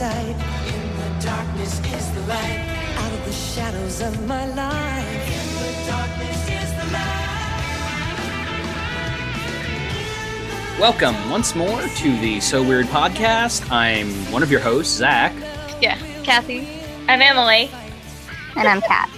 sight. 0.00 0.28
In 0.28 0.96
the 0.96 1.26
darkness 1.26 1.78
is 1.78 2.10
the 2.12 2.20
light. 2.22 2.64
Out 2.96 3.12
of 3.12 3.22
the 3.26 3.32
shadows 3.32 4.00
of 4.00 4.26
my 4.26 4.46
life. 4.46 5.28
In 5.28 5.48
the 5.60 5.72
darkness 5.86 6.48
is 6.48 6.72
the 6.72 6.86
light. 6.90 7.16
Welcome 10.80 11.28
once 11.28 11.54
more 11.54 11.82
to 11.82 12.16
the 12.20 12.40
So 12.40 12.62
Weird 12.62 12.86
podcast. 12.86 13.70
I'm 13.70 14.08
one 14.32 14.42
of 14.42 14.50
your 14.50 14.60
hosts, 14.60 14.96
Zach, 14.96 15.34
Yeah, 15.82 15.98
Kathy. 16.22 16.66
I'm 17.06 17.20
Emily. 17.20 17.70
And 18.56 18.66
I'm 18.66 18.80
Kat. 18.80 19.10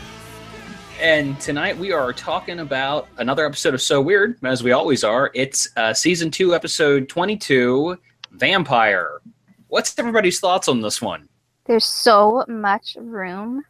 and 1.00 1.38
tonight 1.40 1.78
we 1.78 1.92
are 1.92 2.12
talking 2.12 2.58
about 2.58 3.06
another 3.18 3.46
episode 3.46 3.74
of 3.74 3.80
So 3.82 4.00
Weird, 4.02 4.36
as 4.42 4.64
we 4.64 4.72
always 4.72 5.04
are. 5.04 5.30
It's 5.32 5.68
uh, 5.76 5.94
season 5.94 6.32
two, 6.32 6.56
episode 6.56 7.08
22, 7.08 8.00
Vampire. 8.32 9.20
What's 9.72 9.98
everybody's 9.98 10.38
thoughts 10.38 10.68
on 10.68 10.82
this 10.82 11.00
one? 11.00 11.30
There's 11.64 11.86
so 11.86 12.44
much 12.46 12.94
room 13.00 13.64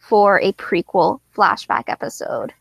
for 0.00 0.40
a 0.40 0.52
prequel 0.54 1.20
flashback 1.32 1.84
episode 1.86 2.52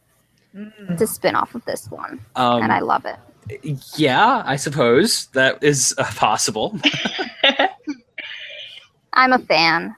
to 0.99 1.07
spin 1.07 1.33
off 1.33 1.55
of 1.55 1.65
this 1.65 1.89
one, 1.89 2.23
Um, 2.35 2.61
and 2.61 2.71
I 2.71 2.81
love 2.81 3.03
it. 3.05 3.79
yeah, 3.97 4.43
I 4.45 4.57
suppose 4.57 5.25
that 5.33 5.63
is 5.63 5.95
uh, 5.97 6.03
possible. 6.17 6.77
I'm 9.13 9.33
a 9.33 9.39
fan. 9.39 9.95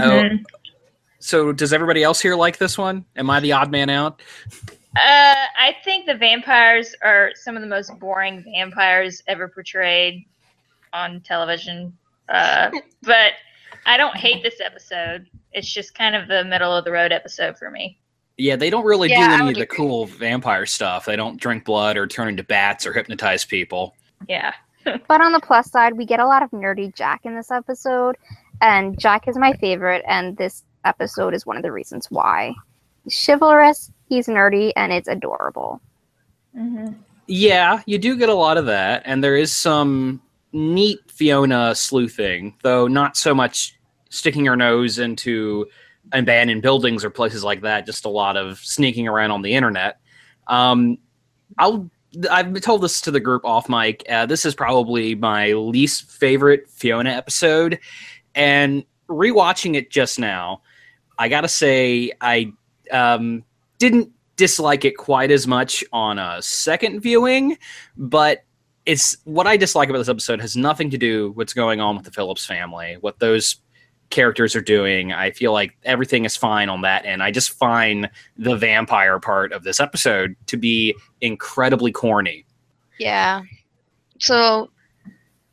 Oh, 0.00 0.28
so 1.18 1.52
does 1.52 1.74
everybody 1.74 2.02
else 2.04 2.22
here 2.22 2.36
like 2.36 2.56
this 2.56 2.78
one? 2.78 3.04
Am 3.16 3.28
I 3.28 3.40
the 3.40 3.52
odd 3.52 3.70
man 3.70 3.90
out? 3.90 4.22
Uh, 4.96 5.44
I 5.60 5.76
think 5.84 6.06
the 6.06 6.14
vampires 6.14 6.94
are 7.02 7.32
some 7.34 7.54
of 7.54 7.60
the 7.60 7.68
most 7.68 7.90
boring 7.98 8.42
vampires 8.44 9.22
ever 9.26 9.46
portrayed 9.46 10.24
on 10.92 11.20
television. 11.20 11.96
Uh, 12.28 12.70
but 13.02 13.32
I 13.86 13.96
don't 13.96 14.16
hate 14.16 14.42
this 14.42 14.60
episode. 14.64 15.26
It's 15.52 15.72
just 15.72 15.94
kind 15.94 16.14
of 16.14 16.28
the 16.28 16.44
middle 16.44 16.74
of 16.74 16.84
the 16.84 16.92
road 16.92 17.12
episode 17.12 17.56
for 17.58 17.70
me. 17.70 17.98
Yeah, 18.36 18.54
they 18.56 18.70
don't 18.70 18.84
really 18.84 19.08
Yeah, 19.10 19.28
do 19.28 19.42
any 19.42 19.48
of 19.50 19.56
the 19.56 19.62
agree. 19.62 19.76
cool 19.76 20.06
vampire 20.06 20.66
stuff. 20.66 21.06
They 21.06 21.16
don't 21.16 21.40
drink 21.40 21.64
blood 21.64 21.96
or 21.96 22.06
turn 22.06 22.28
into 22.28 22.44
bats 22.44 22.86
or 22.86 22.92
hypnotize 22.92 23.44
people. 23.44 23.94
Yeah. 24.28 24.52
But 25.06 25.20
on 25.20 25.32
the 25.32 25.40
plus 25.40 25.70
side, 25.70 25.98
we 25.98 26.06
get 26.06 26.18
a 26.20 26.26
lot 26.26 26.42
of 26.42 26.50
nerdy 26.50 26.94
Jack 26.94 27.22
in 27.24 27.34
this 27.34 27.50
episode, 27.50 28.16
and 28.62 28.98
Jack 28.98 29.28
is 29.28 29.36
my 29.36 29.52
favorite, 29.54 30.02
and 30.08 30.34
this 30.38 30.64
episode 30.86 31.34
is 31.34 31.44
one 31.44 31.58
of 31.58 31.62
the 31.62 31.72
reasons 31.72 32.06
why. 32.10 32.54
He's 33.04 33.26
chivalrous, 33.26 33.92
he's 34.08 34.28
nerdy, 34.28 34.72
and 34.76 34.90
it's 34.90 35.08
adorable. 35.08 35.82
Yeah, 37.26 37.82
you 37.84 37.98
do 37.98 38.16
get 38.16 38.30
a 38.30 38.34
lot 38.34 38.56
of 38.56 38.66
that, 38.66 39.02
and 39.04 39.22
there 39.22 39.36
is 39.36 39.52
some 39.52 40.22
neat 40.52 40.98
Fiona 41.10 41.74
sleuthing, 41.74 42.54
though 42.62 42.86
not 42.86 43.16
so 43.16 43.34
much 43.34 43.78
sticking 44.10 44.46
her 44.46 44.56
nose 44.56 44.98
into 44.98 45.66
abandoned 46.12 46.62
buildings 46.62 47.04
or 47.04 47.10
places 47.10 47.44
like 47.44 47.62
that. 47.62 47.86
Just 47.86 48.04
a 48.04 48.08
lot 48.08 48.36
of 48.36 48.58
sneaking 48.58 49.08
around 49.08 49.30
on 49.30 49.42
the 49.42 49.54
internet. 49.54 50.00
Um, 50.46 50.98
I'll. 51.58 51.90
I've 52.30 52.58
told 52.62 52.80
this 52.80 53.02
to 53.02 53.10
the 53.10 53.20
group 53.20 53.44
off 53.44 53.68
mic. 53.68 54.02
Uh, 54.08 54.24
this 54.24 54.46
is 54.46 54.54
probably 54.54 55.14
my 55.14 55.52
least 55.52 56.10
favorite 56.10 56.68
Fiona 56.70 57.10
episode, 57.10 57.78
and 58.34 58.84
rewatching 59.08 59.74
it 59.74 59.90
just 59.90 60.18
now, 60.18 60.62
I 61.18 61.28
gotta 61.28 61.48
say 61.48 62.12
I 62.20 62.52
um, 62.90 63.44
didn't 63.78 64.10
dislike 64.36 64.84
it 64.84 64.96
quite 64.96 65.30
as 65.30 65.46
much 65.46 65.84
on 65.92 66.18
a 66.18 66.40
second 66.40 67.00
viewing, 67.00 67.58
but 67.96 68.44
it's 68.88 69.18
what 69.24 69.46
I 69.46 69.58
dislike 69.58 69.90
about 69.90 69.98
this 69.98 70.08
episode 70.08 70.40
has 70.40 70.56
nothing 70.56 70.88
to 70.88 70.96
do 70.96 71.28
with 71.28 71.36
what's 71.36 71.52
going 71.52 71.78
on 71.78 71.94
with 71.94 72.06
the 72.06 72.10
Phillips 72.10 72.46
family, 72.46 72.96
what 73.02 73.18
those 73.18 73.56
characters 74.08 74.56
are 74.56 74.62
doing. 74.62 75.12
I 75.12 75.30
feel 75.30 75.52
like 75.52 75.76
everything 75.84 76.24
is 76.24 76.38
fine 76.38 76.70
on 76.70 76.80
that 76.80 77.04
end. 77.04 77.22
I 77.22 77.30
just 77.30 77.50
find 77.50 78.08
the 78.38 78.56
vampire 78.56 79.20
part 79.20 79.52
of 79.52 79.62
this 79.62 79.78
episode 79.78 80.36
to 80.46 80.56
be 80.56 80.94
incredibly 81.20 81.92
corny. 81.92 82.46
Yeah. 82.98 83.42
So 84.20 84.70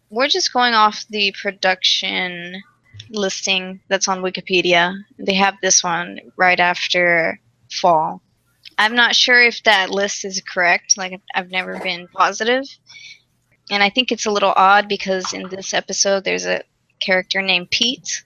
we're 0.09 0.29
just 0.29 0.53
going 0.53 0.73
off 0.73 1.03
the 1.09 1.35
production 1.41 2.63
listing 3.09 3.81
that's 3.89 4.07
on 4.07 4.21
Wikipedia. 4.21 4.97
They 5.19 5.33
have 5.33 5.55
this 5.61 5.83
one 5.83 6.21
right 6.37 6.61
after 6.61 7.37
fall. 7.69 8.21
I'm 8.77 8.95
not 8.95 9.13
sure 9.13 9.41
if 9.41 9.61
that 9.63 9.89
list 9.89 10.23
is 10.23 10.41
correct. 10.41 10.97
Like, 10.97 11.21
I've 11.33 11.51
never 11.51 11.79
been 11.79 12.07
positive. 12.13 12.63
And 13.71 13.81
I 13.81 13.89
think 13.89 14.11
it's 14.11 14.25
a 14.25 14.31
little 14.31 14.53
odd 14.55 14.87
because 14.87 15.33
in 15.33 15.49
this 15.49 15.73
episode, 15.73 16.23
there's 16.23 16.45
a 16.45 16.63
character 16.99 17.41
named 17.41 17.71
Pete. 17.71 18.23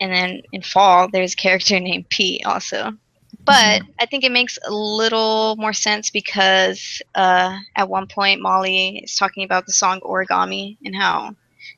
And 0.00 0.12
then 0.12 0.42
in 0.52 0.62
fall, 0.62 1.08
there's 1.08 1.34
a 1.34 1.36
character 1.36 1.78
named 1.80 2.08
Pete 2.08 2.44
also. 2.46 2.92
But 3.44 3.82
I 4.00 4.06
think 4.06 4.24
it 4.24 4.32
makes 4.32 4.58
a 4.66 4.72
little 4.72 5.54
more 5.56 5.72
sense 5.72 6.10
because 6.10 7.00
uh, 7.14 7.56
at 7.76 7.88
one 7.88 8.08
point 8.08 8.40
Molly 8.40 8.98
is 8.98 9.14
talking 9.14 9.44
about 9.44 9.66
the 9.66 9.72
song 9.72 10.00
Origami 10.00 10.76
and 10.84 10.96
how 10.96 11.36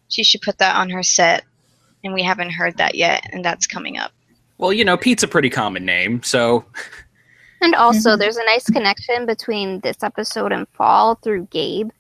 she 0.08 0.24
should 0.24 0.40
put 0.40 0.56
that 0.58 0.76
on 0.76 0.88
her 0.88 1.02
set, 1.02 1.44
and 2.04 2.14
we 2.14 2.22
haven't 2.22 2.50
heard 2.50 2.78
that 2.78 2.94
yet, 2.94 3.28
and 3.32 3.44
that's 3.44 3.66
coming 3.66 3.98
up. 3.98 4.12
Well, 4.56 4.72
you 4.72 4.82
know, 4.82 4.96
Pete's 4.96 5.22
a 5.22 5.28
pretty 5.28 5.50
common 5.50 5.84
name, 5.84 6.22
so 6.22 6.64
And 7.60 7.74
also, 7.74 8.16
there's 8.16 8.36
a 8.36 8.44
nice 8.44 8.66
connection 8.66 9.26
between 9.26 9.80
this 9.80 10.02
episode 10.02 10.52
and 10.52 10.68
Fall 10.68 11.16
through 11.16 11.48
Gabe. 11.50 11.90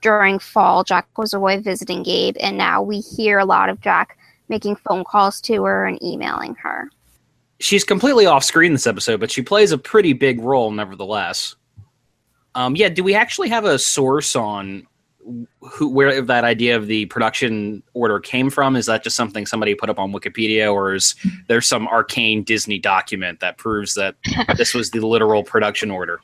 During 0.00 0.38
Fall, 0.38 0.84
Jack 0.84 1.06
was 1.16 1.34
away 1.34 1.58
visiting 1.58 2.02
Gabe, 2.02 2.36
and 2.40 2.56
now 2.56 2.82
we 2.82 3.00
hear 3.00 3.38
a 3.38 3.44
lot 3.44 3.68
of 3.68 3.80
Jack 3.80 4.16
making 4.48 4.76
phone 4.76 5.04
calls 5.04 5.40
to 5.42 5.64
her 5.64 5.86
and 5.86 6.02
emailing 6.02 6.54
her. 6.56 6.90
she's 7.60 7.84
completely 7.84 8.26
off 8.26 8.44
screen 8.44 8.72
this 8.72 8.86
episode, 8.86 9.20
but 9.20 9.30
she 9.30 9.42
plays 9.42 9.72
a 9.72 9.78
pretty 9.78 10.12
big 10.12 10.40
role 10.40 10.70
nevertheless. 10.70 11.56
Um, 12.54 12.76
yeah, 12.76 12.88
do 12.88 13.04
we 13.04 13.14
actually 13.14 13.48
have 13.48 13.64
a 13.64 13.78
source 13.78 14.34
on 14.34 14.86
who 15.60 15.88
where 15.88 16.22
that 16.22 16.44
idea 16.44 16.76
of 16.76 16.86
the 16.86 17.06
production 17.06 17.82
order 17.92 18.18
came 18.18 18.48
from? 18.50 18.76
Is 18.76 18.86
that 18.86 19.04
just 19.04 19.16
something 19.16 19.46
somebody 19.46 19.74
put 19.74 19.90
up 19.90 19.98
on 19.98 20.12
Wikipedia, 20.12 20.72
or 20.72 20.94
is 20.94 21.14
there 21.48 21.60
some 21.60 21.86
arcane 21.88 22.42
Disney 22.42 22.78
document 22.78 23.40
that 23.40 23.58
proves 23.58 23.94
that 23.94 24.16
this 24.56 24.74
was 24.74 24.90
the 24.90 25.06
literal 25.06 25.44
production 25.44 25.90
order? 25.90 26.20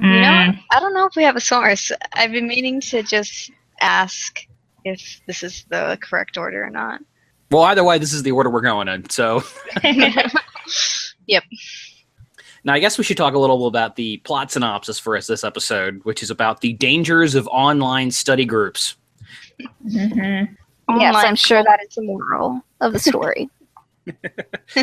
You 0.00 0.06
know, 0.08 0.26
Mm. 0.48 0.60
I 0.72 0.80
don't 0.80 0.92
know 0.94 1.06
if 1.06 1.14
we 1.16 1.22
have 1.22 1.36
a 1.36 1.40
source. 1.40 1.92
I've 2.14 2.32
been 2.32 2.48
meaning 2.48 2.80
to 2.82 3.02
just 3.02 3.50
ask 3.80 4.40
if 4.84 5.20
this 5.26 5.42
is 5.42 5.64
the 5.70 5.98
correct 6.02 6.36
order 6.36 6.64
or 6.64 6.70
not. 6.70 7.00
Well, 7.50 7.62
either 7.62 7.84
way, 7.84 7.98
this 7.98 8.12
is 8.12 8.22
the 8.24 8.32
order 8.32 8.50
we're 8.50 8.60
going 8.60 8.88
in. 8.88 9.08
So 9.08 9.42
Yep. 11.26 11.44
now 12.64 12.72
I 12.74 12.78
guess 12.80 12.98
we 12.98 13.04
should 13.04 13.16
talk 13.16 13.34
a 13.34 13.38
little 13.38 13.66
about 13.66 13.94
the 13.96 14.16
plot 14.18 14.50
synopsis 14.50 14.98
for 14.98 15.16
us 15.16 15.26
this 15.28 15.44
episode, 15.44 16.00
which 16.04 16.22
is 16.22 16.30
about 16.30 16.60
the 16.60 16.72
dangers 16.72 17.34
of 17.36 17.46
online 17.48 18.10
study 18.10 18.44
groups. 18.44 18.96
Mhm. 19.86 20.56
Yes, 20.98 21.14
I'm 21.16 21.36
sure 21.36 21.62
that 21.62 21.80
is 21.88 21.94
the 21.94 22.02
moral 22.02 22.62
of 22.80 22.92
the 22.92 22.98
story. 22.98 23.48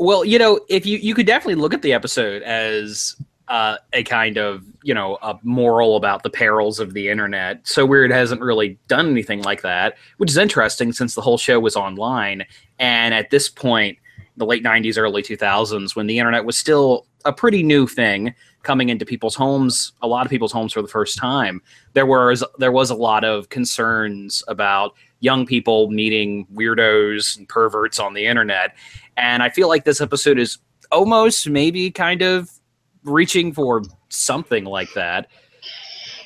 Well, 0.00 0.24
you 0.24 0.38
know, 0.38 0.60
if 0.68 0.86
you 0.86 0.96
you 0.98 1.12
could 1.12 1.26
definitely 1.26 1.56
look 1.56 1.74
at 1.74 1.82
the 1.82 1.92
episode 1.92 2.42
as 2.42 3.16
uh, 3.48 3.76
a 3.92 4.02
kind 4.02 4.36
of 4.36 4.64
you 4.82 4.94
know 4.94 5.18
a 5.22 5.38
moral 5.42 5.96
about 5.96 6.22
the 6.22 6.30
perils 6.30 6.80
of 6.80 6.94
the 6.94 7.08
internet. 7.08 7.66
So 7.66 7.84
weird 7.86 8.10
hasn't 8.10 8.40
really 8.40 8.78
done 8.88 9.08
anything 9.08 9.42
like 9.42 9.62
that, 9.62 9.96
which 10.18 10.30
is 10.30 10.36
interesting 10.36 10.92
since 10.92 11.14
the 11.14 11.20
whole 11.20 11.38
show 11.38 11.60
was 11.60 11.76
online, 11.76 12.44
and 12.78 13.14
at 13.14 13.30
this 13.30 13.48
point, 13.48 13.98
the 14.36 14.46
late 14.46 14.64
'90s, 14.64 14.98
early 14.98 15.22
2000s, 15.22 15.96
when 15.96 16.06
the 16.06 16.18
internet 16.18 16.44
was 16.44 16.56
still 16.56 17.06
a 17.24 17.32
pretty 17.32 17.62
new 17.62 17.86
thing 17.86 18.34
coming 18.62 18.88
into 18.88 19.04
people's 19.04 19.34
homes, 19.34 19.92
a 20.02 20.06
lot 20.06 20.26
of 20.26 20.30
people's 20.30 20.52
homes 20.52 20.72
for 20.72 20.82
the 20.82 20.88
first 20.88 21.16
time. 21.16 21.62
There 21.94 22.06
was 22.06 22.44
there 22.58 22.72
was 22.72 22.90
a 22.90 22.94
lot 22.94 23.24
of 23.24 23.48
concerns 23.48 24.42
about 24.48 24.94
young 25.20 25.46
people 25.46 25.90
meeting 25.90 26.46
weirdos 26.54 27.36
and 27.36 27.48
perverts 27.48 27.98
on 27.98 28.14
the 28.14 28.24
internet 28.24 28.76
and 29.18 29.42
I 29.42 29.50
feel 29.50 29.68
like 29.68 29.84
this 29.84 30.00
episode 30.00 30.38
is 30.38 30.58
almost 30.92 31.48
maybe 31.48 31.90
kind 31.90 32.22
of 32.22 32.50
reaching 33.04 33.52
for 33.52 33.82
something 34.08 34.64
like 34.64 34.92
that. 34.94 35.28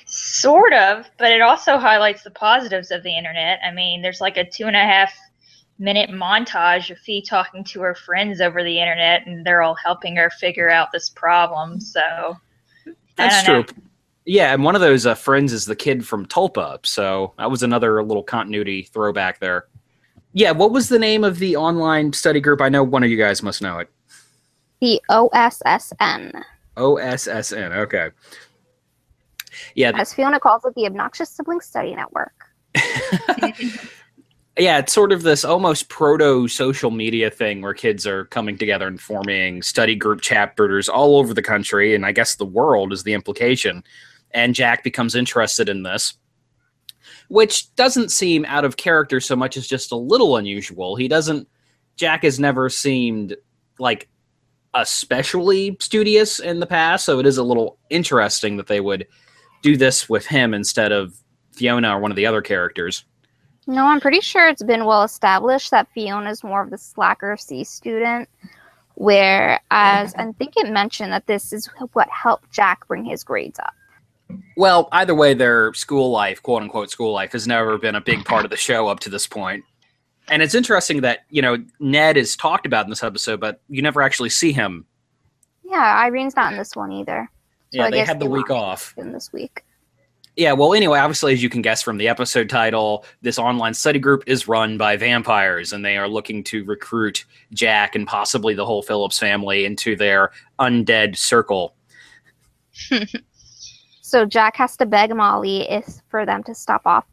Sort 0.07 0.73
of, 0.73 1.11
but 1.19 1.33
it 1.33 1.41
also 1.41 1.79
highlights 1.79 2.23
the 2.23 2.31
positives 2.31 2.91
of 2.91 3.03
the 3.03 3.17
internet. 3.17 3.61
I 3.65 3.73
mean, 3.73 4.03
there's 4.03 4.21
like 4.21 4.37
a 4.37 4.49
two 4.49 4.67
and 4.67 4.77
a 4.77 4.81
half 4.81 5.15
minute 5.79 6.11
montage 6.11 6.91
of 6.91 6.99
Fee 6.99 7.23
talking 7.23 7.65
to 7.65 7.81
her 7.81 7.95
friends 7.95 8.41
over 8.41 8.63
the 8.63 8.79
internet, 8.79 9.27
and 9.27 9.45
they're 9.45 9.63
all 9.63 9.75
helping 9.75 10.17
her 10.17 10.31
figure 10.31 10.71
out 10.71 10.93
this 10.93 11.09
problem. 11.09 11.81
So 11.81 12.37
That's 13.17 13.45
don't 13.45 13.67
true. 13.67 13.83
Yeah, 14.25 14.53
and 14.53 14.63
one 14.63 14.77
of 14.77 14.81
those 14.81 15.05
uh, 15.05 15.15
friends 15.15 15.53
is 15.53 15.65
the 15.65 15.75
kid 15.75 16.07
from 16.07 16.27
Tulpa, 16.27 16.85
so 16.87 17.35
that 17.39 17.51
was 17.51 17.65
another 17.65 18.05
little 18.05 18.23
continuity 18.23 18.85
throwback 18.85 19.41
there. 19.41 19.67
Yeah, 20.33 20.53
what 20.53 20.71
was 20.71 20.89
the 20.89 20.99
name 20.99 21.25
of 21.25 21.41
the 21.41 21.57
online 21.57 22.13
study 22.13 22.41
group? 22.41 22.61
I 22.61 22.69
know 22.69 22.85
one 22.85 23.03
of 23.03 23.11
you 23.11 23.19
guys 23.19 23.43
must 23.43 23.61
know 23.61 23.79
it. 23.81 23.91
The 24.81 25.01
OSSN, 25.11 26.43
OSSN. 26.77 27.77
Okay. 27.77 28.11
Yeah, 29.75 29.93
as 29.95 30.13
Fiona 30.15 30.41
calls 30.41 30.65
it, 30.65 30.75
the 30.75 30.87
Obnoxious 30.87 31.31
Sibling 31.31 31.61
Study 31.61 31.95
Network. 31.95 32.33
yeah, 34.59 34.79
it's 34.79 34.93
sort 34.93 35.13
of 35.13 35.23
this 35.23 35.45
almost 35.45 35.89
proto 35.89 36.49
social 36.49 36.91
media 36.91 37.31
thing 37.31 37.63
where 37.63 37.75
kids 37.75 38.07
are 38.07 38.27
coming 38.27 38.57
together 38.57 38.87
and 38.87 39.01
forming 39.01 39.63
study 39.63 39.95
group 39.95 40.21
chapters 40.21 40.89
all 40.89 41.17
over 41.17 41.35
the 41.35 41.43
country, 41.43 41.95
and 41.95 42.07
I 42.07 42.13
guess 42.13 42.37
the 42.37 42.47
world 42.47 42.93
is 42.93 43.03
the 43.03 43.13
implication. 43.13 43.85
And 44.33 44.55
Jack 44.55 44.83
becomes 44.83 45.15
interested 45.15 45.69
in 45.69 45.83
this, 45.83 46.15
which 47.29 47.75
doesn't 47.77 48.11
seem 48.11 48.45
out 48.47 48.65
of 48.65 48.77
character 48.79 49.21
so 49.21 49.37
much 49.37 49.57
as 49.57 49.67
just 49.67 49.93
a 49.93 49.97
little 49.97 50.37
unusual. 50.37 50.97
He 50.97 51.09
doesn't, 51.09 51.47
Jack 51.97 52.23
has 52.23 52.41
never 52.41 52.71
seemed 52.71 53.37
like 53.79 54.09
especially 54.75 55.77
studious 55.81 56.39
in 56.39 56.61
the 56.61 56.67
past, 56.67 57.05
so 57.05 57.19
it 57.19 57.27
is 57.27 57.39
a 57.39 57.43
little 57.43 57.79
interesting 57.91 58.57
that 58.57 58.67
they 58.67 58.81
would 58.81 59.07
do 59.63 59.77
this 59.77 60.09
with 60.09 60.27
him 60.27 60.55
instead 60.55 60.93
of 60.93 61.15
Fiona 61.53 61.97
or 61.97 62.01
one 62.01 62.11
of 62.11 62.17
the 62.17 62.27
other 62.27 62.43
characters. 62.43 63.05
No, 63.67 63.87
I'm 63.87 64.01
pretty 64.01 64.21
sure 64.21 64.49
it's 64.49 64.63
been 64.63 64.87
well 64.87 65.05
established 65.05 65.71
that 65.71 65.89
Fiona's 65.95 66.43
more 66.43 66.63
of 66.63 66.71
the 66.71 66.79
slacker 66.79 67.37
C 67.37 67.63
student, 67.63 68.29
whereas 68.95 69.61
I 69.71 70.33
think 70.39 70.55
it 70.57 70.71
mentioned 70.73 71.13
that 71.13 71.27
this 71.27 71.53
is 71.53 71.69
what 71.93 72.09
helped 72.09 72.51
Jack 72.51 72.89
bring 72.89 73.05
his 73.05 73.23
grades 73.23 73.59
up. 73.61 73.75
Well, 74.57 74.89
either 74.93 75.15
way, 75.15 75.35
their 75.35 75.75
school 75.75 76.11
life, 76.11 76.43
quote 76.43 76.63
unquote 76.63 76.91
school 76.91 77.13
life, 77.13 77.33
has 77.33 77.47
never 77.47 77.79
been 77.79 77.95
a 77.95 78.01
big 78.01 78.25
part 78.25 78.45
of 78.45 78.51
the 78.51 78.57
show 78.57 78.89
up 78.89 79.01
to 79.01 79.11
this 79.11 79.27
point. 79.27 79.65
And 80.29 80.43
it's 80.43 80.55
interesting 80.55 81.01
that, 81.01 81.21
you 81.31 81.43
know, 81.43 81.59
Ned 81.81 82.17
is 82.17 82.37
talked 82.37 82.67
about 82.67 82.87
in 82.87 82.91
this 82.91 83.03
episode, 83.03 83.41
but 83.41 83.61
you 83.69 83.83
never 83.83 84.03
actually 84.03 84.31
see 84.31 84.53
him. 84.53 84.87
Yeah, 85.65 85.97
Irene's 86.05 86.37
not 86.37 86.53
in 86.53 86.59
this 86.59 86.77
one 86.77 86.93
either. 86.93 87.31
So 87.73 87.79
yeah, 87.79 87.87
I 87.87 87.91
they 87.91 88.01
had 88.01 88.19
the 88.19 88.27
they 88.27 88.31
week 88.31 88.51
off. 88.51 88.95
in 88.97 89.13
this 89.13 89.33
week. 89.33 89.65
Yeah, 90.37 90.53
well, 90.53 90.73
anyway, 90.73 90.99
obviously, 90.99 91.35
as 91.35 91.43
you 91.43 91.51
can 91.51 91.61
guess 91.61 91.83
from 91.83 91.99
the 91.99 92.09
episode 92.09 92.49
title, 92.49 93.05
this 93.21 93.39
online 93.39 93.75
study 93.75 93.99
group 93.99 94.25
is 94.27 94.49
run 94.49 94.79
by 94.79 94.97
vampires, 94.97 95.75
and 95.75 95.85
they 95.85 95.99
are 95.99 96.09
looking 96.09 96.43
to 96.45 96.65
recruit 96.65 97.27
Jack 97.53 97.95
and 97.95 98.07
possibly 98.07 98.55
the 98.55 98.65
whole 98.65 98.83
Phillips 98.83 99.19
family 99.19 99.67
into 99.67 99.95
their 99.95 100.31
undead 100.59 101.19
circle. 101.19 101.75
So 104.13 104.27
Jack 104.27 104.57
has 104.57 104.77
to 104.77 104.85
beg 104.85 105.17
Molly 105.17 105.63
if 105.71 106.03
for 106.11 106.27
them 106.27 106.43
to 106.43 106.55
stop 106.55 106.83
off 106.85 107.07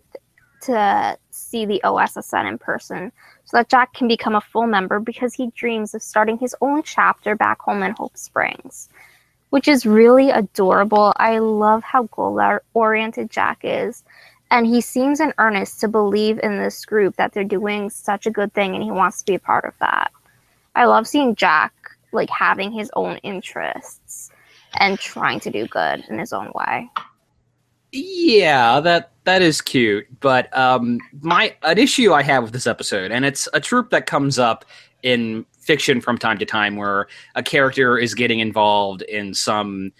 to 0.64 1.18
see 1.50 1.66
the 1.66 1.82
OSSN 1.84 2.48
in 2.48 2.58
person 2.58 3.12
so 3.46 3.58
that 3.58 3.70
Jack 3.70 3.94
can 3.94 4.08
become 4.08 4.36
a 4.36 4.42
full 4.42 4.68
member 4.68 5.00
because 5.00 5.34
he 5.34 5.52
dreams 5.56 5.94
of 5.94 6.04
starting 6.04 6.38
his 6.38 6.56
own 6.62 6.84
chapter 6.84 7.36
back 7.36 7.60
home 7.62 7.84
in 7.84 7.92
Hope 7.92 8.16
Springs, 8.18 8.90
which 9.50 9.68
is 9.68 9.86
really 9.86 10.30
adorable. 10.30 11.14
I 11.18 11.40
love 11.40 11.84
how 11.84 12.04
goal 12.04 12.60
oriented 12.74 13.30
Jack 13.30 13.60
is. 13.64 14.04
And 14.52 14.66
he 14.66 14.82
seems 14.82 15.20
in 15.20 15.34
earnest 15.38 15.80
to 15.82 15.88
believe 15.88 16.40
in 16.42 16.58
this 16.58 16.84
group 16.86 17.16
that 17.18 17.34
they're 17.34 17.44
doing 17.44 17.90
such 17.90 18.26
a 18.26 18.32
good 18.32 18.54
thing 18.54 18.74
and 18.74 18.84
he 18.84 18.92
wants 18.92 19.20
to 19.20 19.26
be 19.26 19.36
a 19.36 19.40
part 19.40 19.66
of 19.66 19.74
that. 19.80 20.12
I 20.76 20.86
love 20.86 21.08
seeing 21.08 21.36
Jack 21.36 21.74
like 22.12 22.30
having 22.30 22.72
his 22.72 22.90
own 22.96 23.18
interests 23.18 24.32
and 24.80 25.00
trying 25.00 25.40
to 25.42 25.52
do 25.52 25.68
good 25.68 26.04
in 26.10 26.18
his 26.18 26.34
own 26.34 26.52
way. 26.56 26.90
Yeah, 27.92 28.80
that 28.82 29.12
that 29.24 29.42
is 29.42 29.62
cute. 29.62 30.08
But 30.20 30.56
um, 30.58 31.00
my 31.22 31.56
an 31.64 31.78
issue 31.78 32.14
I 32.14 32.22
have 32.24 32.44
with 32.44 32.54
this 32.54 32.68
episode, 32.68 33.12
and 33.12 33.26
it's 33.26 33.48
a 33.54 33.60
trope 33.60 33.90
that 33.90 34.06
comes 34.06 34.38
up 34.38 34.66
in 35.02 35.46
fiction 35.60 36.02
from 36.02 36.18
time 36.18 36.38
to 36.38 36.46
time, 36.46 36.76
where 36.76 37.08
a 37.36 37.44
character 37.44 37.98
is 37.98 38.14
getting 38.14 38.40
involved 38.40 39.02
in 39.04 39.34
some 39.34 39.92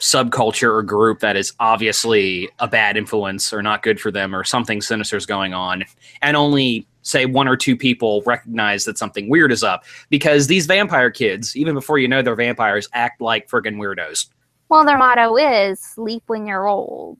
subculture 0.00 0.72
or 0.74 0.82
group 0.82 1.20
that 1.20 1.36
is 1.36 1.52
obviously 1.60 2.48
a 2.58 2.66
bad 2.66 2.96
influence 2.96 3.52
or 3.52 3.62
not 3.62 3.82
good 3.82 4.00
for 4.00 4.10
them 4.10 4.34
or 4.34 4.42
something 4.42 4.80
sinister 4.80 5.14
is 5.14 5.26
going 5.26 5.52
on 5.52 5.84
and 6.22 6.38
only 6.38 6.86
say 7.02 7.26
one 7.26 7.46
or 7.46 7.54
two 7.54 7.76
people 7.76 8.22
recognize 8.24 8.86
that 8.86 8.96
something 8.96 9.28
weird 9.28 9.52
is 9.52 9.62
up 9.62 9.84
because 10.08 10.46
these 10.46 10.64
vampire 10.64 11.10
kids 11.10 11.54
even 11.54 11.74
before 11.74 11.98
you 11.98 12.08
know 12.08 12.22
they're 12.22 12.34
vampires 12.34 12.88
act 12.94 13.20
like 13.20 13.46
friggin' 13.46 13.76
weirdos 13.76 14.28
Well, 14.70 14.84
their 14.84 14.96
motto 14.96 15.36
is 15.36 15.80
sleep 15.80 16.22
when 16.28 16.46
you're 16.46 16.66
old. 16.66 17.18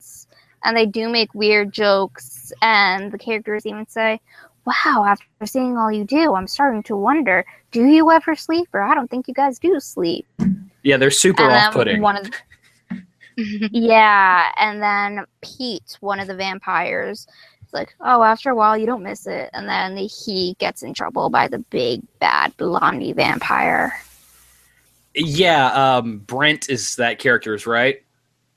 And 0.63 0.75
they 0.77 0.85
do 0.85 1.09
make 1.09 1.33
weird 1.33 1.73
jokes, 1.73 2.53
and 2.61 3.11
the 3.11 3.17
characters 3.17 3.65
even 3.65 3.87
say, 3.87 4.21
Wow, 4.65 5.05
after 5.07 5.25
seeing 5.45 5.75
all 5.75 5.91
you 5.91 6.03
do, 6.03 6.35
I'm 6.35 6.47
starting 6.47 6.83
to 6.83 6.95
wonder, 6.95 7.43
do 7.71 7.83
you 7.85 8.11
ever 8.11 8.35
sleep? 8.35 8.69
Or 8.73 8.81
I 8.83 8.93
don't 8.93 9.09
think 9.09 9.27
you 9.27 9.33
guys 9.33 9.57
do 9.57 9.79
sleep. 9.79 10.25
yeah 10.83 10.97
they're 10.97 11.11
super 11.11 11.43
and 11.43 11.51
um, 11.51 11.57
off-putting 11.57 12.01
one 12.01 12.17
of 12.17 12.29
Yeah, 13.71 14.51
and 14.57 14.81
then 14.81 15.25
Pete, 15.41 15.97
one 15.99 16.19
of 16.19 16.27
the 16.27 16.35
vampires, 16.35 17.27
is 17.65 17.73
like, 17.73 17.95
Oh, 18.01 18.21
after 18.21 18.51
a 18.51 18.55
while 18.55 18.77
you 18.77 18.85
don't 18.85 19.03
miss 19.03 19.25
it. 19.25 19.49
And 19.53 19.67
then 19.67 19.97
he 19.97 20.55
gets 20.59 20.83
in 20.83 20.93
trouble 20.93 21.29
by 21.29 21.47
the 21.47 21.59
big 21.59 22.01
bad 22.19 22.55
blondie 22.57 23.13
vampire. 23.13 23.93
Yeah 25.15 25.97
um 25.97 26.19
brent 26.19 26.69
is 26.69 26.95
that 26.95 27.19
character's 27.19 27.65
right 27.67 28.03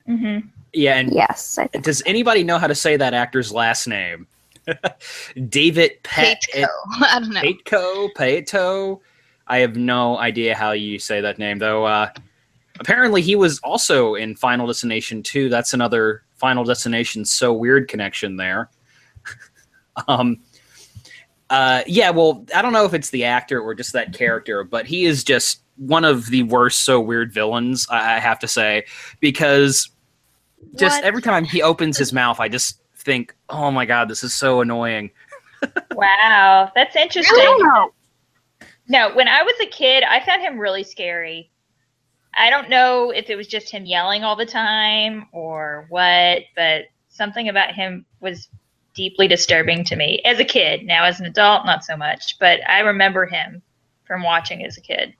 Mm-hmm. 0.08 0.46
yeah 0.74 0.96
and 0.96 1.12
Yes, 1.12 1.56
I 1.58 1.66
think. 1.66 1.84
does 1.84 2.02
anybody 2.06 2.44
know 2.44 2.58
how 2.58 2.66
to 2.66 2.74
say 2.74 2.96
that 2.96 3.14
actor's 3.14 3.50
last 3.52 3.86
name 3.86 4.26
david 5.48 5.92
Pet- 6.02 6.44
Pateco. 6.54 6.66
I 7.00 7.18
don't 7.20 7.30
know. 7.30 7.40
Pateco, 7.42 8.08
Paeto. 8.14 9.00
I 9.46 9.58
have 9.58 9.76
no 9.76 10.16
idea 10.18 10.54
how 10.54 10.72
you 10.72 10.98
say 10.98 11.20
that 11.20 11.38
name, 11.38 11.58
though. 11.58 11.84
Uh, 11.84 12.08
apparently, 12.80 13.20
he 13.20 13.36
was 13.36 13.58
also 13.60 14.14
in 14.14 14.34
Final 14.36 14.66
Destination 14.66 15.22
2. 15.22 15.50
That's 15.50 15.74
another 15.74 16.22
Final 16.36 16.64
Destination 16.64 17.26
so 17.26 17.52
weird 17.52 17.86
connection 17.88 18.36
there. 18.36 18.70
um, 20.08 20.40
uh, 21.50 21.82
yeah, 21.86 22.08
well, 22.08 22.46
I 22.54 22.62
don't 22.62 22.72
know 22.72 22.86
if 22.86 22.94
it's 22.94 23.10
the 23.10 23.24
actor 23.24 23.60
or 23.60 23.74
just 23.74 23.92
that 23.92 24.14
character, 24.14 24.64
but 24.64 24.86
he 24.86 25.04
is 25.04 25.22
just 25.24 25.60
one 25.76 26.04
of 26.04 26.26
the 26.26 26.42
worst 26.44 26.84
so 26.84 27.00
weird 27.00 27.32
villains, 27.32 27.86
I 27.90 28.16
I 28.16 28.18
have 28.18 28.38
to 28.40 28.48
say, 28.48 28.84
because 29.20 29.90
just 30.76 30.98
What? 30.98 31.04
every 31.04 31.22
time 31.22 31.44
he 31.44 31.62
opens 31.62 31.96
his 31.96 32.12
mouth, 32.12 32.40
I 32.40 32.48
just 32.48 32.80
think, 32.96 33.34
oh 33.48 33.70
my 33.70 33.84
god, 33.86 34.08
this 34.08 34.24
is 34.24 34.34
so 34.34 34.60
annoying. 34.60 35.10
Wow, 35.94 36.70
that's 36.74 36.94
interesting. 36.94 37.40
I 37.40 37.44
don't 37.44 37.62
know. 37.62 37.92
No, 38.86 39.14
when 39.14 39.28
I 39.28 39.42
was 39.42 39.54
a 39.62 39.66
kid, 39.66 40.04
I 40.04 40.22
found 40.22 40.42
him 40.42 40.58
really 40.58 40.84
scary. 40.84 41.50
I 42.36 42.50
don't 42.50 42.68
know 42.68 43.10
if 43.10 43.30
it 43.30 43.36
was 43.36 43.46
just 43.46 43.70
him 43.70 43.86
yelling 43.86 44.24
all 44.24 44.36
the 44.36 44.44
time 44.44 45.26
or 45.32 45.86
what, 45.88 46.42
but 46.54 46.86
something 47.08 47.48
about 47.48 47.74
him 47.74 48.04
was 48.20 48.48
deeply 48.94 49.26
disturbing 49.26 49.84
to 49.84 49.96
me 49.96 50.20
as 50.24 50.38
a 50.38 50.44
kid. 50.44 50.84
Now, 50.84 51.04
as 51.04 51.20
an 51.20 51.26
adult, 51.26 51.64
not 51.64 51.84
so 51.84 51.96
much, 51.96 52.38
but 52.38 52.60
I 52.68 52.80
remember 52.80 53.24
him 53.24 53.62
from 54.04 54.22
watching 54.22 54.64
as 54.64 54.76
a 54.76 54.82
kid. 54.82 55.14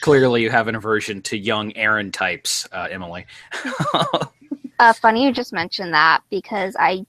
Clearly, 0.00 0.42
you 0.42 0.50
have 0.50 0.68
an 0.68 0.74
aversion 0.74 1.22
to 1.22 1.36
young 1.36 1.76
Aryan 1.76 2.12
types, 2.12 2.66
uh, 2.72 2.88
Emily. 2.90 3.26
Uh, 4.78 4.92
funny 4.92 5.24
you 5.24 5.32
just 5.32 5.52
mentioned 5.52 5.92
that 5.92 6.22
because 6.30 6.76
I, 6.78 7.04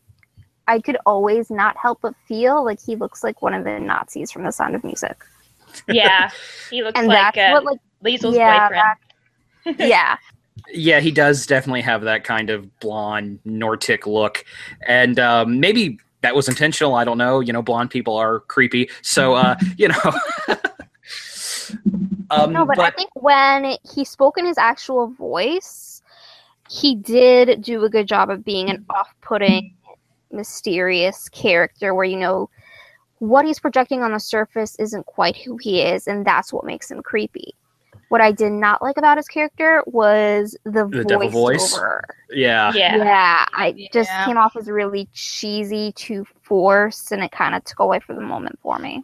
I 0.68 0.80
could 0.80 0.98
always 1.06 1.52
not 1.52 1.78
help 1.78 2.00
but 2.02 2.16
feel 2.28 2.66
like 2.66 2.80
he 2.84 2.96
looks 2.96 3.24
like 3.24 3.42
one 3.42 3.54
of 3.54 3.64
the 3.64 3.80
Nazis 3.80 4.32
from 4.32 4.44
The 4.44 4.52
Sound 4.52 4.76
of 4.76 4.84
Music, 4.84 5.24
Yeah, 5.88 6.32
he 6.72 6.82
looks 6.82 6.98
and 6.98 7.08
like 7.08 7.36
that's 7.36 7.38
uh, 7.38 7.52
what 7.52 7.66
like 7.66 7.80
Liesel's 8.02 8.36
yeah, 8.36 8.70
boyfriend. 8.70 9.80
yeah. 9.80 10.18
yeah, 10.74 11.00
he 11.00 11.12
does 11.12 11.46
definitely 11.46 11.82
have 11.82 12.02
that 12.02 12.24
kind 12.24 12.50
of 12.50 12.80
blonde 12.80 13.40
Nordic 13.46 14.08
look, 14.08 14.44
and 14.88 15.20
um, 15.20 15.60
maybe 15.60 16.00
that 16.22 16.34
was 16.34 16.50
intentional. 16.50 16.96
I 16.96 17.04
don't 17.04 17.20
know. 17.20 17.40
You 17.40 17.54
know, 17.54 17.62
blonde 17.62 17.92
people 17.92 18.16
are 18.16 18.40
creepy, 18.42 18.90
so 19.04 19.36
uh, 19.36 19.56
you 19.78 19.90
know. 19.90 20.14
Um, 22.32 22.54
no, 22.54 22.66
but, 22.66 22.80
I 22.80 22.92
think 22.92 23.10
when 23.16 23.78
he 23.94 24.06
spoke 24.06 24.38
in 24.38 24.46
his 24.46 24.58
actual 24.58 25.08
voice, 25.08 26.02
he 26.70 26.96
did 26.96 27.62
do 27.62 27.84
a 27.84 27.90
good 27.90 28.08
job 28.08 28.30
of 28.30 28.46
being 28.46 28.70
an 28.70 28.86
off-putting, 28.90 29.76
mysterious 30.32 31.28
character 31.30 31.96
where 31.96 32.06
you 32.06 32.18
know 32.18 32.50
what 33.18 33.46
he's 33.46 33.60
projecting 33.60 34.04
on 34.04 34.12
the 34.14 34.20
surface 34.20 34.76
isn't 34.80 35.06
quite 35.06 35.36
who 35.36 35.58
he 35.58 35.82
is, 35.82 36.08
and 36.08 36.26
that's 36.26 36.54
what 36.54 36.64
makes 36.66 36.90
him 36.90 37.02
creepy. 37.02 37.54
What 38.10 38.22
I 38.22 38.32
did 38.32 38.52
not 38.52 38.82
like 38.82 38.98
about 38.98 39.18
his 39.18 39.28
character 39.28 39.84
was 39.88 40.58
the, 40.64 40.88
The 40.88 41.04
devil 41.04 41.30
voice? 41.30 41.74
voiceover. 41.74 42.02
yeah, 42.32 42.72
Yeah. 42.74 42.98
Yeah, 42.98 43.46
I 43.54 43.90
just 43.92 44.10
Yeah. 44.10 44.26
came 44.26 44.38
off 44.38 44.56
as 44.56 44.70
really 44.70 45.10
cheesy, 45.14 45.92
too 45.94 46.26
forced, 46.44 47.12
and 47.12 47.24
it 47.24 47.32
kind 47.32 47.56
of 47.56 47.64
took 47.66 47.80
away 47.80 48.00
from 48.00 48.16
the 48.16 48.22
moment 48.22 48.58
for 48.62 48.80
me. 48.80 49.04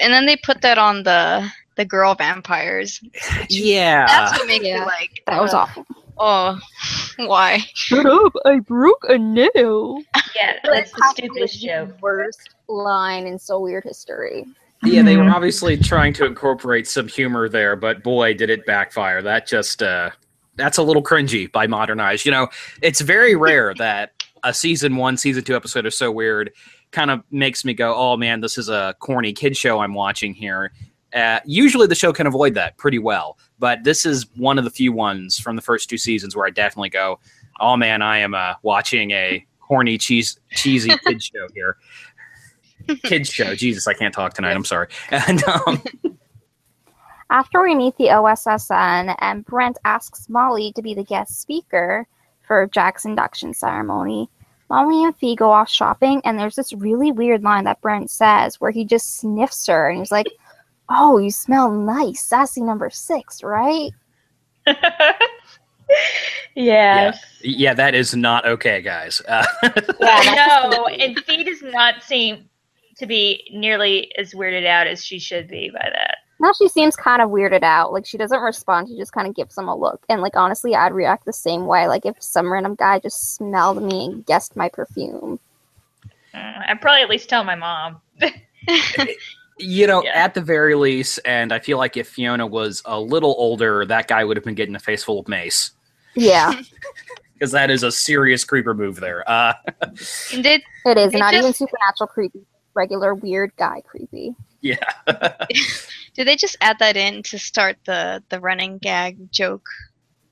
And 0.00 0.12
then 0.12 0.26
they 0.26 0.36
put 0.36 0.60
that 0.62 0.76
on 0.78 1.04
the 1.04 1.48
the 1.76 1.84
girl 1.84 2.14
vampires. 2.14 3.00
yeah. 3.48 4.06
That's 4.06 4.38
what 4.38 4.46
makes 4.46 4.64
Yeah. 4.64 4.80
me 4.80 4.84
like 4.86 5.22
That 5.26 5.40
was 5.40 5.54
uh, 5.54 5.58
awful. 5.58 5.86
Oh, 6.16 6.58
why? 7.16 7.58
Shut 7.74 8.06
up! 8.06 8.32
I 8.44 8.60
broke 8.60 9.04
a 9.08 9.18
nail. 9.18 10.00
Yeah, 10.36 10.58
that's 10.62 10.92
the 10.92 11.12
stupidest 11.12 11.60
joke. 11.60 11.90
Worst 12.00 12.50
line 12.68 13.26
in 13.26 13.36
so 13.38 13.58
weird 13.58 13.82
history. 13.84 14.46
Yeah, 14.84 15.02
they 15.02 15.16
were 15.16 15.30
obviously 15.30 15.76
trying 15.76 16.12
to 16.14 16.26
incorporate 16.26 16.86
some 16.86 17.08
humor 17.08 17.48
there, 17.48 17.74
but 17.74 18.02
boy, 18.04 18.34
did 18.34 18.50
it 18.50 18.64
backfire. 18.66 19.22
That 19.22 19.46
just 19.48 19.82
uh 19.82 20.10
that's 20.56 20.78
a 20.78 20.82
little 20.84 21.02
cringy 21.02 21.50
by 21.50 21.66
modern 21.66 21.98
eyes. 21.98 22.24
You 22.24 22.30
know, 22.30 22.46
it's 22.80 23.00
very 23.00 23.34
rare 23.34 23.74
that 23.78 24.12
a 24.44 24.54
season 24.54 24.96
one, 24.96 25.16
season 25.16 25.42
two 25.42 25.56
episode 25.56 25.84
of 25.86 25.94
So 25.94 26.12
Weird 26.12 26.52
kind 26.92 27.10
of 27.10 27.22
makes 27.32 27.64
me 27.64 27.74
go, 27.74 27.92
"Oh 27.96 28.16
man, 28.16 28.40
this 28.40 28.56
is 28.56 28.68
a 28.68 28.94
corny 29.00 29.32
kid 29.32 29.56
show 29.56 29.80
I'm 29.80 29.94
watching 29.94 30.32
here." 30.32 30.70
Uh, 31.14 31.40
usually, 31.44 31.86
the 31.86 31.94
show 31.94 32.12
can 32.12 32.26
avoid 32.26 32.54
that 32.54 32.76
pretty 32.76 32.98
well, 32.98 33.38
but 33.58 33.84
this 33.84 34.04
is 34.04 34.26
one 34.36 34.58
of 34.58 34.64
the 34.64 34.70
few 34.70 34.92
ones 34.92 35.38
from 35.38 35.54
the 35.56 35.62
first 35.62 35.88
two 35.88 35.98
seasons 35.98 36.34
where 36.34 36.46
I 36.46 36.50
definitely 36.50 36.90
go, 36.90 37.20
"Oh 37.60 37.76
man, 37.76 38.02
I 38.02 38.18
am 38.18 38.34
uh, 38.34 38.54
watching 38.62 39.12
a 39.12 39.46
corny, 39.60 39.96
cheese, 39.96 40.40
cheesy 40.50 40.90
kid 41.06 41.22
show 41.22 41.46
here." 41.54 41.76
Kids 43.04 43.30
show. 43.30 43.54
Jesus, 43.54 43.86
I 43.86 43.94
can't 43.94 44.14
talk 44.14 44.34
tonight. 44.34 44.54
I'm 44.54 44.64
sorry. 44.64 44.88
And 45.10 45.42
um, 45.44 45.82
After 47.30 47.62
we 47.62 47.74
meet 47.74 47.96
the 47.96 48.08
OSSN 48.08 49.16
and 49.20 49.44
Brent 49.44 49.78
asks 49.84 50.28
Molly 50.28 50.72
to 50.72 50.82
be 50.82 50.94
the 50.94 51.04
guest 51.04 51.40
speaker 51.40 52.06
for 52.42 52.66
Jack's 52.66 53.04
induction 53.04 53.54
ceremony, 53.54 54.28
Molly 54.68 55.04
and 55.04 55.16
Fee 55.16 55.36
go 55.36 55.50
off 55.50 55.68
shopping, 55.68 56.20
and 56.24 56.38
there's 56.38 56.56
this 56.56 56.72
really 56.72 57.12
weird 57.12 57.42
line 57.42 57.64
that 57.64 57.80
Brent 57.80 58.10
says 58.10 58.60
where 58.60 58.70
he 58.70 58.84
just 58.84 59.16
sniffs 59.18 59.66
her 59.66 59.88
and 59.88 59.98
he's 59.98 60.12
like, 60.12 60.26
Oh, 60.88 61.18
you 61.18 61.30
smell 61.30 61.70
nice, 61.70 62.22
sassy 62.22 62.60
number 62.60 62.90
six, 62.90 63.42
right? 63.42 63.90
yes. 66.54 67.18
yeah, 67.42 67.74
that 67.74 67.94
is 67.94 68.14
not 68.14 68.46
okay, 68.46 68.82
guys. 68.82 69.22
Uh, 69.26 69.44
I 70.02 70.70
know. 70.70 70.86
And 70.86 71.18
Fee 71.24 71.44
does 71.44 71.62
not 71.62 72.02
seem 72.02 72.48
to 72.96 73.06
be 73.06 73.48
nearly 73.52 74.12
as 74.16 74.34
weirded 74.34 74.66
out 74.66 74.86
as 74.86 75.04
she 75.04 75.18
should 75.18 75.48
be 75.48 75.70
by 75.70 75.88
that. 75.90 76.18
Now 76.40 76.52
she 76.52 76.68
seems 76.68 76.96
kind 76.96 77.22
of 77.22 77.30
weirded 77.30 77.62
out. 77.62 77.92
Like 77.92 78.06
she 78.06 78.18
doesn't 78.18 78.40
respond. 78.40 78.88
She 78.88 78.96
just 78.96 79.12
kind 79.12 79.26
of 79.26 79.34
gives 79.34 79.56
him 79.56 79.68
a 79.68 79.76
look. 79.76 80.04
And 80.08 80.20
like 80.20 80.36
honestly, 80.36 80.74
I'd 80.74 80.92
react 80.92 81.24
the 81.24 81.32
same 81.32 81.66
way. 81.66 81.86
Like 81.86 82.04
if 82.04 82.22
some 82.22 82.52
random 82.52 82.74
guy 82.74 82.98
just 82.98 83.34
smelled 83.34 83.82
me 83.82 84.06
and 84.06 84.26
guessed 84.26 84.56
my 84.56 84.68
perfume. 84.68 85.38
Uh, 86.34 86.60
I'd 86.68 86.80
probably 86.80 87.02
at 87.02 87.08
least 87.08 87.28
tell 87.28 87.44
my 87.44 87.54
mom. 87.54 88.00
you 89.58 89.86
know, 89.86 90.02
Yeah. 90.02 90.12
at 90.24 90.34
the 90.34 90.40
very 90.40 90.74
least, 90.74 91.20
and 91.24 91.52
I 91.52 91.58
feel 91.58 91.78
like 91.78 91.96
if 91.96 92.08
Fiona 92.08 92.46
was 92.46 92.82
a 92.84 92.98
little 93.00 93.34
older, 93.38 93.84
that 93.86 94.08
guy 94.08 94.24
would 94.24 94.36
have 94.36 94.44
been 94.44 94.54
getting 94.54 94.74
a 94.74 94.80
face 94.80 95.02
full 95.04 95.20
of 95.20 95.28
mace 95.28 95.72
Yeah, 96.14 96.60
because 97.34 97.52
that 97.52 97.70
is 97.70 97.82
a 97.82 97.92
serious 97.92 98.44
creeper 98.44 98.74
move 98.74 98.96
there. 99.00 99.28
Uh, 99.30 99.52
And 100.32 100.42
did 100.42 100.62
it 100.86 100.98
is 100.98 101.14
It 101.14 101.18
not 101.18 101.34
even 101.34 101.52
supernatural 101.54 102.08
creepy. 102.08 102.40
Regular 102.74 103.14
weird 103.14 103.52
guy 103.56 103.82
creepy. 103.86 104.34
yeah, 104.60 104.76
did 106.14 106.26
they 106.26 106.34
just 106.34 106.56
add 106.60 106.78
that 106.80 106.96
in 106.96 107.22
to 107.24 107.38
start 107.38 107.76
the 107.86 108.22
the 108.30 108.40
running 108.40 108.78
gag 108.78 109.30
joke? 109.32 109.66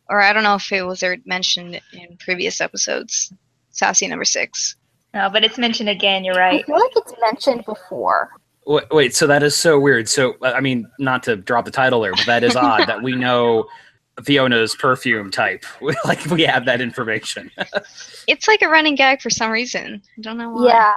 Or 0.09 0.21
I 0.21 0.33
don't 0.33 0.43
know 0.43 0.57
if 0.57 0.73
it 0.73 0.83
was 0.83 1.05
mentioned 1.25 1.81
in 1.93 2.17
previous 2.19 2.61
episodes. 2.61 3.33
Sassy 3.71 4.09
number 4.09 4.25
six. 4.25 4.75
No, 5.15 5.31
but 5.31 5.45
it's 5.45 5.57
mentioned 5.57 5.89
again. 5.89 6.25
You're 6.25 6.35
right. 6.35 6.63
I 6.63 6.67
feel 6.67 6.81
like 6.81 6.93
it's 6.97 7.15
mentioned 7.21 7.65
before. 7.65 8.31
Wait, 8.67 8.85
wait, 8.91 9.15
so 9.15 9.27
that 9.27 9.43
is 9.43 9.57
so 9.57 9.79
weird. 9.79 10.09
So, 10.09 10.35
uh, 10.43 10.53
I 10.53 10.61
mean, 10.61 10.89
not 10.99 11.23
to 11.25 11.37
drop 11.37 11.65
the 11.65 11.71
title 11.71 12.01
there, 12.01 12.13
but 12.13 12.27
that 12.27 12.45
is 12.45 12.57
odd 12.57 12.87
that 12.89 13.03
we 13.03 13.15
know 13.15 13.67
Fiona's 14.23 14.75
perfume 14.75 15.31
type. 15.31 15.65
like 16.05 16.25
we 16.27 16.43
have 16.43 16.65
that 16.67 16.81
information. 16.81 17.51
It's 18.29 18.47
like 18.47 18.63
a 18.63 18.69
running 18.69 18.95
gag 18.95 19.21
for 19.21 19.31
some 19.31 19.51
reason. 19.51 20.01
I 20.17 20.21
don't 20.21 20.39
know 20.39 20.51
why. 20.51 20.69
Yeah, 20.69 20.95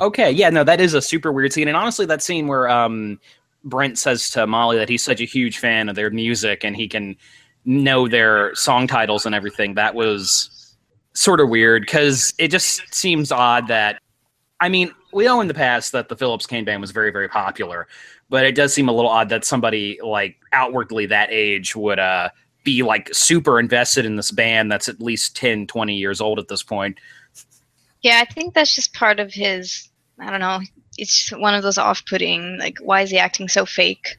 Okay, 0.00 0.30
yeah, 0.30 0.50
no, 0.50 0.62
that 0.62 0.80
is 0.80 0.92
a 0.92 1.00
super 1.00 1.32
weird 1.32 1.52
scene, 1.52 1.68
and 1.68 1.76
honestly, 1.76 2.04
that 2.06 2.22
scene 2.22 2.48
where 2.48 2.68
um, 2.68 3.18
Brent 3.64 3.98
says 3.98 4.28
to 4.30 4.46
Molly 4.46 4.76
that 4.76 4.90
he's 4.90 5.02
such 5.02 5.20
a 5.20 5.24
huge 5.24 5.58
fan 5.58 5.88
of 5.88 5.96
their 5.96 6.10
music 6.10 6.64
and 6.64 6.76
he 6.76 6.86
can 6.86 7.16
know 7.64 8.06
their 8.06 8.54
song 8.54 8.86
titles 8.86 9.24
and 9.24 9.34
everything, 9.34 9.74
that 9.74 9.94
was 9.94 10.76
sort 11.14 11.40
of 11.40 11.48
weird 11.48 11.82
because 11.82 12.34
it 12.38 12.48
just 12.48 12.94
seems 12.94 13.32
odd 13.32 13.68
that, 13.68 14.00
I 14.60 14.68
mean, 14.68 14.92
we 15.16 15.24
know 15.24 15.40
in 15.40 15.48
the 15.48 15.54
past 15.54 15.92
that 15.92 16.10
the 16.10 16.16
Phillips 16.16 16.44
Kane 16.44 16.66
band 16.66 16.82
was 16.82 16.90
very, 16.90 17.10
very 17.10 17.26
popular, 17.26 17.88
but 18.28 18.44
it 18.44 18.54
does 18.54 18.74
seem 18.74 18.90
a 18.90 18.92
little 18.92 19.10
odd 19.10 19.30
that 19.30 19.46
somebody 19.46 19.98
like 20.04 20.36
outwardly 20.52 21.06
that 21.06 21.30
age 21.32 21.74
would 21.74 21.98
uh, 21.98 22.28
be 22.64 22.82
like 22.82 23.08
super 23.14 23.58
invested 23.58 24.04
in 24.04 24.16
this 24.16 24.30
band 24.30 24.70
that's 24.70 24.90
at 24.90 25.00
least 25.00 25.34
10, 25.34 25.68
20 25.68 25.94
years 25.94 26.20
old 26.20 26.38
at 26.38 26.48
this 26.48 26.62
point. 26.62 26.98
Yeah, 28.02 28.22
I 28.22 28.30
think 28.30 28.52
that's 28.52 28.74
just 28.74 28.92
part 28.92 29.18
of 29.18 29.32
his. 29.32 29.88
I 30.20 30.30
don't 30.30 30.40
know. 30.40 30.60
It's 30.98 31.30
one 31.30 31.54
of 31.54 31.62
those 31.62 31.78
off-putting, 31.78 32.58
like, 32.58 32.76
why 32.82 33.00
is 33.00 33.10
he 33.10 33.18
acting 33.18 33.48
so 33.48 33.64
fake? 33.64 34.18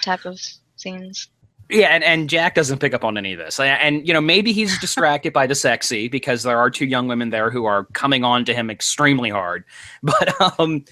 Type 0.00 0.24
of 0.24 0.40
scenes. 0.76 1.28
Yeah, 1.68 1.88
and, 1.88 2.04
and 2.04 2.30
Jack 2.30 2.54
doesn't 2.54 2.78
pick 2.78 2.94
up 2.94 3.02
on 3.02 3.18
any 3.18 3.32
of 3.32 3.38
this. 3.38 3.58
And, 3.58 3.68
and, 3.68 4.06
you 4.06 4.14
know, 4.14 4.20
maybe 4.20 4.52
he's 4.52 4.78
distracted 4.80 5.32
by 5.32 5.46
the 5.46 5.54
sexy 5.54 6.08
because 6.08 6.42
there 6.42 6.58
are 6.58 6.70
two 6.70 6.86
young 6.86 7.08
women 7.08 7.30
there 7.30 7.50
who 7.50 7.64
are 7.64 7.84
coming 7.86 8.24
on 8.24 8.44
to 8.44 8.54
him 8.54 8.70
extremely 8.70 9.30
hard. 9.30 9.64
But 10.02 10.60
um, 10.60 10.84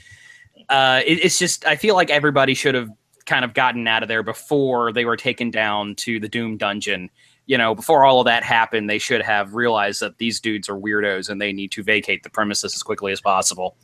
uh, 0.69 1.03
it, 1.07 1.25
it's 1.25 1.39
just, 1.39 1.67
I 1.67 1.77
feel 1.77 1.95
like 1.95 2.11
everybody 2.11 2.55
should 2.55 2.75
have 2.75 2.91
kind 3.27 3.45
of 3.45 3.55
gotten 3.55 3.87
out 3.87 4.03
of 4.03 4.09
there 4.09 4.23
before 4.23 4.93
they 4.93 5.05
were 5.05 5.17
taken 5.17 5.51
down 5.51 5.95
to 5.97 6.19
the 6.19 6.29
Doom 6.29 6.57
Dungeon. 6.57 7.11
You 7.47 7.59
know, 7.59 7.75
before 7.75 8.05
all 8.05 8.21
of 8.21 8.25
that 8.25 8.43
happened, 8.43 8.91
they 8.91 8.99
should 8.99 9.23
have 9.23 9.55
realized 9.55 10.01
that 10.01 10.19
these 10.19 10.41
dudes 10.41 10.69
are 10.69 10.77
weirdos 10.77 11.29
and 11.29 11.41
they 11.41 11.53
need 11.53 11.71
to 11.73 11.83
vacate 11.83 12.23
the 12.23 12.31
premises 12.31 12.75
as 12.75 12.83
quickly 12.83 13.13
as 13.13 13.21
possible. 13.21 13.77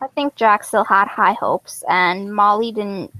I 0.00 0.08
think 0.14 0.34
Jack 0.34 0.64
still 0.64 0.84
had 0.84 1.06
high 1.06 1.34
hopes, 1.34 1.84
and 1.88 2.34
Molly 2.34 2.72
didn't 2.72 3.12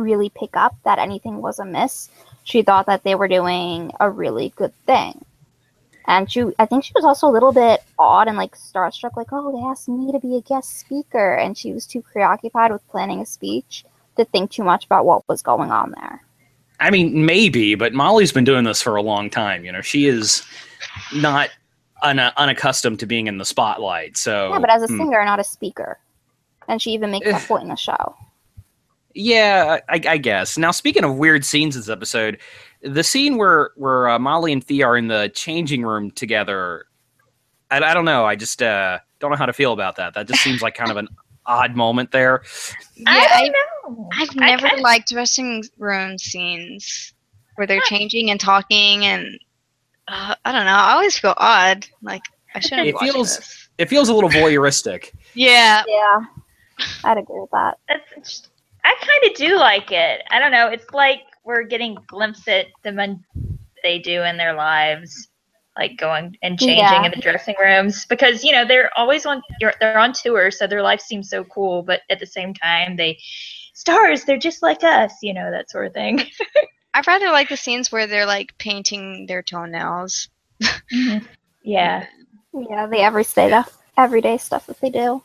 really 0.00 0.30
pick 0.30 0.56
up 0.56 0.74
that 0.84 0.98
anything 0.98 1.40
was 1.40 1.58
amiss. 1.58 2.08
She 2.44 2.62
thought 2.62 2.86
that 2.86 3.04
they 3.04 3.14
were 3.14 3.28
doing 3.28 3.92
a 4.00 4.10
really 4.10 4.52
good 4.56 4.72
thing. 4.86 5.24
And 6.06 6.30
she, 6.30 6.44
I 6.58 6.66
think 6.66 6.84
she 6.84 6.92
was 6.94 7.04
also 7.04 7.28
a 7.28 7.30
little 7.30 7.52
bit 7.52 7.82
odd 7.98 8.26
and 8.26 8.36
like 8.36 8.56
starstruck, 8.56 9.16
like, 9.16 9.28
oh, 9.32 9.52
they 9.52 9.62
asked 9.62 9.88
me 9.88 10.10
to 10.10 10.18
be 10.18 10.36
a 10.36 10.40
guest 10.40 10.80
speaker. 10.80 11.34
And 11.34 11.56
she 11.56 11.72
was 11.72 11.86
too 11.86 12.02
preoccupied 12.02 12.72
with 12.72 12.86
planning 12.88 13.20
a 13.20 13.26
speech 13.26 13.84
to 14.16 14.24
think 14.24 14.50
too 14.50 14.64
much 14.64 14.86
about 14.86 15.06
what 15.06 15.28
was 15.28 15.42
going 15.42 15.70
on 15.70 15.92
there. 15.92 16.22
I 16.80 16.90
mean, 16.90 17.26
maybe, 17.26 17.74
but 17.74 17.92
Molly's 17.92 18.32
been 18.32 18.44
doing 18.44 18.64
this 18.64 18.80
for 18.80 18.96
a 18.96 19.02
long 19.02 19.28
time. 19.28 19.64
You 19.64 19.72
know, 19.72 19.82
she 19.82 20.06
is 20.06 20.42
not 21.14 21.50
un- 22.02 22.18
unaccustomed 22.18 22.98
to 23.00 23.06
being 23.06 23.26
in 23.26 23.38
the 23.38 23.44
spotlight. 23.44 24.16
So, 24.16 24.50
Yeah, 24.50 24.58
but 24.58 24.70
as 24.70 24.82
a 24.82 24.86
hmm. 24.86 24.96
singer, 24.96 25.24
not 25.24 25.38
a 25.38 25.44
speaker. 25.44 25.98
And 26.68 26.80
she 26.80 26.92
even 26.92 27.10
makes 27.10 27.28
a 27.28 27.46
point 27.46 27.64
in 27.64 27.68
the 27.68 27.76
show. 27.76 28.16
Yeah, 29.14 29.78
I, 29.88 30.00
I 30.06 30.16
guess. 30.18 30.56
Now, 30.58 30.70
speaking 30.70 31.04
of 31.04 31.16
weird 31.16 31.44
scenes 31.44 31.74
this 31.74 31.88
episode, 31.88 32.38
the 32.82 33.02
scene 33.04 33.36
where 33.36 33.70
where 33.76 34.08
uh, 34.08 34.18
Molly 34.18 34.52
and 34.52 34.62
Thea 34.64 34.86
are 34.86 34.96
in 34.96 35.08
the 35.08 35.30
changing 35.34 35.82
room 35.82 36.10
together, 36.10 36.86
I, 37.70 37.78
I 37.78 37.94
don't 37.94 38.04
know. 38.04 38.24
I 38.24 38.36
just 38.36 38.62
uh, 38.62 38.98
don't 39.18 39.30
know 39.30 39.36
how 39.36 39.46
to 39.46 39.52
feel 39.52 39.72
about 39.72 39.96
that. 39.96 40.14
That 40.14 40.26
just 40.28 40.42
seems 40.42 40.62
like 40.62 40.74
kind 40.74 40.90
of 40.90 40.96
an 40.96 41.08
odd 41.46 41.76
moment 41.76 42.12
there. 42.12 42.42
I 43.06 43.18
I, 43.30 43.40
don't 43.48 43.96
know. 43.96 44.08
I've 44.18 44.34
never 44.36 44.68
kinda- 44.68 44.82
liked 44.82 45.08
dressing 45.10 45.64
room 45.78 46.16
scenes 46.18 47.12
where 47.56 47.66
they're 47.66 47.80
changing 47.82 48.30
and 48.30 48.40
talking, 48.40 49.04
and 49.04 49.26
uh, 50.08 50.34
I 50.44 50.52
don't 50.52 50.64
know. 50.64 50.72
I 50.72 50.92
always 50.92 51.18
feel 51.18 51.34
odd. 51.36 51.86
Like 52.02 52.22
I 52.54 52.60
shouldn't 52.60 52.88
It 52.88 52.98
feels- 52.98 53.36
this. 53.36 53.56
It 53.78 53.88
feels 53.88 54.10
a 54.10 54.14
little 54.14 54.28
voyeuristic. 54.28 55.10
Yeah, 55.32 55.82
Yeah, 55.88 56.20
I'd 57.02 57.16
agree 57.16 57.40
with 57.40 57.48
that. 57.52 57.78
That's, 57.88 58.49
I 58.84 58.94
kind 59.00 59.30
of 59.30 59.36
do 59.36 59.56
like 59.58 59.92
it. 59.92 60.22
I 60.30 60.38
don't 60.38 60.52
know. 60.52 60.68
It's 60.68 60.90
like 60.92 61.20
we're 61.44 61.62
getting 61.64 61.96
glimpse 62.06 62.46
at 62.48 62.66
the 62.82 62.92
mun- 62.92 63.24
they 63.82 63.98
do 63.98 64.22
in 64.22 64.36
their 64.36 64.54
lives, 64.54 65.28
like 65.76 65.96
going 65.98 66.36
and 66.42 66.58
changing 66.58 66.78
Yeah. 66.78 67.04
in 67.06 67.10
the 67.12 67.20
dressing 67.20 67.54
rooms 67.60 68.04
because 68.06 68.44
you 68.44 68.52
know 68.52 68.66
they're 68.66 68.90
always 68.96 69.24
on. 69.26 69.42
You're, 69.60 69.74
they're 69.80 69.98
on 69.98 70.12
tour, 70.12 70.50
so 70.50 70.66
their 70.66 70.82
life 70.82 71.00
seems 71.00 71.28
so 71.30 71.44
cool, 71.44 71.82
but 71.82 72.00
at 72.10 72.18
the 72.20 72.26
same 72.26 72.54
time 72.54 72.96
they 72.96 73.18
stars. 73.74 74.24
They're 74.24 74.38
just 74.38 74.62
like 74.62 74.82
us, 74.84 75.12
you 75.22 75.32
know 75.34 75.50
that 75.50 75.70
sort 75.70 75.86
of 75.86 75.94
thing. 75.94 76.22
I'd 76.94 77.06
rather 77.06 77.30
like 77.30 77.48
the 77.48 77.56
scenes 77.56 77.92
where 77.92 78.06
they're 78.06 78.26
like 78.26 78.56
painting 78.58 79.26
their 79.26 79.42
toenails. 79.42 80.28
Mm-hmm. 80.62 81.24
Yeah. 81.62 82.06
Yeah, 82.52 82.86
the 82.88 82.98
everyday 82.98 83.24
stuff, 83.48 83.78
everyday 83.96 84.36
stuff 84.38 84.66
that 84.66 84.80
they 84.80 84.90
do. 84.90 85.22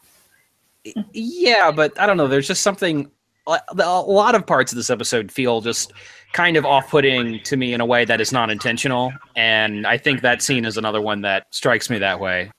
Yeah, 1.11 1.71
but 1.71 1.99
I 1.99 2.05
don't 2.05 2.17
know. 2.17 2.27
There's 2.27 2.47
just 2.47 2.61
something. 2.61 3.09
A 3.47 3.61
lot 3.85 4.33
of 4.33 4.47
parts 4.47 4.71
of 4.71 4.75
this 4.75 4.89
episode 4.89 5.31
feel 5.31 5.61
just 5.61 5.93
kind 6.33 6.57
of 6.57 6.65
off-putting 6.65 7.41
to 7.43 7.55
me 7.55 7.73
in 7.73 7.79
a 7.79 7.85
way 7.85 8.03
that 8.03 8.19
is 8.19 8.31
not 8.31 8.49
intentional, 8.49 9.13
and 9.35 9.85
I 9.85 9.97
think 9.97 10.21
that 10.21 10.41
scene 10.41 10.65
is 10.65 10.77
another 10.77 11.01
one 11.01 11.21
that 11.21 11.47
strikes 11.51 11.89
me 11.89 11.99
that 11.99 12.19
way. 12.19 12.51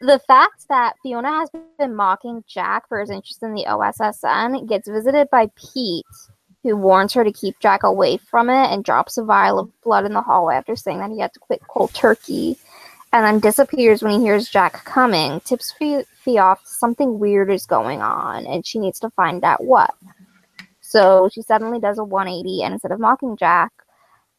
The 0.00 0.18
fact 0.26 0.66
that 0.68 0.94
Fiona 1.02 1.30
has 1.30 1.50
been 1.78 1.94
mocking 1.94 2.42
Jack 2.48 2.88
for 2.88 3.00
his 3.00 3.10
interest 3.10 3.42
in 3.42 3.54
the 3.54 3.64
OSSN 3.68 4.68
gets 4.68 4.88
visited 4.88 5.28
by 5.30 5.50
Pete, 5.56 6.04
who 6.62 6.76
warns 6.76 7.12
her 7.12 7.22
to 7.22 7.32
keep 7.32 7.58
Jack 7.60 7.82
away 7.82 8.16
from 8.16 8.50
it 8.50 8.72
and 8.72 8.82
drops 8.84 9.18
a 9.18 9.24
vial 9.24 9.58
of 9.58 9.80
blood 9.82 10.06
in 10.06 10.14
the 10.14 10.22
hallway 10.22 10.56
after 10.56 10.74
saying 10.74 10.98
that 10.98 11.10
he 11.10 11.20
had 11.20 11.32
to 11.34 11.40
quit 11.40 11.60
cold 11.68 11.92
turkey, 11.94 12.56
and 13.12 13.24
then 13.24 13.38
disappears 13.38 14.02
when 14.02 14.18
he 14.18 14.26
hears 14.26 14.48
Jack 14.48 14.84
coming. 14.84 15.40
Tips 15.40 15.72
Fee 15.72 16.38
off 16.38 16.66
something 16.66 17.20
weird 17.20 17.50
is 17.50 17.64
going 17.64 18.02
on, 18.02 18.44
and 18.46 18.66
she 18.66 18.80
needs 18.80 18.98
to 18.98 19.10
find 19.10 19.44
out 19.44 19.62
what. 19.62 19.94
So 20.86 21.30
she 21.32 21.40
suddenly 21.40 21.80
does 21.80 21.98
a 21.98 22.04
180, 22.04 22.62
and 22.62 22.74
instead 22.74 22.92
of 22.92 23.00
mocking 23.00 23.38
Jack, 23.38 23.72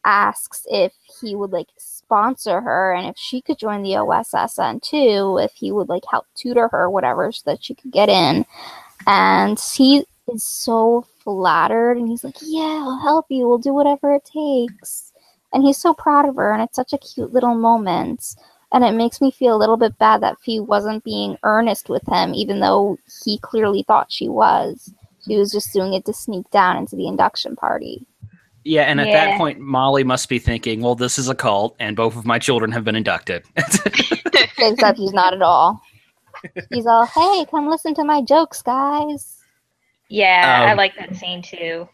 asks 0.04 0.64
if 0.70 0.92
he 1.20 1.34
would 1.34 1.50
like 1.50 1.66
sponsor 1.76 2.60
her 2.60 2.94
and 2.94 3.08
if 3.08 3.16
she 3.18 3.40
could 3.40 3.58
join 3.58 3.82
the 3.82 3.94
OSSN 3.94 4.80
too, 4.80 5.38
if 5.42 5.52
he 5.54 5.72
would 5.72 5.88
like 5.88 6.04
help 6.08 6.24
tutor 6.36 6.68
her, 6.68 6.88
whatever, 6.88 7.32
so 7.32 7.42
that 7.50 7.64
she 7.64 7.74
could 7.74 7.90
get 7.90 8.08
in. 8.08 8.46
And 9.08 9.58
he 9.58 10.06
is 10.32 10.44
so 10.44 11.04
flattered 11.18 11.96
and 11.96 12.08
he's 12.08 12.22
like, 12.22 12.36
Yeah, 12.40 12.84
I'll 12.86 13.00
help 13.00 13.26
you. 13.28 13.48
We'll 13.48 13.58
do 13.58 13.74
whatever 13.74 14.14
it 14.14 14.24
takes. 14.24 15.12
And 15.52 15.64
he's 15.64 15.78
so 15.78 15.94
proud 15.94 16.28
of 16.28 16.36
her, 16.36 16.52
and 16.52 16.62
it's 16.62 16.76
such 16.76 16.92
a 16.92 16.98
cute 16.98 17.32
little 17.32 17.56
moment. 17.56 18.36
And 18.72 18.84
it 18.84 18.92
makes 18.92 19.20
me 19.20 19.32
feel 19.32 19.56
a 19.56 19.58
little 19.58 19.76
bit 19.76 19.98
bad 19.98 20.20
that 20.22 20.38
Fee 20.40 20.60
wasn't 20.60 21.02
being 21.02 21.38
earnest 21.42 21.88
with 21.88 22.06
him, 22.06 22.34
even 22.34 22.60
though 22.60 22.98
he 23.24 23.38
clearly 23.38 23.82
thought 23.82 24.12
she 24.12 24.28
was. 24.28 24.92
She 25.26 25.36
was 25.36 25.50
just 25.50 25.72
doing 25.72 25.92
it 25.94 26.04
to 26.06 26.12
sneak 26.12 26.48
down 26.50 26.76
into 26.76 26.96
the 26.96 27.06
induction 27.08 27.56
party. 27.56 28.06
Yeah, 28.64 28.82
and 28.82 29.00
at 29.00 29.06
Yeah. 29.08 29.26
that 29.26 29.38
point, 29.38 29.60
Molly 29.60 30.02
must 30.04 30.28
be 30.28 30.38
thinking, 30.38 30.80
well, 30.82 30.94
this 30.94 31.18
is 31.18 31.28
a 31.28 31.34
cult, 31.34 31.76
and 31.78 31.96
both 31.96 32.16
of 32.16 32.24
my 32.24 32.38
children 32.38 32.72
have 32.72 32.84
been 32.84 32.96
inducted. 32.96 33.44
Except 34.58 34.98
he's 34.98 35.12
not 35.12 35.34
at 35.34 35.42
all. 35.42 35.80
He's 36.72 36.86
all, 36.86 37.06
hey, 37.06 37.46
come 37.50 37.68
listen 37.68 37.94
to 37.94 38.04
my 38.04 38.22
jokes, 38.22 38.62
guys. 38.62 39.38
Yeah, 40.08 40.64
I 40.66 40.70
Um, 40.72 40.76
like 40.76 40.94
that 40.96 41.16
scene 41.16 41.42
too. 41.42 41.88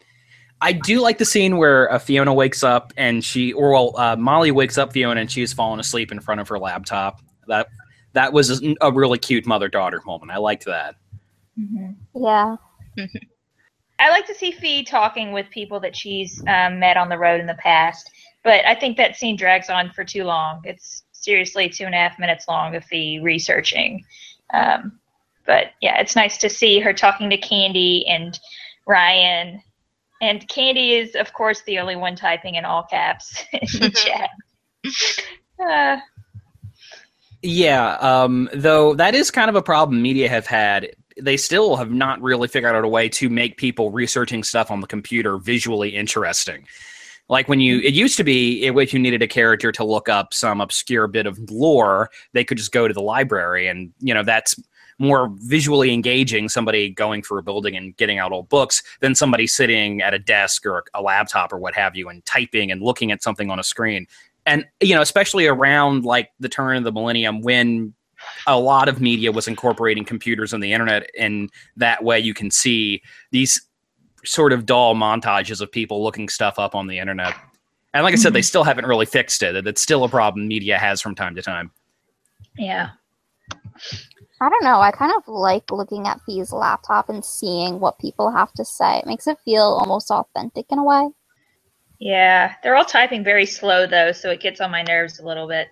I 0.61 0.71
do 0.73 1.01
like 1.01 1.17
the 1.17 1.25
scene 1.25 1.57
where 1.57 1.91
uh, 1.91 1.99
Fiona 1.99 2.33
wakes 2.33 2.63
up 2.63 2.93
and 2.95 3.23
she, 3.23 3.51
or 3.53 3.71
well, 3.73 3.93
uh, 3.97 4.15
Molly 4.15 4.51
wakes 4.51 4.77
up 4.77 4.93
Fiona 4.93 5.19
and 5.21 5.31
she's 5.31 5.51
fallen 5.51 5.79
asleep 5.79 6.11
in 6.11 6.19
front 6.21 6.39
of 6.39 6.47
her 6.47 6.57
laptop. 6.59 7.19
That 7.47 7.67
that 8.13 8.31
was 8.31 8.63
a, 8.63 8.75
a 8.79 8.91
really 8.91 9.17
cute 9.17 9.45
mother 9.45 9.67
daughter 9.67 10.01
moment. 10.05 10.31
I 10.31 10.37
liked 10.37 10.65
that. 10.65 10.95
Yeah. 12.15 12.55
I 13.99 14.09
like 14.09 14.25
to 14.27 14.35
see 14.35 14.51
Fee 14.51 14.83
talking 14.83 15.31
with 15.31 15.49
people 15.49 15.79
that 15.81 15.95
she's 15.95 16.43
um, 16.47 16.79
met 16.79 16.97
on 16.97 17.09
the 17.09 17.17
road 17.17 17.39
in 17.39 17.45
the 17.45 17.53
past, 17.55 18.09
but 18.43 18.65
I 18.65 18.75
think 18.75 18.97
that 18.97 19.15
scene 19.15 19.37
drags 19.37 19.69
on 19.69 19.91
for 19.91 20.03
too 20.03 20.23
long. 20.23 20.61
It's 20.65 21.03
seriously 21.11 21.69
two 21.69 21.85
and 21.85 21.95
a 21.95 21.97
half 21.97 22.19
minutes 22.19 22.47
long 22.47 22.75
of 22.75 22.83
Fee 22.83 23.19
researching. 23.23 24.03
Um, 24.53 24.99
but 25.45 25.67
yeah, 25.81 25.99
it's 25.99 26.15
nice 26.15 26.37
to 26.39 26.49
see 26.49 26.79
her 26.79 26.93
talking 26.93 27.29
to 27.29 27.37
Candy 27.37 28.05
and 28.07 28.39
Ryan. 28.87 29.61
And 30.21 30.47
Candy 30.47 30.93
is, 30.93 31.15
of 31.15 31.33
course, 31.33 31.61
the 31.63 31.79
only 31.79 31.95
one 31.95 32.15
typing 32.15 32.55
in 32.55 32.65
all 32.65 32.83
caps 32.83 33.43
in 33.53 33.59
the 33.79 33.89
chat. 33.95 34.29
Uh, 35.59 35.97
Yeah, 37.41 37.95
um, 37.95 38.49
though 38.53 38.93
that 38.95 39.15
is 39.15 39.29
kind 39.29 39.49
of 39.49 39.55
a 39.55 39.61
problem 39.61 40.01
media 40.01 40.29
have 40.29 40.47
had. 40.47 40.95
They 41.21 41.37
still 41.37 41.75
have 41.75 41.91
not 41.91 42.21
really 42.21 42.47
figured 42.47 42.75
out 42.75 42.83
a 42.83 42.87
way 42.87 43.09
to 43.09 43.29
make 43.29 43.57
people 43.57 43.91
researching 43.91 44.43
stuff 44.43 44.71
on 44.71 44.81
the 44.81 44.87
computer 44.87 45.37
visually 45.37 45.89
interesting. 45.89 46.65
Like 47.29 47.47
when 47.47 47.59
you, 47.59 47.79
it 47.79 47.93
used 47.93 48.17
to 48.17 48.23
be 48.23 48.63
if 48.63 48.93
you 48.93 48.99
needed 48.99 49.21
a 49.21 49.27
character 49.27 49.71
to 49.71 49.83
look 49.83 50.09
up 50.09 50.33
some 50.33 50.59
obscure 50.59 51.07
bit 51.07 51.25
of 51.25 51.39
lore, 51.49 52.09
they 52.33 52.43
could 52.43 52.57
just 52.57 52.71
go 52.71 52.87
to 52.87 52.93
the 52.93 53.01
library, 53.01 53.67
and 53.67 53.93
you 53.99 54.13
know 54.13 54.23
that's 54.23 54.55
more 54.99 55.31
visually 55.35 55.93
engaging. 55.93 56.49
Somebody 56.49 56.89
going 56.89 57.23
through 57.23 57.39
a 57.39 57.43
building 57.43 57.77
and 57.77 57.95
getting 57.95 58.19
out 58.19 58.33
old 58.33 58.49
books 58.49 58.83
than 58.99 59.15
somebody 59.15 59.47
sitting 59.47 60.01
at 60.01 60.13
a 60.13 60.19
desk 60.19 60.65
or 60.65 60.83
a 60.93 61.01
laptop 61.01 61.53
or 61.53 61.57
what 61.57 61.73
have 61.75 61.95
you 61.95 62.09
and 62.09 62.25
typing 62.25 62.71
and 62.71 62.81
looking 62.81 63.11
at 63.11 63.23
something 63.23 63.49
on 63.49 63.57
a 63.57 63.63
screen 63.63 64.05
and 64.45 64.65
you 64.79 64.95
know 64.95 65.01
especially 65.01 65.47
around 65.47 66.03
like 66.03 66.29
the 66.39 66.49
turn 66.49 66.77
of 66.77 66.83
the 66.83 66.91
millennium 66.91 67.41
when 67.41 67.93
a 68.47 68.59
lot 68.59 68.89
of 68.89 69.01
media 69.01 69.31
was 69.31 69.47
incorporating 69.47 70.05
computers 70.05 70.53
and 70.53 70.63
the 70.63 70.73
internet 70.73 71.09
and 71.17 71.49
that 71.77 72.03
way 72.03 72.19
you 72.19 72.33
can 72.33 72.51
see 72.51 73.01
these 73.31 73.61
sort 74.25 74.53
of 74.53 74.65
dull 74.65 74.95
montages 74.95 75.61
of 75.61 75.71
people 75.71 76.03
looking 76.03 76.29
stuff 76.29 76.57
up 76.57 76.75
on 76.75 76.87
the 76.87 76.97
internet 76.97 77.33
and 77.93 78.03
like 78.03 78.13
i 78.13 78.15
said 78.15 78.33
they 78.33 78.39
mm-hmm. 78.39 78.45
still 78.45 78.63
haven't 78.63 78.85
really 78.85 79.05
fixed 79.05 79.43
it 79.43 79.67
it's 79.67 79.81
still 79.81 80.03
a 80.03 80.09
problem 80.09 80.47
media 80.47 80.77
has 80.77 81.01
from 81.01 81.13
time 81.15 81.35
to 81.35 81.41
time 81.41 81.71
yeah. 82.57 82.89
I 84.41 84.49
don't 84.49 84.63
know. 84.63 84.79
I 84.79 84.91
kind 84.91 85.13
of 85.15 85.27
like 85.27 85.71
looking 85.71 86.07
at 86.07 86.21
Fee's 86.25 86.51
laptop 86.51 87.09
and 87.09 87.23
seeing 87.23 87.79
what 87.79 87.99
people 87.99 88.31
have 88.31 88.51
to 88.53 88.65
say. 88.65 88.99
It 88.99 89.05
makes 89.05 89.27
it 89.27 89.37
feel 89.45 89.63
almost 89.63 90.11
authentic 90.11 90.65
in 90.69 90.79
a 90.79 90.83
way. 90.83 91.09
Yeah. 91.99 92.53
They're 92.61 92.75
all 92.75 92.85
typing 92.85 93.23
very 93.23 93.45
slow, 93.45 93.87
though, 93.87 94.11
so 94.11 94.29
it 94.29 94.41
gets 94.41 94.59
on 94.59 94.71
my 94.71 94.83
nerves 94.83 95.19
a 95.19 95.25
little 95.25 95.47
bit. 95.47 95.69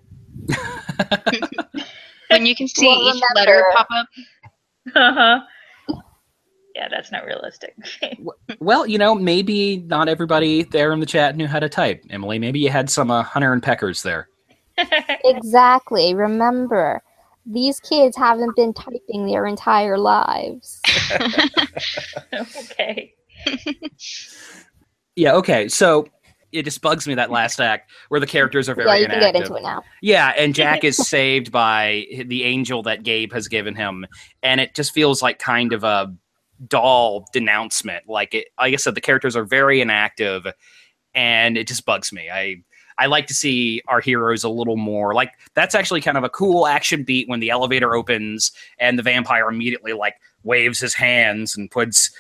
when 2.32 2.46
you 2.46 2.56
can 2.56 2.68
see 2.68 2.88
Well, 2.88 3.16
each 3.16 3.24
letter 3.36 3.66
pop 3.76 3.88
up. 3.92 4.08
Uh-huh. 4.96 5.40
Yeah, 6.76 6.88
that's 6.90 7.12
not 7.12 7.26
realistic. 7.26 7.76
well 8.60 8.88
you 8.88 8.98
know 8.98 9.14
maybe 9.14 9.78
not 9.88 10.08
everybody 10.10 10.64
there 10.64 10.94
in 10.94 11.00
the 11.00 11.06
chat 11.06 11.36
knew 11.36 11.48
how 11.48 11.60
to 11.60 11.70
type 11.70 12.04
emily 12.10 12.40
maybe 12.40 12.60
you 12.60 12.70
had 12.70 12.90
some 12.90 13.12
uh, 13.12 13.22
hunter 13.22 13.52
and 13.54 13.62
peckers 13.62 14.02
there 14.04 14.30
Exactly. 15.26 16.14
Remember, 16.14 17.02
these 17.46 17.80
kids 17.80 18.16
haven't 18.16 18.56
been 18.56 18.74
typing 18.74 19.26
their 19.26 19.46
entire 19.46 19.98
lives. 19.98 20.82
okay. 22.34 23.14
yeah 25.16 25.34
okay 25.34 25.68
so 25.68 26.08
it 26.52 26.64
just 26.64 26.82
bugs 26.82 27.08
me 27.08 27.16
that 27.16 27.32
last 27.40 27.60
act 27.60 27.92
where 28.10 28.20
the 28.20 28.28
characters 28.28 28.70
are 28.70 28.76
very 28.76 28.88
yeah, 28.88 28.96
you 28.96 29.06
can 29.08 29.16
inactive. 29.18 29.34
get 29.34 29.42
into 29.44 29.56
it 29.56 29.64
now. 29.64 29.84
Yeah, 30.02 30.34
and 30.38 30.56
Jack 30.56 30.84
is 30.84 30.98
saved 30.98 31.52
by 31.52 32.06
the 32.26 32.44
angel 32.44 32.84
that 32.84 33.04
Gabe 33.04 33.34
has 33.34 33.48
given 33.48 33.76
him, 33.76 34.06
and 34.44 34.62
it 34.62 34.76
just 34.76 34.94
feels 34.94 35.22
like 35.22 35.40
kind 35.40 35.74
of 35.74 35.84
a 35.84 36.14
dull 36.68 37.28
denouncement. 37.34 38.08
Like 38.08 38.34
it, 38.34 38.48
like 38.60 38.74
I 38.74 38.78
said, 38.78 38.96
the 38.96 39.02
characters 39.02 39.36
are 39.36 39.46
very 39.46 39.82
inactive, 39.82 40.46
and 41.14 41.58
it 41.58 41.68
just 41.68 41.86
bugs 41.86 42.12
me. 42.14 42.30
I 42.30 42.58
I 42.98 43.08
like 43.08 43.26
to 43.28 43.34
see 43.34 43.82
our 43.88 44.00
heroes 44.00 44.44
a 44.44 44.50
little 44.50 44.78
more 44.78 45.16
like 45.16 45.32
that's 45.56 45.74
actually 45.74 46.02
kind 46.02 46.18
of 46.18 46.24
a 46.24 46.30
cool 46.30 46.68
action 46.68 47.04
beat 47.04 47.28
when 47.28 47.40
the 47.40 47.50
elevator 47.50 47.96
opens 47.96 48.52
and 48.78 49.00
the 49.00 49.04
vampire 49.04 49.50
immediately 49.50 49.94
like 49.94 50.16
waves 50.44 50.80
his 50.80 50.94
hands 50.94 51.58
and 51.58 51.72
puts 51.72 52.12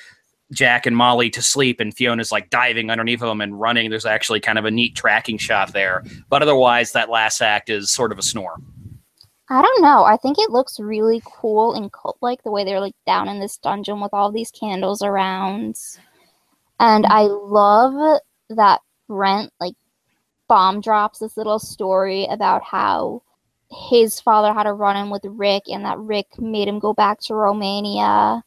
Jack 0.51 0.85
and 0.85 0.95
Molly 0.95 1.29
to 1.31 1.41
sleep, 1.41 1.79
and 1.79 1.93
Fiona's 1.93 2.31
like 2.31 2.49
diving 2.49 2.89
underneath 2.89 3.19
them 3.19 3.41
and 3.41 3.59
running. 3.59 3.89
There's 3.89 4.05
actually 4.05 4.39
kind 4.39 4.57
of 4.57 4.65
a 4.65 4.71
neat 4.71 4.95
tracking 4.95 5.37
shot 5.37 5.73
there. 5.73 6.03
But 6.29 6.41
otherwise, 6.41 6.91
that 6.91 7.09
last 7.09 7.41
act 7.41 7.69
is 7.69 7.91
sort 7.91 8.11
of 8.11 8.19
a 8.19 8.23
snore. 8.23 8.57
I 9.49 9.61
don't 9.61 9.81
know. 9.81 10.05
I 10.05 10.15
think 10.15 10.37
it 10.39 10.49
looks 10.49 10.79
really 10.79 11.21
cool 11.25 11.73
and 11.73 11.91
cult 11.91 12.17
like 12.21 12.41
the 12.43 12.51
way 12.51 12.63
they're 12.63 12.79
like 12.79 12.95
down 13.05 13.27
in 13.27 13.39
this 13.39 13.57
dungeon 13.57 13.99
with 13.99 14.13
all 14.13 14.31
these 14.31 14.49
candles 14.49 15.01
around. 15.01 15.77
And 16.79 17.05
I 17.05 17.23
love 17.23 18.21
that 18.49 18.79
Brent 19.09 19.51
like 19.59 19.75
bomb 20.47 20.79
drops 20.79 21.19
this 21.19 21.35
little 21.35 21.59
story 21.59 22.27
about 22.31 22.63
how 22.63 23.23
his 23.89 24.19
father 24.19 24.53
had 24.53 24.67
a 24.67 24.73
run 24.73 24.97
in 24.97 25.09
with 25.09 25.23
Rick 25.25 25.63
and 25.67 25.83
that 25.85 25.97
Rick 25.99 26.39
made 26.39 26.67
him 26.67 26.79
go 26.79 26.93
back 26.93 27.19
to 27.21 27.35
Romania. 27.35 28.43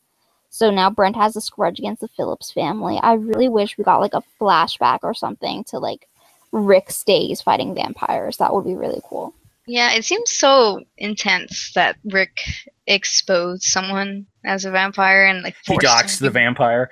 So 0.55 0.71
now 0.71 0.89
Brent 0.89 1.17
has 1.17 1.35
this 1.35 1.51
grudge 1.51 1.81
against 1.81 2.01
the 2.01 2.07
Phillips 2.07 2.53
family. 2.53 3.01
I 3.03 3.15
really 3.15 3.49
wish 3.49 3.77
we 3.77 3.83
got 3.83 3.99
like 4.01 4.15
a 4.15 4.23
flashback 4.41 5.01
or 5.03 5.13
something 5.13 5.65
to 5.65 5.81
like 5.81 6.07
Rick's 6.53 7.03
days 7.03 7.43
fighting 7.43 7.75
vampires. 7.75 8.37
That 8.37 8.55
would 8.55 8.65
be 8.65 8.77
really 8.77 9.01
cool. 9.09 9.35
Yeah, 9.67 9.93
it 9.95 10.05
seems 10.05 10.31
so 10.31 10.81
intense 10.97 11.73
that 11.75 11.97
Rick 12.05 12.39
exposed 12.87 13.65
someone 13.65 14.27
as 14.45 14.65
a 14.65 14.71
vampire 14.71 15.27
and 15.27 15.43
like 15.43 15.57
He 15.65 15.73
forced 15.73 15.81
docks 15.87 16.19
the 16.21 16.27
him, 16.29 16.33
vampire. 16.35 16.89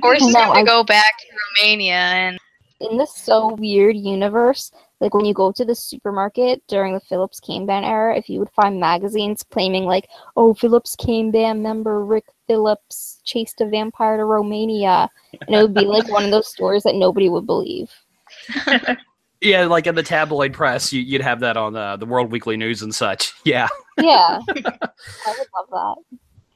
forced 0.00 0.22
him 0.24 0.32
No, 0.32 0.54
to 0.54 0.60
I- 0.60 0.64
go 0.64 0.82
back 0.82 1.18
to 1.18 1.26
Romania 1.60 1.92
and 1.96 2.38
in 2.80 2.96
this 2.96 3.14
so 3.14 3.56
weird 3.56 3.94
universe, 3.94 4.72
like 5.00 5.14
when 5.14 5.24
you 5.24 5.34
go 5.34 5.52
to 5.52 5.64
the 5.64 5.74
supermarket 5.74 6.62
during 6.66 6.94
the 6.94 7.00
Phillips 7.00 7.40
Kane 7.40 7.66
Band 7.66 7.84
era, 7.84 8.16
if 8.16 8.28
you 8.28 8.38
would 8.38 8.50
find 8.50 8.80
magazines 8.80 9.42
claiming 9.42 9.84
like, 9.84 10.08
"Oh, 10.36 10.54
Phillips 10.54 10.96
Kane 10.96 11.30
Band 11.30 11.62
member 11.62 12.04
Rick 12.04 12.26
Phillips 12.46 13.20
chased 13.24 13.60
a 13.60 13.66
vampire 13.66 14.16
to 14.16 14.24
Romania," 14.24 15.08
and 15.32 15.54
it 15.54 15.62
would 15.62 15.74
be 15.74 15.86
like 15.86 16.10
one 16.10 16.24
of 16.24 16.30
those 16.30 16.48
stories 16.48 16.82
that 16.82 16.94
nobody 16.94 17.28
would 17.28 17.46
believe. 17.46 17.90
Yeah, 19.40 19.64
like 19.66 19.86
in 19.86 19.94
the 19.94 20.02
tabloid 20.02 20.52
press, 20.52 20.92
you, 20.92 21.00
you'd 21.00 21.22
have 21.22 21.40
that 21.40 21.56
on 21.56 21.74
uh, 21.74 21.96
the 21.96 22.04
World 22.04 22.30
Weekly 22.30 22.56
News 22.56 22.82
and 22.82 22.94
such. 22.94 23.32
Yeah. 23.44 23.68
Yeah, 23.98 24.38
I 24.48 25.34
would 25.38 25.48
love 25.54 25.68
that. 25.70 25.96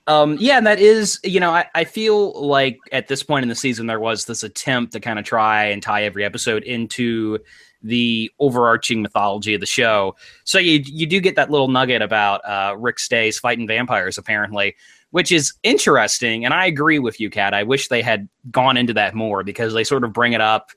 Um, 0.07 0.37
yeah, 0.38 0.59
and 0.59 0.66
that 0.66 0.78
is, 0.78 1.18
you 1.24 1.40
know, 1.40 1.50
I, 1.50 1.66
I 1.74 1.85
feel 1.85 2.33
like 2.40 2.78
at 2.92 3.09
this 3.09 3.22
point 3.22 3.42
in 3.42 3.48
the 3.48 3.54
season, 3.54 3.87
there 3.87 4.00
was 4.00 4.26
this 4.26 4.42
attempt 4.42 4.92
to 4.92 5.00
kind 5.00 5.18
of 5.18 5.24
try 5.24 5.64
and 5.64 5.83
tie 5.83 6.04
every 6.04 6.24
episode 6.24 6.62
into 6.62 7.38
the 7.85 8.33
overarching 8.40 9.03
mythology 9.03 9.55
of 9.55 9.61
the 9.61 9.66
show. 9.66 10.16
So 10.44 10.59
you 10.59 10.83
you 10.85 11.07
do 11.07 11.20
get 11.20 11.37
that 11.37 11.51
little 11.51 11.68
nugget 11.68 12.03
about 12.03 12.40
uh, 12.44 12.75
Rick's 12.77 13.07
days 13.07 13.38
fighting 13.38 13.68
vampires, 13.68 14.18
apparently, 14.18 14.75
which 15.11 15.31
is 15.31 15.53
interesting. 15.62 16.44
And 16.44 16.53
I 16.53 16.66
agree 16.66 16.99
with 16.99 17.20
you, 17.20 17.31
Kat. 17.31 17.55
I 17.55 17.62
wish 17.62 17.88
they 17.88 18.03
had 18.03 18.29
gone 18.51 18.77
into 18.77 18.94
that 18.94 19.14
more 19.14 19.44
because 19.44 19.75
they 19.75 19.85
sort 19.85 20.03
of 20.03 20.12
bring 20.12 20.33
it 20.33 20.40
up 20.40 20.73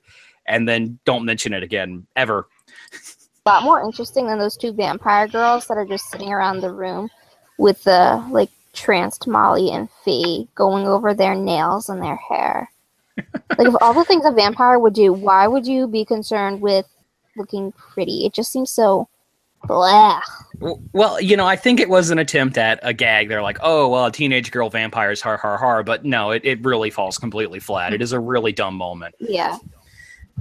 and 0.46 0.68
then 0.68 0.98
don't 1.04 1.24
mention 1.24 1.52
it 1.52 1.62
again 1.62 2.06
ever. 2.14 2.46
A 3.44 3.48
lot 3.48 3.62
more 3.62 3.82
interesting 3.82 4.26
than 4.26 4.38
those 4.38 4.56
two 4.56 4.72
vampire 4.72 5.26
girls 5.26 5.66
that 5.66 5.78
are 5.78 5.86
just 5.86 6.10
sitting 6.10 6.30
around 6.30 6.60
the 6.60 6.72
room 6.72 7.08
with 7.56 7.82
the 7.84 8.24
like 8.30 8.50
tranced 8.74 9.26
Molly 9.26 9.70
and 9.70 9.88
Fee 10.04 10.48
going 10.54 10.86
over 10.86 11.14
their 11.14 11.34
nails 11.34 11.88
and 11.88 12.02
their 12.02 12.16
hair. 12.16 12.70
like 13.16 13.68
if 13.68 13.74
all 13.80 13.94
the 13.94 14.04
things 14.04 14.24
a 14.26 14.30
vampire 14.30 14.78
would 14.78 14.94
do, 14.94 15.12
why 15.12 15.46
would 15.46 15.66
you 15.66 15.88
be 15.88 16.04
concerned 16.04 16.60
with 16.60 16.86
looking 17.38 17.72
pretty? 17.72 18.26
It 18.26 18.34
just 18.34 18.52
seems 18.52 18.70
so 18.70 19.08
blah. 19.64 20.20
Well, 20.92 21.20
you 21.20 21.36
know, 21.36 21.46
I 21.46 21.56
think 21.56 21.80
it 21.80 21.88
was 21.88 22.10
an 22.10 22.18
attempt 22.18 22.58
at 22.58 22.78
a 22.82 22.92
gag. 22.92 23.28
They're 23.28 23.42
like, 23.42 23.58
oh, 23.62 23.88
well, 23.88 24.06
a 24.06 24.12
teenage 24.12 24.50
girl 24.50 24.70
vampires, 24.70 25.20
har 25.20 25.36
har 25.36 25.56
har. 25.56 25.82
But 25.82 26.04
no, 26.04 26.30
it, 26.30 26.42
it 26.44 26.64
really 26.64 26.90
falls 26.90 27.18
completely 27.18 27.60
flat. 27.60 27.92
It 27.92 28.02
is 28.02 28.12
a 28.12 28.20
really 28.20 28.52
dumb 28.52 28.74
moment. 28.74 29.14
Yeah, 29.20 29.56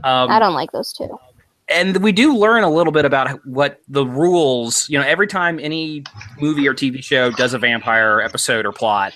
Um, 0.04 0.30
I 0.32 0.40
don't 0.40 0.54
like 0.54 0.72
those 0.72 0.94
two. 0.94 1.20
and 1.70 1.98
we 1.98 2.12
do 2.12 2.36
learn 2.38 2.64
a 2.64 2.70
little 2.70 2.94
bit 2.94 3.04
about 3.06 3.46
what 3.46 3.82
the 3.90 4.06
rules 4.06 4.88
you 4.90 4.98
know 4.98 5.04
every 5.06 5.28
time 5.28 5.60
any 5.60 6.02
movie 6.40 6.66
or 6.66 6.74
tv 6.74 7.04
show 7.04 7.30
does 7.32 7.54
a 7.54 7.60
vampire 7.60 8.22
episode 8.22 8.66
or 8.66 8.72
plot 8.72 9.12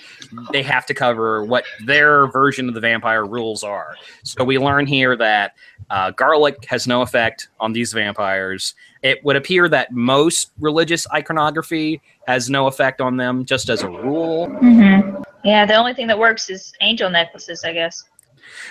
they 0.52 0.62
have 0.62 0.84
to 0.84 0.92
cover 0.92 1.42
what 1.44 1.64
their 1.86 2.26
version 2.26 2.68
of 2.68 2.74
the 2.74 2.80
vampire 2.80 3.24
rules 3.24 3.64
are 3.64 3.94
so 4.22 4.44
we 4.44 4.58
learn 4.58 4.84
here 4.86 5.16
that 5.16 5.54
uh, 5.90 6.10
garlic 6.12 6.64
has 6.66 6.86
no 6.86 7.02
effect 7.02 7.48
on 7.60 7.72
these 7.72 7.92
vampires 7.92 8.74
it 9.02 9.22
would 9.24 9.36
appear 9.36 9.68
that 9.68 9.92
most 9.92 10.52
religious 10.60 11.06
iconography 11.12 12.00
has 12.26 12.48
no 12.48 12.66
effect 12.66 13.00
on 13.00 13.16
them 13.16 13.44
just 13.44 13.68
as 13.68 13.82
a 13.82 13.88
rule 13.88 14.48
Mm-hmm. 14.48 15.22
Yeah, 15.44 15.66
the 15.66 15.74
only 15.74 15.94
thing 15.94 16.06
that 16.06 16.18
works 16.18 16.48
is 16.50 16.72
angel 16.80 17.10
necklaces, 17.10 17.64
I 17.64 17.72
guess. 17.72 18.04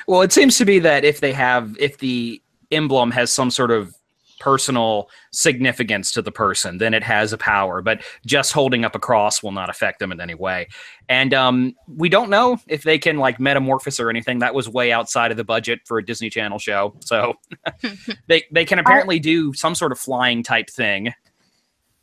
Well, 0.08 0.21
it 0.21 0.32
seems 0.32 0.58
to 0.58 0.65
be 0.65 0.80
that 0.80 1.04
if 1.04 1.19
they 1.19 1.34
have, 1.34 1.76
if 1.80 1.97
the 1.97 2.41
emblem 2.71 3.12
has 3.12 3.32
some 3.32 3.52
sort 3.52 3.71
of 3.71 3.93
personal 4.41 5.10
significance 5.32 6.12
to 6.12 6.21
the 6.21 6.32
person, 6.32 6.80
then 6.80 6.93
it 6.93 7.04
has 7.04 7.32
a 7.32 7.38
power. 7.38 7.82
But 7.82 8.01
just 8.25 8.51
holding 8.51 8.84
up 8.84 8.95
a 8.95 8.99
cross 8.99 9.43
will 9.43 9.51
not 9.51 9.69
affect 9.69 9.99
them 9.99 10.12
in 10.12 10.19
any 10.19 10.34
way. 10.34 10.67
And 11.08 11.34
um, 11.34 11.73
we 11.88 12.10
don't 12.10 12.30
know 12.30 12.58
if 12.67 12.84
they 12.84 12.97
can 12.97 13.17
like 13.17 13.39
metamorphose 13.39 13.99
or 13.99 14.10
anything. 14.10 14.39
That 14.39 14.56
was 14.56 14.67
way 14.67 14.91
outside 14.91 15.32
of 15.32 15.38
the 15.38 15.43
budget 15.43 15.82
for 15.86 15.99
a 15.99 16.06
Disney 16.06 16.30
Channel 16.30 16.58
show. 16.58 16.95
So 17.01 17.36
they 18.27 18.43
they 18.51 18.65
can 18.65 18.80
apparently 18.80 19.19
do 19.19 19.54
some 19.54 19.75
sort 19.75 19.91
of 19.91 19.99
flying 19.99 20.43
type 20.43 20.69
thing. 20.69 21.13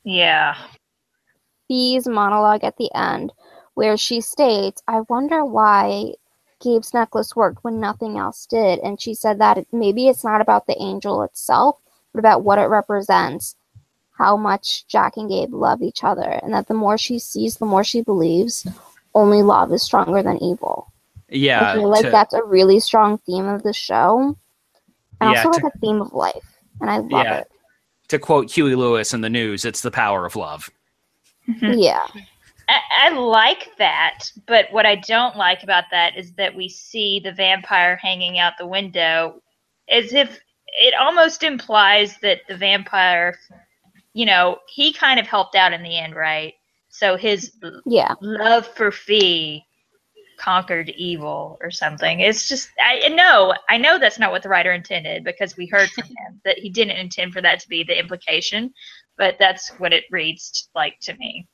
Yeah. 0.04 0.56
Fee's 1.66 2.08
monologue 2.08 2.64
at 2.64 2.76
the 2.78 2.90
end, 2.94 3.32
where 3.74 3.96
she 3.96 4.20
states, 4.20 4.82
I 4.88 5.00
wonder 5.08 5.44
why 5.44 6.14
Gabe's 6.60 6.94
necklace 6.94 7.36
worked 7.36 7.62
when 7.62 7.80
nothing 7.80 8.16
else 8.16 8.46
did. 8.46 8.78
And 8.80 9.00
she 9.00 9.14
said 9.14 9.38
that 9.40 9.58
it, 9.58 9.66
maybe 9.72 10.08
it's 10.08 10.24
not 10.24 10.40
about 10.40 10.66
the 10.66 10.80
angel 10.80 11.22
itself, 11.22 11.76
but 11.84 11.87
about 12.16 12.42
what 12.44 12.58
it 12.58 12.66
represents, 12.66 13.56
how 14.16 14.36
much 14.36 14.86
Jack 14.88 15.16
and 15.16 15.28
Gabe 15.28 15.52
love 15.52 15.82
each 15.82 16.02
other, 16.04 16.40
and 16.42 16.52
that 16.52 16.68
the 16.68 16.74
more 16.74 16.98
she 16.98 17.18
sees, 17.18 17.56
the 17.56 17.66
more 17.66 17.84
she 17.84 18.00
believes 18.02 18.66
only 19.14 19.42
love 19.42 19.72
is 19.72 19.82
stronger 19.82 20.22
than 20.22 20.42
evil. 20.42 20.92
Yeah, 21.28 21.72
I 21.72 21.74
feel 21.74 21.88
like 21.88 22.04
to- 22.04 22.10
that's 22.10 22.34
a 22.34 22.42
really 22.42 22.80
strong 22.80 23.18
theme 23.18 23.46
of 23.46 23.62
the 23.62 23.72
show, 23.72 24.36
and 25.20 25.32
Yeah, 25.32 25.44
also 25.44 25.58
to- 25.58 25.64
like 25.64 25.74
a 25.74 25.78
theme 25.78 26.00
of 26.00 26.12
life. 26.12 26.58
And 26.80 26.90
I 26.90 26.98
love 26.98 27.10
Yeah. 27.26 27.38
it. 27.38 27.50
to 28.08 28.18
quote 28.18 28.50
Huey 28.50 28.74
Lewis 28.74 29.12
and 29.12 29.22
the 29.22 29.28
News, 29.28 29.66
it's 29.66 29.82
the 29.82 29.90
power 29.90 30.24
of 30.24 30.34
love. 30.34 30.70
Mm-hmm. 31.46 31.74
Yeah. 31.78 32.06
I, 32.66 32.80
I 33.02 33.08
like 33.10 33.76
that, 33.76 34.30
but 34.46 34.72
what 34.72 34.86
I 34.86 34.94
don't 34.94 35.36
like 35.36 35.62
about 35.62 35.84
that 35.90 36.16
is 36.16 36.32
that 36.34 36.54
we 36.54 36.70
see 36.70 37.20
the 37.20 37.32
vampire 37.32 37.96
hanging 37.96 38.38
out 38.38 38.54
the 38.58 38.66
window 38.66 39.42
as 39.90 40.14
if 40.14 40.40
it 40.78 40.94
almost 40.94 41.42
implies 41.42 42.16
that 42.22 42.40
the 42.48 42.56
vampire, 42.56 43.38
you 44.14 44.26
know, 44.26 44.58
he 44.68 44.92
kind 44.92 45.20
of 45.20 45.26
helped 45.26 45.54
out 45.54 45.72
in 45.72 45.82
the 45.82 45.98
end, 45.98 46.14
right? 46.14 46.54
So 46.88 47.16
his 47.16 47.52
Yeah. 47.86 48.14
love 48.20 48.66
for 48.66 48.90
Fee 48.90 49.64
conquered 50.38 50.88
evil 50.90 51.58
or 51.60 51.70
something. 51.70 52.20
It's 52.20 52.48
just 52.48 52.70
I 52.80 53.08
know 53.08 53.54
I 53.68 53.76
know 53.76 53.98
that's 53.98 54.18
not 54.18 54.30
what 54.30 54.42
the 54.42 54.48
writer 54.48 54.72
intended 54.72 55.24
because 55.24 55.56
we 55.56 55.66
heard 55.66 55.90
from 55.90 56.04
him 56.04 56.40
that 56.44 56.58
he 56.58 56.70
didn't 56.70 56.96
intend 56.96 57.32
for 57.32 57.42
that 57.42 57.60
to 57.60 57.68
be 57.68 57.82
the 57.82 57.98
implication, 57.98 58.72
but 59.16 59.36
that's 59.38 59.70
what 59.78 59.92
it 59.92 60.04
reads 60.10 60.68
like 60.74 60.98
to 61.02 61.16
me. 61.16 61.46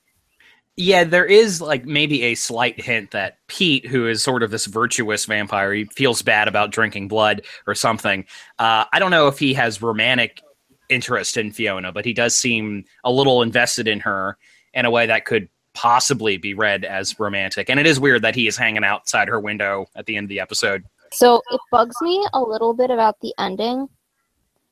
Yeah, 0.76 1.04
there 1.04 1.24
is 1.24 1.60
like 1.60 1.84
maybe 1.84 2.22
a 2.22 2.34
slight 2.34 2.80
hint 2.80 3.12
that 3.12 3.38
Pete, 3.46 3.86
who 3.86 4.08
is 4.08 4.22
sort 4.22 4.42
of 4.42 4.50
this 4.50 4.66
virtuous 4.66 5.24
vampire, 5.24 5.72
he 5.72 5.84
feels 5.84 6.20
bad 6.20 6.48
about 6.48 6.72
drinking 6.72 7.06
blood 7.06 7.42
or 7.66 7.76
something. 7.76 8.24
Uh, 8.58 8.84
I 8.92 8.98
don't 8.98 9.12
know 9.12 9.28
if 9.28 9.38
he 9.38 9.54
has 9.54 9.80
romantic 9.80 10.42
interest 10.88 11.36
in 11.36 11.52
Fiona, 11.52 11.92
but 11.92 12.04
he 12.04 12.12
does 12.12 12.34
seem 12.34 12.84
a 13.04 13.12
little 13.12 13.42
invested 13.42 13.86
in 13.86 14.00
her 14.00 14.36
in 14.74 14.84
a 14.84 14.90
way 14.90 15.06
that 15.06 15.24
could 15.24 15.48
possibly 15.74 16.36
be 16.38 16.54
read 16.54 16.84
as 16.84 17.18
romantic. 17.20 17.70
And 17.70 17.78
it 17.78 17.86
is 17.86 18.00
weird 18.00 18.22
that 18.22 18.34
he 18.34 18.48
is 18.48 18.56
hanging 18.56 18.84
outside 18.84 19.28
her 19.28 19.40
window 19.40 19.86
at 19.94 20.06
the 20.06 20.16
end 20.16 20.24
of 20.24 20.28
the 20.28 20.40
episode. 20.40 20.84
So 21.12 21.40
it 21.50 21.60
bugs 21.70 21.96
me 22.00 22.26
a 22.32 22.40
little 22.40 22.74
bit 22.74 22.90
about 22.90 23.20
the 23.20 23.32
ending. 23.38 23.88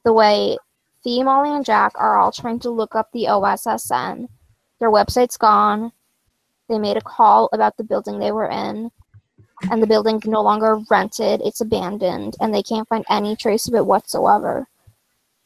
The 0.04 0.12
way 0.12 0.56
Fee, 1.04 1.22
Molly, 1.22 1.50
and 1.50 1.64
Jack 1.64 1.92
are 1.96 2.18
all 2.18 2.32
trying 2.32 2.60
to 2.60 2.70
look 2.70 2.94
up 2.94 3.10
the 3.12 3.24
OSSN. 3.24 4.28
Their 4.82 4.90
website's 4.90 5.36
gone. 5.36 5.92
They 6.68 6.76
made 6.76 6.96
a 6.96 7.00
call 7.02 7.48
about 7.52 7.76
the 7.76 7.84
building 7.84 8.18
they 8.18 8.32
were 8.32 8.48
in, 8.48 8.90
and 9.70 9.80
the 9.80 9.86
building's 9.86 10.26
no 10.26 10.42
longer 10.42 10.80
rented. 10.90 11.40
It's 11.40 11.60
abandoned, 11.60 12.34
and 12.40 12.52
they 12.52 12.64
can't 12.64 12.88
find 12.88 13.04
any 13.08 13.36
trace 13.36 13.68
of 13.68 13.74
it 13.74 13.86
whatsoever. 13.86 14.66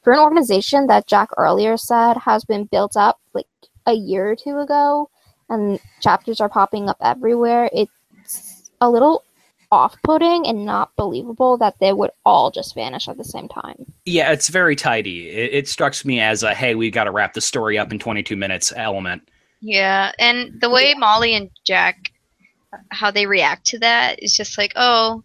For 0.02 0.14
an 0.14 0.20
organization 0.20 0.86
that 0.86 1.06
Jack 1.06 1.28
earlier 1.36 1.76
said 1.76 2.16
has 2.16 2.46
been 2.46 2.64
built 2.64 2.96
up 2.96 3.20
like 3.34 3.46
a 3.84 3.92
year 3.92 4.30
or 4.30 4.36
two 4.36 4.58
ago, 4.58 5.10
and 5.50 5.78
chapters 6.00 6.40
are 6.40 6.48
popping 6.48 6.88
up 6.88 6.96
everywhere, 7.02 7.68
it's 7.74 8.70
a 8.80 8.88
little 8.88 9.22
off-putting 9.70 10.46
and 10.46 10.64
not 10.64 10.94
believable 10.96 11.56
that 11.58 11.78
they 11.80 11.92
would 11.92 12.10
all 12.24 12.50
just 12.50 12.74
vanish 12.74 13.08
at 13.08 13.16
the 13.16 13.24
same 13.24 13.48
time. 13.48 13.76
Yeah, 14.04 14.32
it's 14.32 14.48
very 14.48 14.76
tidy. 14.76 15.28
It, 15.30 15.54
it 15.54 15.68
strikes 15.68 16.04
me 16.04 16.20
as 16.20 16.42
a 16.42 16.54
hey, 16.54 16.74
we 16.74 16.90
got 16.90 17.04
to 17.04 17.10
wrap 17.10 17.34
the 17.34 17.40
story 17.40 17.78
up 17.78 17.92
in 17.92 17.98
22 17.98 18.36
minutes 18.36 18.72
element. 18.76 19.28
Yeah, 19.60 20.12
and 20.18 20.60
the 20.60 20.70
way 20.70 20.94
Molly 20.94 21.34
and 21.34 21.50
Jack, 21.64 22.12
how 22.90 23.10
they 23.10 23.26
react 23.26 23.66
to 23.68 23.78
that 23.80 24.22
is 24.22 24.36
just 24.36 24.58
like, 24.58 24.72
oh, 24.76 25.24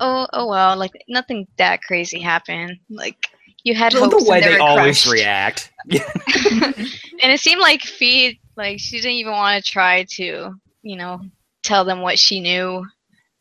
oh, 0.00 0.26
oh 0.32 0.46
well, 0.48 0.76
like 0.76 0.92
nothing 1.08 1.46
that 1.58 1.82
crazy 1.82 2.20
happened. 2.20 2.78
Like 2.88 3.16
you 3.64 3.74
had 3.74 3.92
Well, 3.92 4.10
hopes 4.10 4.24
the 4.24 4.30
way 4.30 4.40
they, 4.40 4.48
they 4.50 4.52
were 4.54 4.62
always 4.62 5.02
crushed. 5.02 5.12
react. 5.12 5.72
and 5.90 7.32
it 7.32 7.40
seemed 7.40 7.60
like 7.60 7.82
Fee, 7.82 8.40
like 8.56 8.78
she 8.80 8.96
didn't 8.96 9.12
even 9.12 9.32
want 9.32 9.62
to 9.62 9.70
try 9.70 10.04
to, 10.12 10.54
you 10.82 10.96
know, 10.96 11.20
tell 11.62 11.84
them 11.84 12.00
what 12.00 12.18
she 12.18 12.40
knew. 12.40 12.84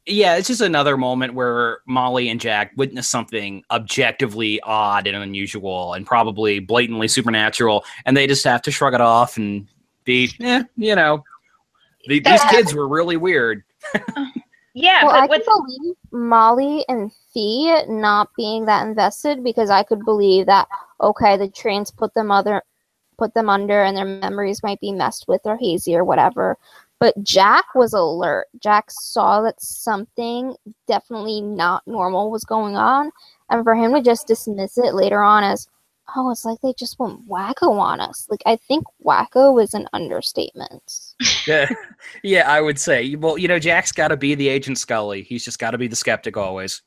Yeah, 0.09 0.35
it's 0.35 0.47
just 0.47 0.61
another 0.61 0.97
moment 0.97 1.33
where 1.33 1.79
Molly 1.85 2.29
and 2.29 2.39
Jack 2.39 2.71
witness 2.75 3.07
something 3.07 3.63
objectively 3.71 4.59
odd 4.61 5.07
and 5.07 5.15
unusual 5.15 5.93
and 5.93 6.05
probably 6.05 6.59
blatantly 6.59 7.07
supernatural, 7.07 7.85
and 8.05 8.17
they 8.17 8.27
just 8.27 8.43
have 8.43 8.61
to 8.63 8.71
shrug 8.71 8.93
it 8.93 9.01
off 9.01 9.37
and 9.37 9.67
be, 10.05 10.31
eh, 10.41 10.63
you 10.75 10.95
know, 10.95 11.23
the, 12.07 12.19
these 12.19 12.43
kids 12.45 12.73
were 12.73 12.87
really 12.87 13.17
weird. 13.17 13.63
Yeah, 14.75 15.05
well, 15.05 15.15
I 15.15 15.27
but 15.27 15.43
could 15.43 15.45
believe 15.45 15.95
Molly 16.11 16.85
and 16.87 17.11
Fee 17.33 17.83
not 17.87 18.29
being 18.37 18.65
that 18.65 18.87
invested 18.87 19.43
because 19.43 19.69
I 19.69 19.83
could 19.83 20.05
believe 20.05 20.45
that 20.45 20.67
okay, 21.01 21.37
the 21.37 21.49
trains 21.49 21.91
put 21.91 22.13
them 22.13 22.31
other 22.31 22.61
put 23.17 23.33
them 23.33 23.49
under 23.49 23.83
and 23.83 23.97
their 23.97 24.05
memories 24.05 24.63
might 24.63 24.79
be 24.79 24.93
messed 24.93 25.27
with 25.27 25.41
or 25.43 25.57
hazy 25.57 25.95
or 25.95 26.05
whatever. 26.05 26.57
But 26.99 27.21
Jack 27.23 27.65
was 27.75 27.93
alert. 27.93 28.47
Jack 28.61 28.91
saw 28.91 29.41
that 29.41 29.61
something 29.61 30.55
definitely 30.87 31.41
not 31.41 31.87
normal 31.87 32.29
was 32.29 32.43
going 32.43 32.75
on, 32.75 33.11
and 33.49 33.63
for 33.63 33.75
him 33.75 33.93
to 33.93 34.01
just 34.01 34.27
dismiss 34.27 34.77
it 34.77 34.93
later 34.93 35.21
on 35.21 35.43
as 35.43 35.67
oh, 36.15 36.31
it's 36.31 36.45
like 36.45 36.59
they 36.61 36.73
just 36.73 36.99
went 36.99 37.27
wacko 37.27 37.79
on 37.79 37.99
us. 37.99 38.27
Like 38.29 38.41
I 38.45 38.55
think 38.55 38.85
wacko 39.05 39.61
is 39.61 39.73
an 39.73 39.87
understatement. 39.93 41.15
Yeah, 41.47 41.67
yeah, 42.21 42.51
I 42.51 42.61
would 42.61 42.77
say. 42.77 43.15
Well, 43.15 43.37
you 43.37 43.47
know, 43.47 43.57
Jack's 43.57 43.91
got 43.91 44.09
to 44.09 44.17
be 44.17 44.35
the 44.35 44.49
Agent 44.49 44.77
Scully. 44.77 45.23
He's 45.23 45.43
just 45.43 45.57
got 45.57 45.71
to 45.71 45.79
be 45.79 45.87
the 45.87 45.95
skeptic 45.95 46.37
always. 46.37 46.83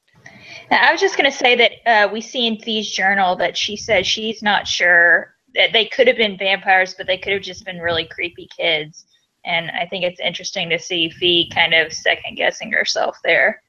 I 0.71 0.93
was 0.93 1.01
just 1.01 1.17
going 1.17 1.31
to 1.31 1.37
say 1.37 1.57
that 1.57 1.73
uh, 1.87 2.09
we 2.13 2.21
see 2.21 2.47
in 2.47 2.59
Fee's 2.59 2.89
journal 2.89 3.35
that 3.37 3.57
she 3.57 3.77
says 3.77 4.07
she's 4.07 4.41
not 4.41 4.69
sure 4.69 5.35
that 5.55 5.73
they 5.73 5.87
could 5.87 6.07
have 6.07 6.17
been 6.17 6.39
vampires, 6.39 6.95
but 6.97 7.07
they 7.07 7.19
could 7.19 7.33
have 7.33 7.43
just 7.43 7.65
been 7.65 7.79
really 7.79 8.05
creepy 8.05 8.49
kids. 8.57 9.07
And 9.45 9.71
I 9.71 9.87
think 9.87 10.05
it's 10.05 10.21
interesting 10.21 10.69
to 10.71 10.79
see 10.79 11.11
Fee 11.11 11.51
kind 11.53 11.75
of 11.75 11.93
second 11.93 12.37
guessing 12.37 12.71
herself 12.73 13.19
there. 13.25 13.63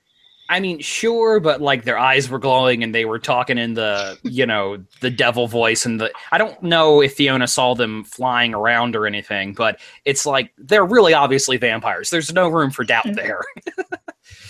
I 0.49 0.59
mean, 0.59 0.79
sure, 0.79 1.39
but 1.39 1.61
like 1.61 1.83
their 1.85 1.97
eyes 1.97 2.29
were 2.29 2.37
glowing 2.37 2.83
and 2.83 2.93
they 2.93 3.05
were 3.05 3.17
talking 3.17 3.57
in 3.57 3.73
the, 3.75 4.19
you 4.23 4.45
know, 4.45 4.83
the 4.99 5.09
devil 5.09 5.47
voice 5.47 5.85
and 5.85 5.99
the 6.01 6.11
I 6.31 6.37
don't 6.37 6.61
know 6.61 7.01
if 7.01 7.13
Fiona 7.15 7.47
saw 7.47 7.73
them 7.73 8.03
flying 8.03 8.53
around 8.53 8.95
or 8.95 9.07
anything, 9.07 9.53
but 9.53 9.79
it's 10.05 10.25
like 10.25 10.51
they're 10.57 10.85
really 10.85 11.13
obviously 11.13 11.55
vampires. 11.57 12.09
There's 12.09 12.33
no 12.33 12.49
room 12.49 12.71
for 12.71 12.83
doubt 12.83 13.05
Mhm. 13.05 13.15
there. 13.15 13.41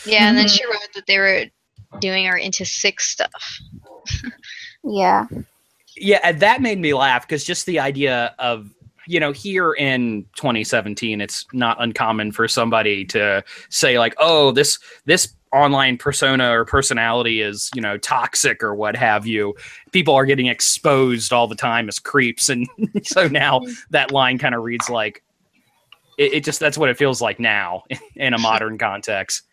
Yeah, 0.05 0.27
and 0.27 0.37
then 0.37 0.45
Mhm. 0.47 0.57
she 0.57 0.65
wrote 0.65 0.89
that 0.95 1.05
they 1.07 1.17
were 1.17 1.45
doing 2.01 2.25
her 2.25 2.35
into 2.37 2.65
six 2.65 3.09
stuff. 3.09 3.59
Yeah. 4.83 5.25
Yeah, 5.95 6.19
and 6.23 6.39
that 6.41 6.61
made 6.61 6.79
me 6.79 6.93
laugh 6.93 7.21
because 7.25 7.43
just 7.43 7.65
the 7.65 7.79
idea 7.79 8.35
of 8.39 8.69
you 9.07 9.19
know 9.19 9.31
here 9.31 9.73
in 9.73 10.25
2017 10.35 11.21
it's 11.21 11.45
not 11.53 11.81
uncommon 11.81 12.31
for 12.31 12.47
somebody 12.47 13.05
to 13.05 13.43
say 13.69 13.99
like 13.99 14.15
oh 14.17 14.51
this 14.51 14.79
this 15.05 15.35
online 15.53 15.97
persona 15.97 16.49
or 16.49 16.65
personality 16.65 17.41
is 17.41 17.69
you 17.75 17.81
know 17.81 17.97
toxic 17.97 18.63
or 18.63 18.73
what 18.73 18.95
have 18.95 19.25
you. 19.25 19.53
People 19.91 20.15
are 20.15 20.25
getting 20.25 20.47
exposed 20.47 21.31
all 21.31 21.47
the 21.47 21.55
time 21.55 21.87
as 21.87 21.99
creeps 21.99 22.49
and 22.49 22.67
so 23.03 23.27
now 23.27 23.59
mm-hmm. 23.59 23.71
that 23.91 24.11
line 24.11 24.37
kind 24.39 24.55
of 24.55 24.63
reads 24.63 24.89
like 24.89 25.23
it, 26.17 26.33
it 26.33 26.43
just 26.43 26.59
that's 26.59 26.77
what 26.77 26.89
it 26.89 26.97
feels 26.97 27.21
like 27.21 27.39
now 27.39 27.83
in 28.15 28.33
a 28.33 28.37
modern 28.39 28.77
context. 28.77 29.43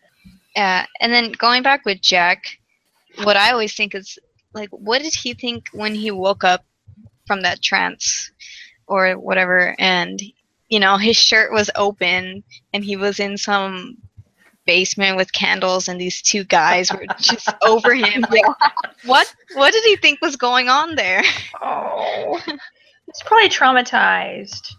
Yeah, 0.55 0.85
and 0.99 1.13
then 1.13 1.31
going 1.31 1.63
back 1.63 1.85
with 1.85 2.01
Jack, 2.01 2.57
what 3.23 3.37
I 3.37 3.51
always 3.51 3.73
think 3.73 3.95
is 3.95 4.19
like, 4.53 4.69
what 4.71 5.01
did 5.01 5.13
he 5.13 5.33
think 5.33 5.67
when 5.71 5.95
he 5.95 6.11
woke 6.11 6.43
up 6.43 6.65
from 7.25 7.41
that 7.43 7.61
trance 7.61 8.31
or 8.91 9.13
whatever? 9.13 9.75
And 9.79 10.21
you 10.69 10.79
know, 10.79 10.97
his 10.97 11.17
shirt 11.17 11.51
was 11.51 11.69
open 11.75 12.43
and 12.73 12.83
he 12.83 12.95
was 12.95 13.19
in 13.19 13.37
some 13.37 13.97
basement 14.65 15.17
with 15.17 15.33
candles, 15.33 15.87
and 15.87 15.99
these 15.99 16.21
two 16.21 16.43
guys 16.43 16.91
were 16.91 17.05
just 17.19 17.49
over 17.65 17.93
him. 17.93 18.25
Like, 18.29 18.45
what? 19.05 19.33
What 19.53 19.73
did 19.73 19.83
he 19.83 19.95
think 19.95 20.21
was 20.21 20.35
going 20.35 20.69
on 20.69 20.95
there? 20.95 21.23
Oh, 21.61 22.39
it's 23.07 23.23
probably 23.23 23.49
traumatized. 23.49 24.75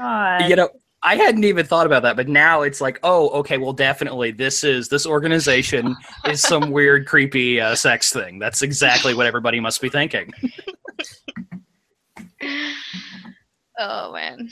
God. 0.00 0.48
you 0.48 0.56
know 0.56 0.70
i 1.02 1.14
hadn't 1.14 1.44
even 1.44 1.66
thought 1.66 1.84
about 1.84 2.02
that 2.02 2.16
but 2.16 2.26
now 2.26 2.62
it's 2.62 2.80
like 2.80 2.98
oh 3.02 3.28
okay 3.30 3.58
well 3.58 3.74
definitely 3.74 4.30
this 4.30 4.64
is 4.64 4.88
this 4.88 5.06
organization 5.06 5.94
is 6.26 6.40
some 6.40 6.70
weird 6.72 7.06
creepy 7.06 7.60
uh, 7.60 7.74
sex 7.74 8.10
thing 8.10 8.38
that's 8.38 8.62
exactly 8.62 9.12
what 9.12 9.26
everybody 9.26 9.60
must 9.60 9.82
be 9.82 9.90
thinking 9.90 10.32
Oh 13.80 14.12
man. 14.12 14.50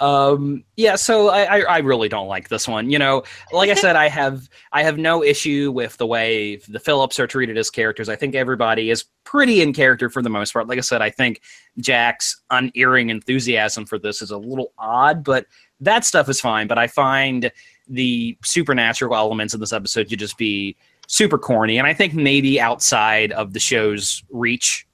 um 0.00 0.64
yeah 0.76 0.96
so 0.96 1.28
I, 1.28 1.58
I 1.58 1.60
i 1.60 1.78
really 1.78 2.08
don't 2.08 2.26
like 2.26 2.48
this 2.48 2.66
one 2.66 2.90
you 2.90 2.98
know? 2.98 3.22
Like 3.52 3.70
i 3.70 3.74
said 3.74 3.94
i 3.94 4.08
have 4.08 4.48
i 4.72 4.82
have 4.82 4.98
no 4.98 5.22
issue 5.22 5.70
with 5.70 5.96
the 5.98 6.06
way 6.06 6.56
the 6.56 6.80
phillips 6.80 7.20
are 7.20 7.28
treated 7.28 7.56
as 7.56 7.70
characters. 7.70 8.08
I 8.08 8.16
think 8.16 8.34
everybody 8.34 8.90
is 8.90 9.04
pretty 9.22 9.62
in 9.62 9.72
character 9.72 10.10
for 10.10 10.20
the 10.20 10.30
most 10.30 10.52
part. 10.52 10.66
Like 10.66 10.78
i 10.78 10.82
said 10.82 11.00
i 11.00 11.10
think 11.10 11.42
jack's 11.78 12.42
unerring 12.50 13.10
enthusiasm 13.10 13.86
for 13.86 14.00
this 14.00 14.20
is 14.20 14.32
a 14.32 14.38
little 14.38 14.72
odd 14.78 15.22
but 15.22 15.46
that 15.80 16.04
stuff 16.04 16.28
is 16.28 16.40
fine. 16.40 16.66
But 16.66 16.78
i 16.78 16.88
find 16.88 17.52
the 17.88 18.36
supernatural 18.42 19.14
elements 19.14 19.54
in 19.54 19.60
this 19.60 19.72
episode 19.72 20.08
to 20.08 20.16
just 20.16 20.36
be 20.36 20.76
super 21.06 21.38
corny. 21.38 21.78
And 21.78 21.86
i 21.86 21.94
think 21.94 22.14
maybe 22.14 22.60
outside 22.60 23.30
of 23.30 23.52
the 23.52 23.60
show's 23.60 24.24
reach 24.28 24.87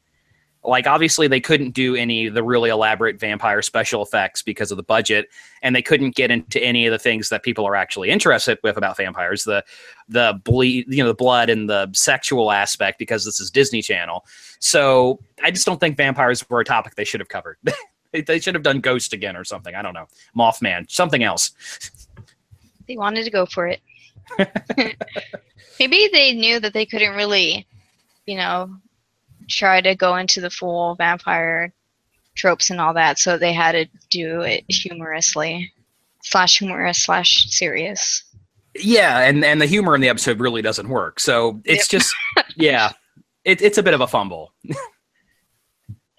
like 0.65 0.87
obviously 0.87 1.29
they 1.29 1.41
couldn't 1.41 1.71
do 1.71 1.95
any 1.95 2.27
of 2.27 2.35
the 2.35 2.43
really 2.43 2.71
elaborate 2.71 3.21
vampire 3.21 3.63
special 3.63 4.03
effects 4.03 4.43
because 4.43 4.71
of 4.71 4.77
the 4.77 4.83
budget 4.83 5.29
and 5.63 5.77
they 5.77 5.83
couldn't 5.83 6.15
get 6.15 6.31
into 6.31 6.59
any 6.63 6.87
of 6.87 6.93
the 6.93 6.99
things 6.99 7.29
that 7.29 7.43
people 7.43 7.67
are 7.67 7.77
actually 7.77 8.11
interested 8.11 8.59
with 8.63 8.77
about 8.77 8.97
vampires. 8.97 9.45
The 9.45 9.65
the 10.09 10.41
bleed 10.45 10.87
you 10.89 11.03
know 11.03 11.09
the 11.09 11.15
blood 11.15 11.51
and 11.51 11.69
the 11.69 11.91
sexual 11.93 12.51
aspect 12.51 12.99
because 12.99 13.25
this 13.25 13.41
is 13.41 13.51
disney 13.51 13.83
channel. 13.83 14.25
So 14.59 15.21
i 15.43 15.51
just 15.51 15.67
don't 15.67 15.81
think 15.81 15.97
vampires 15.97 16.49
were 16.49 16.61
a 16.61 16.65
topic 16.65 16.95
they 16.95 17.05
should 17.05 17.21
have 17.21 17.29
covered. 17.29 17.59
They- 17.63 17.73
they 18.27 18.39
should 18.39 18.55
have 18.55 18.63
done 18.63 18.81
ghost 18.81 19.13
again 19.13 19.37
or 19.37 19.43
something. 19.43 19.75
I 19.75 19.83
don't 19.83 19.93
know. 19.93 20.07
Mothman. 20.37 20.89
Something 20.89 21.25
else. 21.25 21.51
They 22.87 22.97
wanted 22.97 23.25
to 23.25 23.31
go 23.31 23.45
for 23.45 23.67
it. 23.67 23.81
Maybe 25.81 26.09
they 26.13 26.33
knew 26.33 26.61
that 26.61 26.73
they 26.73 26.87
couldn't 26.87 27.17
really, 27.17 27.67
you 28.27 28.37
know, 28.37 28.77
try 29.49 29.81
to 29.81 29.95
go 29.95 30.17
into 30.17 30.41
the 30.41 30.51
full 30.51 30.95
vampire 30.97 31.73
tropes 32.37 32.71
and 32.71 32.81
all 32.81 32.95
that, 32.95 33.19
so 33.19 33.39
they 33.39 33.53
had 33.53 33.73
to 33.73 33.87
do 34.11 34.41
it 34.41 34.65
humorously, 34.69 35.73
slash 36.23 36.59
humorous 36.59 37.05
slash 37.05 37.47
serious. 37.51 38.25
yeah 38.77 39.21
and 39.21 39.45
and 39.45 39.61
the 39.61 39.67
humor 39.67 39.95
in 39.95 40.01
the 40.01 40.09
episode 40.09 40.41
really 40.41 40.61
doesn't 40.61 40.89
work 40.89 41.21
so 41.21 41.61
it's 41.65 41.87
just 41.87 42.13
yeah 42.57 42.91
it, 43.45 43.63
it's 43.63 43.79
a 43.79 43.83
bit 43.85 43.95
of 43.95 44.01
a 44.01 44.07
fumble 44.07 44.53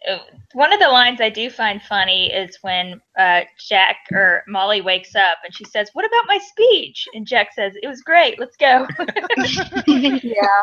Uh, 0.08 0.20
One 0.54 0.72
of 0.72 0.80
the 0.80 0.88
lines 0.88 1.20
I 1.20 1.30
do 1.30 1.50
find 1.50 1.82
funny 1.82 2.32
is 2.32 2.58
when 2.62 3.02
uh, 3.18 3.42
Jack 3.58 3.98
or 4.12 4.44
Molly 4.48 4.80
wakes 4.82 5.16
up 5.16 5.40
and 5.44 5.52
she 5.54 5.66
says, 5.66 5.90
"What 5.94 6.06
about 6.06 6.26
my 6.28 6.38
speech?" 6.38 7.08
And 7.16 7.26
Jack 7.26 7.54
says, 7.54 7.74
"It 7.82 7.88
was 7.88 8.02
great. 8.02 8.40
Let's 8.40 8.56
go." 8.56 8.86
yeah. 9.88 10.62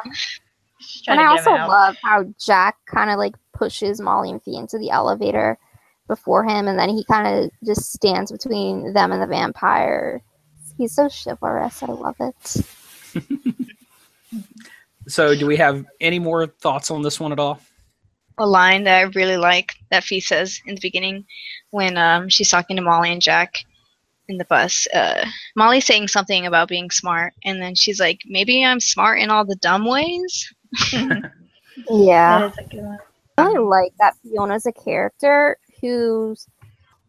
She's 0.82 1.02
trying 1.02 1.18
And 1.18 1.26
I 1.26 1.30
to 1.30 1.36
get 1.36 1.46
him 1.46 1.60
also 1.60 1.68
love 1.68 1.96
how 2.02 2.24
Jack 2.38 2.76
kind 2.86 3.10
of 3.10 3.18
like 3.18 3.34
pushes 3.52 4.00
Molly 4.00 4.30
and 4.30 4.42
Fee 4.42 4.56
into 4.56 4.78
the 4.78 4.90
elevator 4.90 5.58
before 6.08 6.44
him, 6.44 6.68
and 6.68 6.78
then 6.78 6.88
he 6.88 7.04
kind 7.04 7.26
of 7.26 7.50
just 7.64 7.92
stands 7.92 8.32
between 8.32 8.92
them 8.92 9.12
and 9.12 9.22
the 9.22 9.26
vampire. 9.26 10.20
He's 10.76 10.94
so 10.94 11.08
chivalrous. 11.08 11.82
I 11.82 11.86
love 11.86 12.16
it. 12.20 12.66
so 15.08 15.34
do 15.34 15.46
we 15.46 15.56
have 15.56 15.84
any 16.00 16.18
more 16.18 16.46
thoughts 16.46 16.90
on 16.90 17.02
this 17.02 17.20
one 17.20 17.32
at 17.32 17.38
all 17.38 17.60
A 18.38 18.46
line 18.46 18.84
that 18.84 18.98
I 18.98 19.02
really 19.02 19.36
like 19.36 19.74
that 19.90 20.04
Fee 20.04 20.20
says 20.20 20.60
in 20.66 20.74
the 20.74 20.80
beginning 20.80 21.24
when 21.70 21.96
um, 21.96 22.28
she's 22.28 22.50
talking 22.50 22.76
to 22.76 22.82
Molly 22.82 23.12
and 23.12 23.22
Jack 23.22 23.64
in 24.28 24.38
the 24.38 24.44
bus. 24.46 24.86
Uh, 24.94 25.24
Molly's 25.56 25.86
saying 25.86 26.08
something 26.08 26.46
about 26.46 26.68
being 26.68 26.90
smart, 26.90 27.34
and 27.44 27.60
then 27.60 27.74
she's 27.74 28.00
like, 28.00 28.20
"Maybe 28.26 28.64
I'm 28.64 28.80
smart 28.80 29.18
in 29.18 29.30
all 29.30 29.44
the 29.44 29.56
dumb 29.56 29.84
ways." 29.86 30.52
Yeah. 31.88 32.40
That 32.40 32.52
is 32.52 32.58
a 32.58 32.68
good 32.68 32.84
one. 32.84 32.98
I 33.38 33.44
really 33.46 33.64
like 33.64 33.92
that 33.98 34.14
Fiona's 34.22 34.66
a 34.66 34.72
character 34.72 35.56
who's 35.80 36.46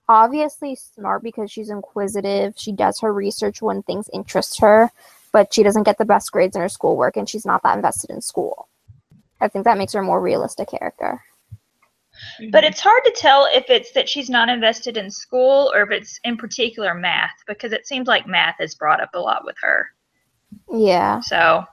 obviously 0.08 0.76
smart 0.76 1.24
because 1.24 1.52
she's 1.52 1.70
inquisitive. 1.70 2.54
She 2.58 2.72
does 2.72 3.00
her 3.02 3.14
research 3.14 3.62
when 3.62 3.84
things 3.84 4.10
interest 4.14 4.60
her, 4.62 4.90
but 5.32 5.54
she 5.54 5.64
doesn't 5.64 5.84
get 5.84 5.98
the 5.98 6.06
best 6.06 6.32
grades 6.32 6.56
in 6.56 6.62
her 6.62 6.70
schoolwork 6.70 7.18
and 7.18 7.28
she's 7.28 7.46
not 7.46 7.62
that 7.64 7.76
invested 7.76 8.10
in 8.10 8.22
school. 8.22 8.68
I 9.42 9.48
think 9.48 9.66
that 9.66 9.78
makes 9.78 9.94
her 9.94 10.00
a 10.00 10.04
more 10.04 10.22
realistic 10.22 10.70
character. 10.70 11.22
But 12.52 12.64
it's 12.64 12.80
hard 12.80 13.04
to 13.06 13.12
tell 13.12 13.48
if 13.52 13.70
it's 13.70 13.92
that 13.94 14.08
she's 14.08 14.30
not 14.30 14.48
invested 14.48 14.98
in 14.98 15.10
school 15.10 15.72
or 15.74 15.82
if 15.82 15.92
it's 15.92 16.20
in 16.24 16.38
particular 16.38 16.94
math 16.94 17.34
because 17.48 17.74
it 17.74 17.88
seems 17.88 18.08
like 18.08 18.28
math 18.28 18.62
is 18.62 18.76
brought 18.76 19.02
up 19.02 19.10
a 19.14 19.20
lot 19.20 19.44
with 19.44 19.56
her. 19.62 19.88
Yeah. 20.72 21.20
So, 21.22 21.66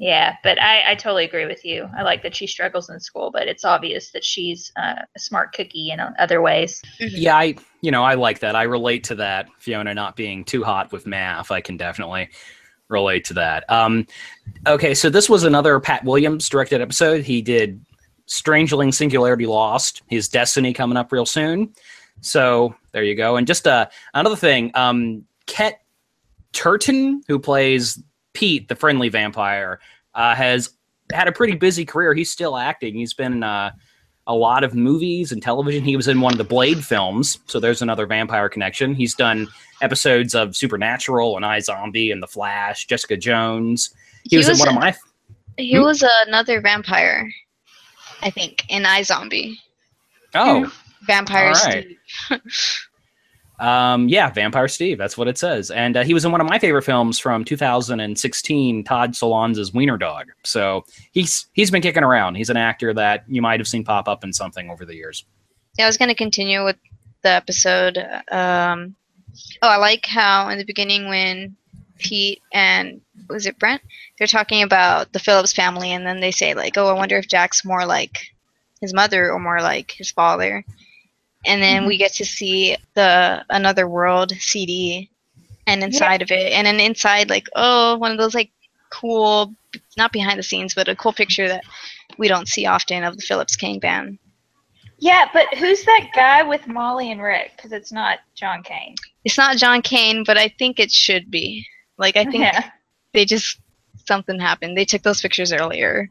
yeah, 0.00 0.36
but 0.42 0.58
I, 0.58 0.92
I 0.92 0.94
totally 0.94 1.26
agree 1.26 1.44
with 1.44 1.62
you. 1.62 1.86
I 1.94 2.00
like 2.00 2.22
that 2.22 2.34
she 2.34 2.46
struggles 2.46 2.88
in 2.88 2.98
school, 3.00 3.30
but 3.30 3.48
it's 3.48 3.66
obvious 3.66 4.12
that 4.12 4.24
she's 4.24 4.72
uh, 4.78 4.94
a 5.14 5.18
smart 5.18 5.52
cookie 5.52 5.90
in 5.90 6.00
other 6.18 6.40
ways. 6.40 6.80
Yeah, 6.98 7.36
I 7.36 7.54
you 7.82 7.90
know 7.90 8.02
I 8.02 8.14
like 8.14 8.38
that. 8.38 8.56
I 8.56 8.62
relate 8.62 9.04
to 9.04 9.14
that. 9.16 9.48
Fiona 9.58 9.92
not 9.92 10.16
being 10.16 10.42
too 10.42 10.64
hot 10.64 10.90
with 10.90 11.06
math, 11.06 11.50
I 11.50 11.60
can 11.60 11.76
definitely 11.76 12.30
relate 12.88 13.26
to 13.26 13.34
that. 13.34 13.70
Um, 13.70 14.06
okay, 14.66 14.94
so 14.94 15.10
this 15.10 15.28
was 15.28 15.44
another 15.44 15.78
Pat 15.80 16.02
Williams 16.02 16.48
directed 16.48 16.80
episode. 16.80 17.22
He 17.22 17.42
did 17.42 17.84
Strangeling 18.26 18.94
Singularity 18.94 19.44
Lost. 19.44 20.00
His 20.06 20.28
Destiny 20.28 20.72
coming 20.72 20.96
up 20.96 21.12
real 21.12 21.26
soon. 21.26 21.74
So 22.22 22.74
there 22.92 23.04
you 23.04 23.14
go. 23.16 23.36
And 23.36 23.46
just 23.46 23.66
uh, 23.66 23.86
another 24.14 24.36
thing, 24.36 24.70
um, 24.74 25.26
Kett 25.44 25.82
Turton, 26.52 27.22
who 27.28 27.38
plays 27.38 28.02
Pete, 28.32 28.68
the 28.68 28.76
friendly 28.76 29.08
vampire, 29.08 29.80
uh, 30.14 30.34
has 30.34 30.70
had 31.12 31.28
a 31.28 31.32
pretty 31.32 31.54
busy 31.56 31.84
career. 31.84 32.14
He's 32.14 32.30
still 32.30 32.56
acting. 32.56 32.94
He's 32.94 33.14
been 33.14 33.32
in 33.34 33.42
uh, 33.42 33.72
a 34.26 34.34
lot 34.34 34.62
of 34.64 34.74
movies 34.74 35.32
and 35.32 35.42
television. 35.42 35.82
He 35.84 35.96
was 35.96 36.08
in 36.08 36.20
one 36.20 36.32
of 36.32 36.38
the 36.38 36.44
Blade 36.44 36.84
films, 36.84 37.38
so 37.46 37.58
there's 37.58 37.82
another 37.82 38.06
vampire 38.06 38.48
connection. 38.48 38.94
He's 38.94 39.14
done 39.14 39.48
episodes 39.82 40.34
of 40.34 40.54
Supernatural 40.54 41.36
and 41.36 41.44
I 41.44 41.58
Zombie 41.60 42.10
and 42.12 42.22
The 42.22 42.26
Flash, 42.28 42.86
Jessica 42.86 43.16
Jones. 43.16 43.90
He, 44.24 44.30
He 44.30 44.36
was, 44.38 44.48
was 44.48 44.60
in 44.60 44.66
one 44.66 44.68
a- 44.68 44.78
of 44.78 44.94
my. 44.94 44.96
He 45.56 45.74
Hmm? 45.76 45.82
was 45.82 46.04
another 46.26 46.60
vampire, 46.60 47.28
I 48.22 48.30
think, 48.30 48.64
in 48.68 48.86
I 48.86 49.02
Zombie. 49.02 49.58
Oh, 50.34 50.72
Vampire 51.06 51.48
All 51.48 51.54
right. 51.64 51.86
Steve. 52.26 52.40
um, 53.60 54.08
yeah, 54.08 54.30
Vampire 54.30 54.68
Steve. 54.68 54.96
That's 54.96 55.18
what 55.18 55.28
it 55.28 55.36
says. 55.36 55.70
And 55.70 55.96
uh, 55.96 56.02
he 56.02 56.14
was 56.14 56.24
in 56.24 56.32
one 56.32 56.40
of 56.40 56.48
my 56.48 56.58
favorite 56.58 56.82
films 56.82 57.18
from 57.18 57.44
2016, 57.44 58.84
Todd 58.84 59.12
Solondz's 59.12 59.74
Wiener 59.74 59.98
Dog. 59.98 60.28
So 60.44 60.84
he's 61.12 61.46
he's 61.52 61.70
been 61.70 61.82
kicking 61.82 62.02
around. 62.02 62.36
He's 62.36 62.50
an 62.50 62.56
actor 62.56 62.94
that 62.94 63.24
you 63.28 63.42
might 63.42 63.60
have 63.60 63.68
seen 63.68 63.84
pop 63.84 64.08
up 64.08 64.24
in 64.24 64.32
something 64.32 64.70
over 64.70 64.86
the 64.86 64.94
years. 64.94 65.26
Yeah, 65.78 65.84
I 65.84 65.88
was 65.88 65.98
going 65.98 66.08
to 66.08 66.14
continue 66.14 66.64
with 66.64 66.76
the 67.22 67.28
episode. 67.28 67.98
Um, 68.30 68.96
oh, 69.62 69.68
I 69.68 69.76
like 69.76 70.06
how 70.06 70.48
in 70.48 70.58
the 70.58 70.64
beginning 70.64 71.08
when 71.08 71.54
Pete 71.98 72.40
and 72.52 73.00
was 73.28 73.44
it 73.44 73.58
Brent? 73.58 73.82
They're 74.18 74.26
talking 74.26 74.62
about 74.62 75.12
the 75.12 75.18
Phillips 75.18 75.52
family, 75.52 75.92
and 75.92 76.06
then 76.06 76.20
they 76.20 76.30
say 76.30 76.54
like, 76.54 76.78
"Oh, 76.78 76.88
I 76.88 76.94
wonder 76.94 77.18
if 77.18 77.28
Jack's 77.28 77.64
more 77.64 77.84
like 77.84 78.32
his 78.80 78.94
mother 78.94 79.30
or 79.30 79.38
more 79.38 79.60
like 79.60 79.90
his 79.90 80.10
father." 80.10 80.64
And 81.44 81.62
then 81.62 81.86
we 81.86 81.94
mm-hmm. 81.94 81.98
get 82.00 82.12
to 82.14 82.24
see 82.24 82.76
the 82.94 83.44
Another 83.48 83.88
World 83.88 84.32
CD, 84.38 85.10
and 85.66 85.82
inside 85.82 86.22
of 86.22 86.30
it, 86.30 86.52
and 86.52 86.66
then 86.66 86.80
inside 86.80 87.30
like, 87.30 87.46
oh, 87.54 87.96
one 87.96 88.12
of 88.12 88.18
those 88.18 88.34
like 88.34 88.50
cool, 88.90 89.54
not 89.96 90.12
behind 90.12 90.38
the 90.38 90.42
scenes, 90.42 90.74
but 90.74 90.88
a 90.88 90.96
cool 90.96 91.12
picture 91.12 91.48
that 91.48 91.64
we 92.18 92.28
don't 92.28 92.48
see 92.48 92.66
often 92.66 93.04
of 93.04 93.16
the 93.16 93.22
Phillips 93.22 93.56
King 93.56 93.78
band. 93.78 94.18
Yeah, 94.98 95.28
but 95.32 95.46
who's 95.54 95.82
that 95.84 96.10
guy 96.14 96.42
with 96.42 96.66
Molly 96.66 97.10
and 97.10 97.22
Rick? 97.22 97.52
Because 97.56 97.72
it's 97.72 97.90
not 97.90 98.18
John 98.34 98.62
Kane. 98.62 98.96
It's 99.24 99.38
not 99.38 99.56
John 99.56 99.80
Kane, 99.80 100.24
but 100.24 100.36
I 100.36 100.48
think 100.58 100.78
it 100.78 100.92
should 100.92 101.30
be. 101.30 101.66
Like 101.96 102.16
I 102.16 102.24
think 102.24 102.34
Yeah. 102.52 102.70
they 103.12 103.24
just 103.24 103.58
something 104.06 104.38
happened. 104.38 104.76
They 104.76 104.84
took 104.84 105.02
those 105.02 105.22
pictures 105.22 105.52
earlier. 105.52 106.10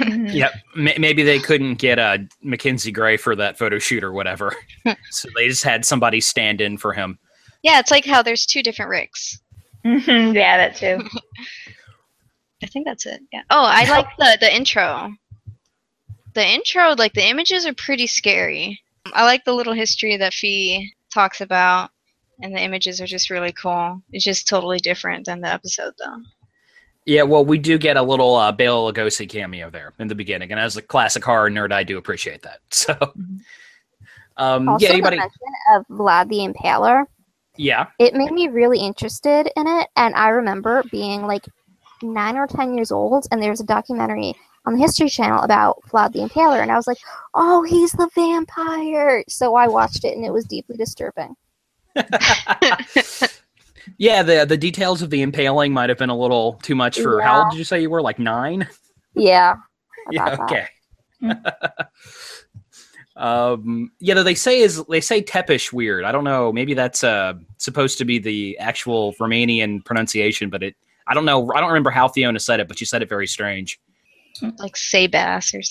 Yep. 0.00 0.52
M- 0.76 1.00
maybe 1.00 1.22
they 1.22 1.38
couldn't 1.38 1.74
get 1.74 1.98
uh, 1.98 2.18
Mackenzie 2.42 2.92
Gray 2.92 3.16
for 3.16 3.36
that 3.36 3.58
photo 3.58 3.78
shoot 3.78 4.02
or 4.02 4.12
whatever, 4.12 4.54
so 5.10 5.28
they 5.36 5.48
just 5.48 5.64
had 5.64 5.84
somebody 5.84 6.20
stand 6.20 6.60
in 6.60 6.78
for 6.78 6.92
him. 6.92 7.18
Yeah, 7.62 7.80
it's 7.80 7.90
like 7.90 8.04
how 8.04 8.22
there's 8.22 8.46
two 8.46 8.62
different 8.62 8.90
Ricks. 8.90 9.38
Mhm, 9.84 10.34
yeah, 10.34 10.56
that 10.56 10.76
too. 10.76 11.06
I 12.62 12.66
think 12.66 12.86
that's 12.86 13.04
it. 13.04 13.20
Yeah. 13.32 13.42
Oh, 13.50 13.64
I 13.66 13.84
like 13.90 14.06
the 14.18 14.38
the 14.40 14.54
intro. 14.54 15.12
The 16.34 16.46
intro, 16.46 16.94
like 16.94 17.12
the 17.12 17.26
images 17.28 17.66
are 17.66 17.74
pretty 17.74 18.06
scary. 18.06 18.80
I 19.12 19.24
like 19.24 19.44
the 19.44 19.52
little 19.52 19.74
history 19.74 20.16
that 20.16 20.32
Fee 20.34 20.92
talks 21.12 21.40
about, 21.42 21.90
and 22.40 22.54
the 22.54 22.60
images 22.60 23.00
are 23.00 23.06
just 23.06 23.30
really 23.30 23.52
cool. 23.52 24.00
It's 24.12 24.24
just 24.24 24.48
totally 24.48 24.78
different 24.78 25.26
than 25.26 25.40
the 25.42 25.48
episode, 25.52 25.92
though. 25.98 26.16
Yeah, 27.06 27.22
well, 27.22 27.44
we 27.44 27.58
do 27.58 27.76
get 27.76 27.96
a 27.98 28.02
little 28.02 28.34
uh, 28.34 28.50
Bela 28.50 28.92
Lugosi 28.92 29.28
cameo 29.28 29.68
there 29.68 29.92
in 29.98 30.08
the 30.08 30.14
beginning, 30.14 30.50
and 30.52 30.60
as 30.60 30.76
a 30.76 30.82
classic 30.82 31.22
horror 31.24 31.50
nerd, 31.50 31.70
I 31.72 31.82
do 31.84 31.98
appreciate 31.98 32.42
that. 32.42 32.60
So, 32.70 32.96
um, 34.36 34.68
Also, 34.68 34.86
yeah, 34.86 34.92
anybody? 34.92 35.16
the 35.16 35.20
mention 35.20 35.40
of 35.74 35.86
Vlad 35.88 36.28
the 36.28 36.38
Impaler, 36.38 37.04
Yeah, 37.56 37.86
it 37.98 38.14
made 38.14 38.32
me 38.32 38.48
really 38.48 38.78
interested 38.78 39.50
in 39.54 39.66
it. 39.66 39.88
And 39.96 40.14
I 40.14 40.28
remember 40.30 40.82
being 40.90 41.26
like 41.26 41.44
nine 42.02 42.36
or 42.36 42.46
ten 42.46 42.74
years 42.74 42.90
old, 42.90 43.26
and 43.30 43.42
there 43.42 43.50
was 43.50 43.60
a 43.60 43.64
documentary 43.64 44.34
on 44.66 44.72
the 44.74 44.80
History 44.80 45.10
Channel 45.10 45.42
about 45.42 45.82
Vlad 45.90 46.12
the 46.12 46.20
Impaler, 46.20 46.62
and 46.62 46.72
I 46.72 46.76
was 46.76 46.86
like, 46.86 46.98
"Oh, 47.34 47.62
he's 47.64 47.92
the 47.92 48.08
vampire!" 48.14 49.22
So 49.28 49.54
I 49.54 49.68
watched 49.68 50.04
it, 50.04 50.16
and 50.16 50.24
it 50.24 50.32
was 50.32 50.46
deeply 50.46 50.76
disturbing. 50.76 51.36
yeah. 53.98 54.22
The 54.22 54.44
the 54.44 54.56
details 54.56 55.02
of 55.02 55.10
the 55.10 55.22
impaling 55.22 55.72
might 55.72 55.88
have 55.88 55.98
been 55.98 56.10
a 56.10 56.16
little 56.16 56.54
too 56.62 56.74
much 56.74 57.00
for. 57.00 57.20
How 57.20 57.42
old 57.42 57.50
did 57.50 57.58
you 57.58 57.64
say 57.64 57.80
you 57.80 57.90
were? 57.90 58.02
Like 58.02 58.18
nine? 58.18 58.68
Yeah. 59.14 59.56
yeah. 60.10 60.36
Okay. 60.40 60.66
um. 63.16 63.90
Yeah. 64.00 64.14
though 64.14 64.22
They 64.22 64.34
say 64.34 64.60
is 64.60 64.84
they 64.84 65.00
say 65.00 65.22
Tepes 65.22 65.72
weird. 65.72 66.04
I 66.04 66.12
don't 66.12 66.24
know. 66.24 66.52
Maybe 66.52 66.74
that's 66.74 67.04
uh 67.04 67.34
supposed 67.58 67.98
to 67.98 68.04
be 68.04 68.18
the 68.18 68.58
actual 68.58 69.14
Romanian 69.14 69.84
pronunciation, 69.84 70.50
but 70.50 70.62
it. 70.62 70.76
I 71.06 71.12
don't 71.12 71.26
know. 71.26 71.52
I 71.54 71.60
don't 71.60 71.68
remember 71.68 71.90
how 71.90 72.08
Fiona 72.08 72.40
said 72.40 72.60
it, 72.60 72.68
but 72.68 72.78
she 72.78 72.86
said 72.86 73.02
it 73.02 73.10
very 73.10 73.26
strange. 73.26 73.78
Like 74.58 74.74
Sabas 74.74 75.54
or 75.54 75.62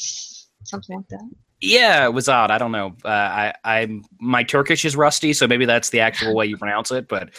something 0.63 0.97
like 0.97 1.08
that. 1.10 1.30
Yeah, 1.63 2.04
it 2.06 2.13
was 2.13 2.28
odd. 2.28 2.52
I 2.52 2.58
don't 2.58 2.73
know. 2.73 2.93
Uh, 3.06 3.08
I, 3.08 3.54
I'm 3.63 4.04
my 4.19 4.43
Turkish 4.43 4.84
is 4.84 4.97
rusty, 4.97 5.32
so 5.32 5.47
maybe 5.47 5.65
that's 5.65 5.91
the 5.91 6.02
actual 6.02 6.36
way 6.36 6.45
you 6.45 6.58
pronounce 6.58 6.91
it. 6.91 7.08
But 7.08 7.30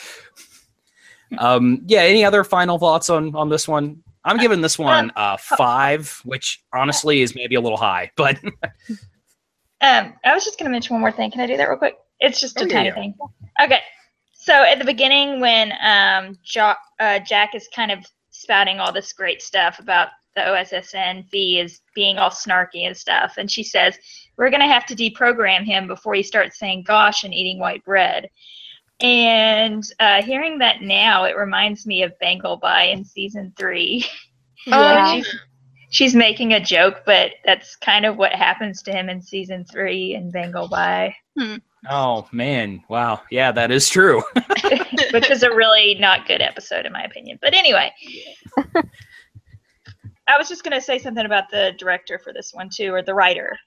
um, 1.38 1.82
yeah. 1.86 2.00
Any 2.00 2.24
other 2.24 2.44
final 2.44 2.78
thoughts 2.78 3.10
on 3.10 3.34
on 3.34 3.48
this 3.48 3.66
one? 3.68 4.02
I'm 4.24 4.38
giving 4.38 4.60
this 4.62 4.78
one 4.78 5.12
a 5.16 5.36
five, 5.36 6.20
which 6.24 6.62
honestly 6.72 7.20
is 7.20 7.34
maybe 7.34 7.56
a 7.56 7.60
little 7.60 7.76
high, 7.78 8.10
but 8.16 8.38
Um, 9.80 10.14
I 10.24 10.32
was 10.32 10.44
just 10.44 10.58
going 10.58 10.64
to 10.64 10.70
mention 10.72 10.94
one 10.94 11.00
more 11.02 11.12
thing. 11.12 11.30
Can 11.30 11.40
I 11.42 11.46
do 11.46 11.56
that 11.58 11.68
real 11.68 11.76
quick? 11.76 11.96
It's 12.20 12.40
just 12.40 12.58
a 12.60 12.64
Oh, 12.64 12.68
tiny 12.68 12.88
yeah. 12.88 12.94
thing. 12.94 13.14
Okay. 13.62 13.80
So 14.32 14.52
at 14.54 14.78
the 14.78 14.84
beginning, 14.84 15.40
when 15.40 15.72
um, 15.82 16.38
jo- 16.42 16.74
uh, 17.00 17.18
Jack 17.18 17.54
is 17.54 17.68
kind 17.74 17.90
of 17.90 17.98
spouting 18.30 18.80
all 18.80 18.92
this 18.92 19.12
great 19.12 19.42
stuff 19.42 19.78
about 19.78 20.08
the 20.36 20.40
OSSN 20.40 21.28
Fi 21.30 21.60
is 21.60 21.80
being 21.94 22.16
all 22.18 22.30
snarky 22.30 22.86
and 22.86 22.96
stuff, 22.96 23.34
and 23.36 23.50
she 23.50 23.62
says, 23.62 23.98
We're 24.38 24.50
going 24.50 24.62
to 24.62 24.66
have 24.72 24.86
to 24.86 24.96
deprogram 24.96 25.64
him 25.64 25.86
before 25.86 26.14
he 26.14 26.22
starts 26.22 26.58
saying 26.58 26.84
gosh 26.86 27.22
and 27.24 27.34
eating 27.34 27.58
white 27.58 27.84
bread. 27.84 28.28
And 29.00 29.85
uh, 30.00 30.22
hearing 30.22 30.59
that 30.59 30.83
now, 30.83 31.24
it 31.24 31.37
reminds 31.37 31.87
me 31.87 32.02
of 32.02 32.18
Bangle 32.20 32.57
By 32.57 32.85
in 32.85 33.04
season 33.04 33.52
three. 33.57 34.07
Yeah. 34.66 35.16
she's, 35.16 35.35
she's 35.90 36.14
making 36.14 36.54
a 36.54 36.61
joke, 36.61 37.02
but 37.04 37.33
that's 37.44 37.76
kind 37.76 38.07
of 38.07 38.16
what 38.16 38.33
happens 38.33 38.80
to 38.85 38.92
him 38.92 39.11
in 39.11 39.20
season 39.20 39.66
three 39.66 40.14
in 40.14 40.30
Bengal 40.30 40.68
By, 40.68 41.14
oh 41.90 42.26
man, 42.33 42.83
wow, 42.88 43.20
yeah, 43.30 43.52
that 43.52 43.70
is 43.70 43.88
true. 43.88 44.22
which 45.12 45.30
is 45.30 45.42
a 45.42 45.54
really 45.54 45.96
not 46.00 46.26
good 46.26 46.40
episode 46.40 46.87
in 46.87 46.92
my 46.92 47.02
opinion. 47.02 47.38
But 47.40 47.54
anyway, 47.54 47.92
I 50.26 50.38
was 50.38 50.48
just 50.48 50.64
going 50.64 50.72
to 50.72 50.80
say 50.80 50.98
something 50.98 51.26
about 51.26 51.50
the 51.50 51.72
director 51.78 52.18
for 52.18 52.33
this 52.33 52.52
one 52.54 52.70
too, 52.74 52.92
or 52.92 53.02
the 53.02 53.14
writer. 53.14 53.59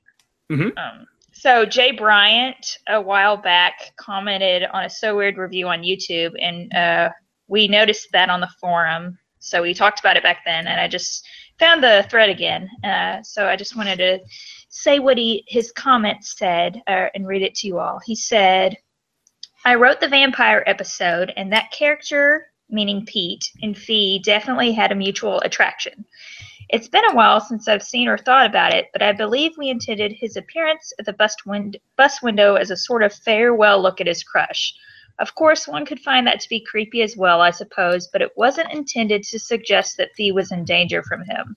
Mhm. 0.51 0.77
Um, 0.77 1.05
so 1.39 1.65
Jay 1.65 1.91
Bryant 1.91 2.79
a 2.87 2.99
while 2.99 3.37
back 3.37 3.91
commented 3.95 4.63
on 4.73 4.85
a 4.85 4.89
so 4.89 5.15
weird 5.15 5.37
review 5.37 5.67
on 5.67 5.83
YouTube, 5.83 6.33
and 6.41 6.73
uh, 6.73 7.09
we 7.47 7.67
noticed 7.67 8.07
that 8.11 8.29
on 8.29 8.41
the 8.41 8.49
forum. 8.59 9.17
So 9.39 9.61
we 9.61 9.73
talked 9.73 9.99
about 9.99 10.17
it 10.17 10.23
back 10.23 10.39
then, 10.45 10.67
and 10.67 10.81
I 10.81 10.87
just 10.87 11.25
found 11.59 11.83
the 11.83 12.07
thread 12.09 12.29
again. 12.29 12.69
Uh, 12.83 13.21
so 13.21 13.47
I 13.47 13.55
just 13.55 13.75
wanted 13.75 13.97
to 13.97 14.19
say 14.69 14.97
what 14.97 15.17
he 15.17 15.43
his 15.47 15.71
comment 15.71 16.23
said 16.23 16.81
uh, 16.87 17.07
and 17.13 17.27
read 17.27 17.43
it 17.43 17.53
to 17.55 17.67
you 17.67 17.77
all. 17.77 17.99
He 18.03 18.15
said, 18.15 18.75
"I 19.63 19.75
wrote 19.75 19.99
the 19.99 20.07
vampire 20.07 20.63
episode, 20.65 21.33
and 21.37 21.53
that 21.53 21.71
character, 21.71 22.47
meaning 22.67 23.05
Pete, 23.05 23.47
and 23.61 23.77
Fi, 23.77 24.19
definitely 24.23 24.71
had 24.71 24.91
a 24.91 24.95
mutual 24.95 25.39
attraction." 25.41 26.03
It's 26.69 26.89
been 26.89 27.05
a 27.05 27.15
while 27.15 27.39
since 27.39 27.67
I've 27.67 27.83
seen 27.83 28.07
or 28.07 28.17
thought 28.17 28.45
about 28.45 28.73
it, 28.73 28.87
but 28.91 29.01
I 29.01 29.13
believe 29.13 29.57
we 29.57 29.69
intended 29.69 30.11
his 30.11 30.35
appearance 30.35 30.91
at 30.99 31.05
the 31.05 31.13
bus, 31.13 31.35
wind- 31.45 31.77
bus 31.95 32.21
window 32.21 32.55
as 32.55 32.71
a 32.71 32.77
sort 32.77 33.03
of 33.03 33.13
farewell 33.13 33.81
look 33.81 34.01
at 34.01 34.07
his 34.07 34.23
crush. 34.23 34.73
Of 35.19 35.33
course, 35.35 35.67
one 35.67 35.85
could 35.85 35.99
find 35.99 36.27
that 36.27 36.39
to 36.41 36.49
be 36.49 36.59
creepy 36.59 37.01
as 37.01 37.15
well, 37.15 37.41
I 37.41 37.51
suppose, 37.51 38.07
but 38.07 38.21
it 38.21 38.31
wasn't 38.35 38.73
intended 38.73 39.23
to 39.23 39.39
suggest 39.39 39.97
that 39.97 40.13
Fi 40.15 40.31
was 40.31 40.51
in 40.51 40.65
danger 40.65 41.01
from 41.03 41.23
him. 41.23 41.55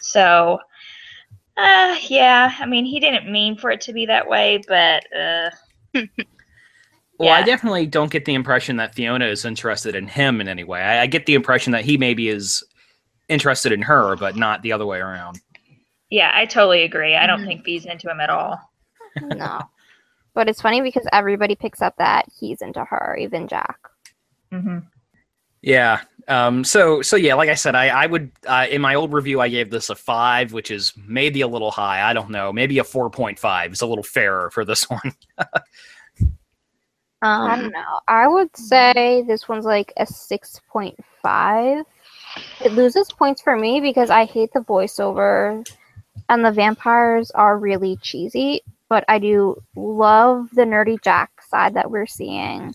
So, 0.00 0.58
uh, 1.56 1.96
yeah, 2.08 2.54
I 2.58 2.66
mean, 2.66 2.84
he 2.84 3.00
didn't 3.00 3.30
mean 3.30 3.56
for 3.56 3.70
it 3.70 3.80
to 3.82 3.92
be 3.92 4.06
that 4.06 4.28
way, 4.28 4.60
but 4.66 5.04
uh, 5.16 5.50
Well, 7.18 7.32
I 7.32 7.42
definitely 7.42 7.86
don't 7.86 8.10
get 8.10 8.24
the 8.24 8.34
impression 8.34 8.76
that 8.76 8.94
Fiona 8.94 9.26
is 9.26 9.44
interested 9.44 9.94
in 9.94 10.08
him 10.08 10.40
in 10.40 10.48
any 10.48 10.64
way. 10.64 10.80
I, 10.80 11.02
I 11.02 11.06
get 11.06 11.26
the 11.26 11.34
impression 11.34 11.72
that 11.72 11.84
he 11.84 11.96
maybe 11.96 12.28
is 12.28 12.64
interested 13.32 13.72
in 13.72 13.82
her, 13.82 14.16
but 14.16 14.36
not 14.36 14.62
the 14.62 14.72
other 14.72 14.86
way 14.86 14.98
around. 14.98 15.40
yeah, 16.10 16.30
I 16.34 16.44
totally 16.46 16.82
agree. 16.82 17.16
I 17.16 17.26
don't 17.26 17.40
Mhm. 17.40 17.46
think 17.46 17.64
Fi's 17.64 17.86
into 17.86 18.10
him 18.10 18.20
at 18.20 18.30
all. 18.30 18.58
No. 19.20 19.60
But 20.34 20.48
it's 20.48 20.60
funny 20.62 20.80
because 20.82 21.06
everybody 21.12 21.54
picks 21.54 21.80
up 21.82 21.94
that 21.98 22.26
he's 22.38 22.62
into 22.62 22.84
her, 22.84 23.16
even 23.20 23.48
Jack. 23.48 23.78
Mm-hmm. 24.52 24.78
Yeah. 25.62 26.00
Um, 26.28 26.64
so 26.64 27.02
so 27.02 27.16
yeah, 27.16 27.34
like 27.34 27.48
I 27.48 27.54
said, 27.54 27.74
I 27.74 27.88
I 27.88 28.06
would 28.06 28.30
uh, 28.46 28.66
in 28.70 28.80
my 28.80 28.94
old 28.94 29.12
review 29.12 29.40
I 29.40 29.48
gave 29.48 29.70
this 29.70 29.90
a 29.90 29.94
five, 29.94 30.52
which 30.52 30.70
is 30.70 30.92
maybe 31.06 31.40
a 31.42 31.48
little 31.48 31.70
high. 31.70 32.08
I 32.08 32.12
don't 32.12 32.30
know, 32.30 32.52
maybe 32.52 32.78
a 32.78 32.84
four 32.84 33.10
point 33.10 33.38
five 33.38 33.72
is 33.72 33.80
a 33.82 33.86
little 33.86 34.04
fairer 34.04 34.50
for 34.50 34.64
this 34.64 34.88
one. 34.90 35.12
I 35.38 35.46
Um, 37.22 37.60
don't 37.60 37.72
know. 37.72 38.00
I 38.08 38.26
would 38.28 38.54
say 38.56 39.24
this 39.26 39.48
one's 39.48 39.64
like 39.64 39.92
a 39.96 40.04
6.5. 40.04 41.84
It 42.64 42.72
loses 42.72 43.08
points 43.08 43.42
for 43.42 43.56
me 43.56 43.80
because 43.80 44.10
I 44.10 44.24
hate 44.24 44.52
the 44.52 44.60
voiceover 44.60 45.66
and 46.28 46.44
the 46.44 46.52
vampires 46.52 47.30
are 47.32 47.58
really 47.58 47.96
cheesy, 47.96 48.62
but 48.88 49.04
I 49.08 49.18
do 49.18 49.60
love 49.76 50.48
the 50.52 50.62
nerdy 50.62 51.02
Jack 51.02 51.30
side 51.42 51.74
that 51.74 51.90
we're 51.90 52.06
seeing. 52.06 52.74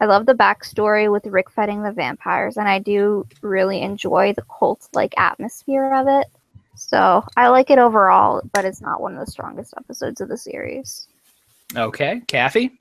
I 0.00 0.04
love 0.04 0.26
the 0.26 0.34
backstory 0.34 1.10
with 1.10 1.26
Rick 1.26 1.50
fighting 1.50 1.82
the 1.82 1.92
vampires, 1.92 2.58
and 2.58 2.68
I 2.68 2.78
do 2.78 3.26
really 3.40 3.80
enjoy 3.80 4.34
the 4.34 4.44
cult 4.58 4.88
like 4.92 5.14
atmosphere 5.16 5.94
of 5.94 6.06
it. 6.08 6.26
So 6.74 7.24
I 7.36 7.48
like 7.48 7.70
it 7.70 7.78
overall, 7.78 8.42
but 8.52 8.66
it's 8.66 8.82
not 8.82 9.00
one 9.00 9.14
of 9.14 9.24
the 9.24 9.30
strongest 9.30 9.72
episodes 9.76 10.20
of 10.20 10.28
the 10.28 10.36
series. 10.36 11.08
Okay, 11.74 12.20
Kathy. 12.28 12.78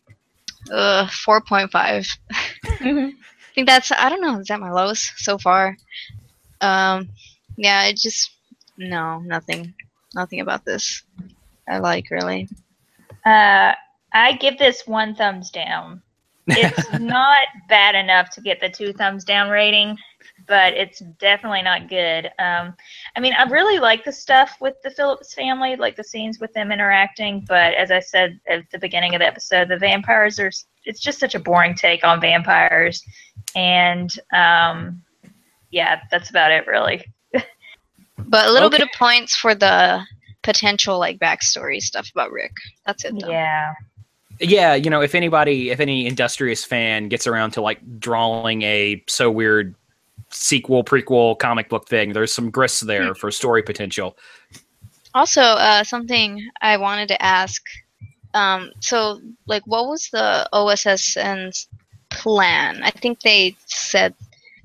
uh, 0.71 1.05
4.5. 1.05 2.17
I 3.55 3.61
think 3.63 3.69
that's, 3.69 3.89
I 3.89 4.09
don't 4.09 4.19
know, 4.19 4.39
is 4.41 4.47
that 4.47 4.59
my 4.59 4.69
lowest 4.69 5.13
so 5.15 5.37
far? 5.37 5.77
Um, 6.59 7.07
yeah, 7.55 7.85
it 7.85 7.95
just, 7.95 8.31
no, 8.77 9.19
nothing. 9.19 9.73
Nothing 10.13 10.41
about 10.41 10.65
this. 10.65 11.03
I 11.65 11.77
like, 11.77 12.11
really. 12.11 12.49
Uh, 13.25 13.71
I 14.11 14.33
give 14.41 14.57
this 14.57 14.85
one 14.85 15.15
thumbs 15.15 15.51
down. 15.51 16.01
It's 16.47 16.91
not 16.99 17.47
bad 17.69 17.95
enough 17.95 18.29
to 18.31 18.41
get 18.41 18.59
the 18.59 18.69
two 18.69 18.91
thumbs 18.91 19.23
down 19.23 19.49
rating, 19.49 19.97
but 20.47 20.73
it's 20.73 20.99
definitely 21.19 21.61
not 21.61 21.87
good. 21.87 22.25
Um, 22.39 22.75
I 23.15 23.19
mean, 23.19 23.33
I 23.33 23.43
really 23.43 23.79
like 23.79 24.03
the 24.03 24.11
stuff 24.11 24.57
with 24.59 24.75
the 24.83 24.91
Phillips 24.91 25.33
family, 25.33 25.77
like 25.77 25.95
the 25.95 26.03
scenes 26.03 26.39
with 26.39 26.51
them 26.53 26.73
interacting. 26.73 27.45
But 27.47 27.73
as 27.75 27.89
I 27.89 28.01
said 28.01 28.37
at 28.49 28.69
the 28.69 28.79
beginning 28.79 29.15
of 29.15 29.19
the 29.19 29.27
episode, 29.27 29.69
the 29.69 29.77
vampires 29.77 30.39
are. 30.39 30.51
It's 30.87 30.99
just 30.99 31.19
such 31.19 31.33
a 31.33 31.39
boring 31.39 31.73
take 31.73 32.03
on 32.03 32.21
vampires, 32.21 33.03
and 33.55 34.17
um, 34.33 35.01
yeah, 35.71 36.01
that's 36.11 36.29
about 36.29 36.51
it, 36.51 36.67
really. 36.67 37.05
But 38.17 38.47
a 38.47 38.51
little 38.51 38.69
bit 38.69 38.81
of 38.81 38.89
points 38.97 39.35
for 39.35 39.53
the 39.53 40.01
potential, 40.41 40.97
like, 40.97 41.19
backstory 41.19 41.81
stuff 41.81 42.09
about 42.11 42.31
Rick. 42.31 42.53
That's 42.85 43.03
it, 43.03 43.13
though. 43.19 43.29
Yeah. 43.29 43.73
yeah, 44.39 44.73
you 44.73 44.89
know, 44.89 45.01
if 45.01 45.13
anybody, 45.13 45.69
if 45.69 45.79
any 45.79 46.07
industrious 46.07 46.63
fan 46.63 47.09
gets 47.09 47.27
around 47.27 47.51
to 47.51 47.61
like 47.61 47.79
drawing 47.99 48.61
a 48.63 49.03
so 49.07 49.29
weird 49.29 49.75
sequel, 50.29 50.83
prequel, 50.83 51.37
comic 51.39 51.69
book 51.69 51.87
thing. 51.87 52.13
There's 52.13 52.33
some 52.33 52.49
grist 52.49 52.85
there 52.87 53.15
for 53.15 53.31
story 53.31 53.63
potential. 53.63 54.17
Also, 55.13 55.41
uh, 55.41 55.83
something 55.83 56.45
I 56.61 56.77
wanted 56.77 57.07
to 57.09 57.21
ask. 57.21 57.63
Um, 58.33 58.71
so, 58.81 59.21
like, 59.45 59.65
what 59.65 59.87
was 59.87 60.09
the 60.11 60.47
OSSN's 60.53 61.67
plan? 62.15 62.81
I 62.83 62.91
think 62.91 63.21
they 63.21 63.55
said 63.65 64.13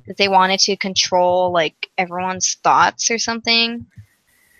that 0.07 0.16
they 0.16 0.28
wanted 0.28 0.61
to 0.61 0.76
control 0.76 1.53
like 1.53 1.88
everyone's 1.98 2.55
thoughts 2.62 3.11
or 3.11 3.18
something. 3.18 3.86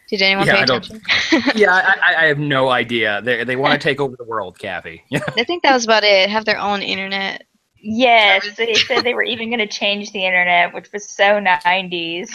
Did 0.09 0.22
anyone 0.22 0.47
Yeah, 0.47 0.57
pay 0.57 0.62
I 0.62 0.64
don't- 0.64 0.84
attention? 0.86 1.53
yeah, 1.55 1.72
I, 1.72 2.12
I- 2.12 2.22
I 2.22 2.26
have 2.26 2.38
no 2.38 2.68
idea. 2.70 3.20
They 3.22 3.45
they 3.45 3.57
want 3.57 3.72
to 3.72 3.78
take 3.88 4.01
over 4.01 4.16
the 4.16 4.24
world, 4.24 4.59
Kathy. 4.59 5.03
I 5.14 5.45
think 5.45 5.62
that 5.62 5.72
was 5.72 5.84
about 5.84 6.03
it. 6.05 6.28
Have 6.28 6.45
their 6.45 6.59
own 6.59 6.82
internet. 6.82 7.47
Yes, 7.82 8.57
they 8.57 8.74
said 8.74 9.05
they 9.05 9.14
were 9.14 9.22
even 9.22 9.49
going 9.49 9.61
to 9.61 9.66
change 9.66 10.12
the 10.12 10.26
internet, 10.26 10.74
which 10.74 10.93
was 10.93 11.09
so 11.09 11.41
90s. 11.41 12.28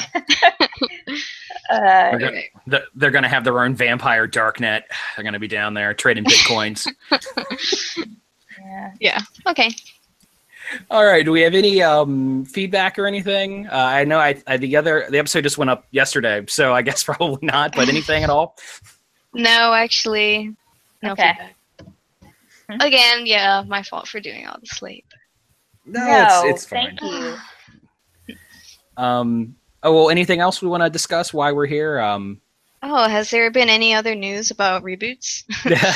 uh, 1.70 2.18
They're 2.18 2.20
gonna- 2.20 2.82
They're 2.96 3.12
going 3.12 3.24
to 3.24 3.30
have 3.30 3.44
their 3.44 3.62
own 3.64 3.76
vampire 3.76 4.28
darknet. 4.28 4.82
They're 5.16 5.24
going 5.24 5.34
to 5.34 5.40
be 5.40 5.48
down 5.48 5.76
there 5.76 5.94
trading 5.94 6.24
bitcoins. 6.24 6.88
yeah. 8.60 8.92
Yeah. 9.00 9.22
Okay. 9.48 9.70
All 10.90 11.06
right. 11.06 11.24
Do 11.24 11.32
we 11.32 11.42
have 11.42 11.54
any 11.54 11.82
um, 11.82 12.46
feedback 12.46 12.98
or 12.98 13.06
anything? 13.08 13.68
Uh, 13.68 13.72
I 13.76 14.04
know 14.04 14.20
I, 14.20 14.42
I 14.48 14.58
the 14.58 14.76
other 14.76 15.06
the 15.10 15.20
episode 15.20 15.42
just 15.44 15.58
went 15.58 15.70
up 15.70 15.86
yesterday, 15.92 16.44
so 16.48 16.74
I 16.74 16.82
guess 16.82 17.04
probably 17.06 17.46
not. 17.46 17.76
But 17.76 17.90
anything 17.90 18.24
at 18.24 18.30
all? 18.30 18.58
No, 19.34 19.74
actually, 19.74 20.56
no 21.04 21.12
Okay. 21.12 21.34
feedback. 21.34 21.56
Hmm. 22.70 22.82
Again, 22.82 23.26
yeah, 23.26 23.64
my 23.68 23.84
fault 23.84 24.08
for 24.08 24.20
doing 24.20 24.48
all 24.48 24.58
this 24.60 24.82
late. 24.82 25.06
No, 25.86 26.02
it's 26.46 26.64
it's 26.64 26.66
fine. 26.66 26.98
thank 26.98 27.02
you. 27.02 28.36
Um. 28.98 29.56
Oh 29.84 29.94
well. 29.94 30.10
Anything 30.10 30.40
else 30.40 30.62
we 30.62 30.68
want 30.68 30.82
to 30.84 30.90
discuss? 30.90 31.34
Why 31.34 31.52
we're 31.52 31.68
here? 31.68 32.00
Um. 32.00 32.42
Oh, 32.88 33.10
has 33.10 33.32
there 33.32 33.50
been 33.50 33.68
any 33.68 33.96
other 33.96 34.14
news 34.14 34.52
about 34.52 34.84
reboots? 34.84 35.44
yeah. 35.66 35.94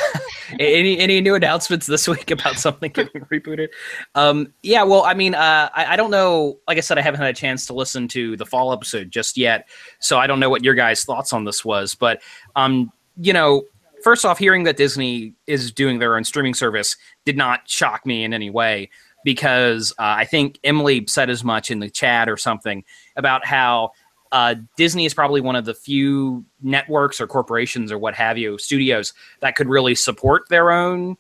any 0.60 0.98
any 0.98 1.22
new 1.22 1.36
announcements 1.36 1.86
this 1.86 2.08
week 2.08 2.32
about 2.32 2.56
something 2.56 2.92
getting 2.92 3.22
rebooted? 3.32 3.68
Um, 4.16 4.52
yeah, 4.64 4.82
well, 4.82 5.04
I 5.04 5.14
mean, 5.14 5.36
uh, 5.36 5.70
I, 5.72 5.94
I 5.94 5.96
don't 5.96 6.10
know. 6.10 6.58
Like 6.68 6.78
I 6.78 6.82
said, 6.82 6.98
I 6.98 7.02
haven't 7.02 7.20
had 7.22 7.30
a 7.30 7.34
chance 7.34 7.68
to 7.68 7.74
listen 7.74 8.08
to 8.10 8.36
the 8.38 8.46
fall 8.46 8.74
episode 8.74 9.12
just 9.12 9.38
yet, 9.38 9.70
so 10.00 10.18
I 10.18 10.26
don't 10.26 10.40
know 10.40 10.50
what 10.50 10.64
your 10.64 10.74
guys' 10.74 11.04
thoughts 11.04 11.32
on 11.32 11.44
this 11.44 11.64
was. 11.64 11.94
But 11.94 12.24
um, 12.56 12.92
you 13.18 13.34
know, 13.34 13.66
first 14.04 14.26
off, 14.26 14.40
hearing 14.40 14.64
that 14.64 14.76
Disney 14.76 15.36
is 15.46 15.72
doing 15.72 16.00
their 16.00 16.18
own 16.18 16.24
streaming 16.24 16.56
service 16.56 16.98
did 17.24 17.38
not 17.38 17.70
shock 17.70 18.04
me 18.04 18.24
in 18.24 18.34
any 18.34 18.50
way 18.50 18.90
because 19.24 19.92
uh, 20.00 20.16
I 20.18 20.26
think 20.26 20.60
Emily 20.64 21.06
said 21.08 21.30
as 21.30 21.44
much 21.44 21.70
in 21.70 21.80
the 21.80 21.90
chat 21.90 22.28
or 22.30 22.38
something 22.38 22.84
about 23.16 23.46
how 23.46 23.92
uh, 24.32 24.56
Disney 24.78 25.06
is 25.06 25.14
probably 25.14 25.42
one 25.42 25.56
of 25.56 25.66
the 25.66 25.74
few 25.74 26.46
networks 26.62 27.20
or 27.20 27.28
corporations 27.28 27.92
or 27.92 27.98
what 27.98 28.14
have 28.16 28.38
you, 28.38 28.58
studios 28.58 29.14
that 29.40 29.56
could 29.56 29.68
really 29.68 29.96
support 29.96 30.48
their 30.50 30.72
own 30.72 31.18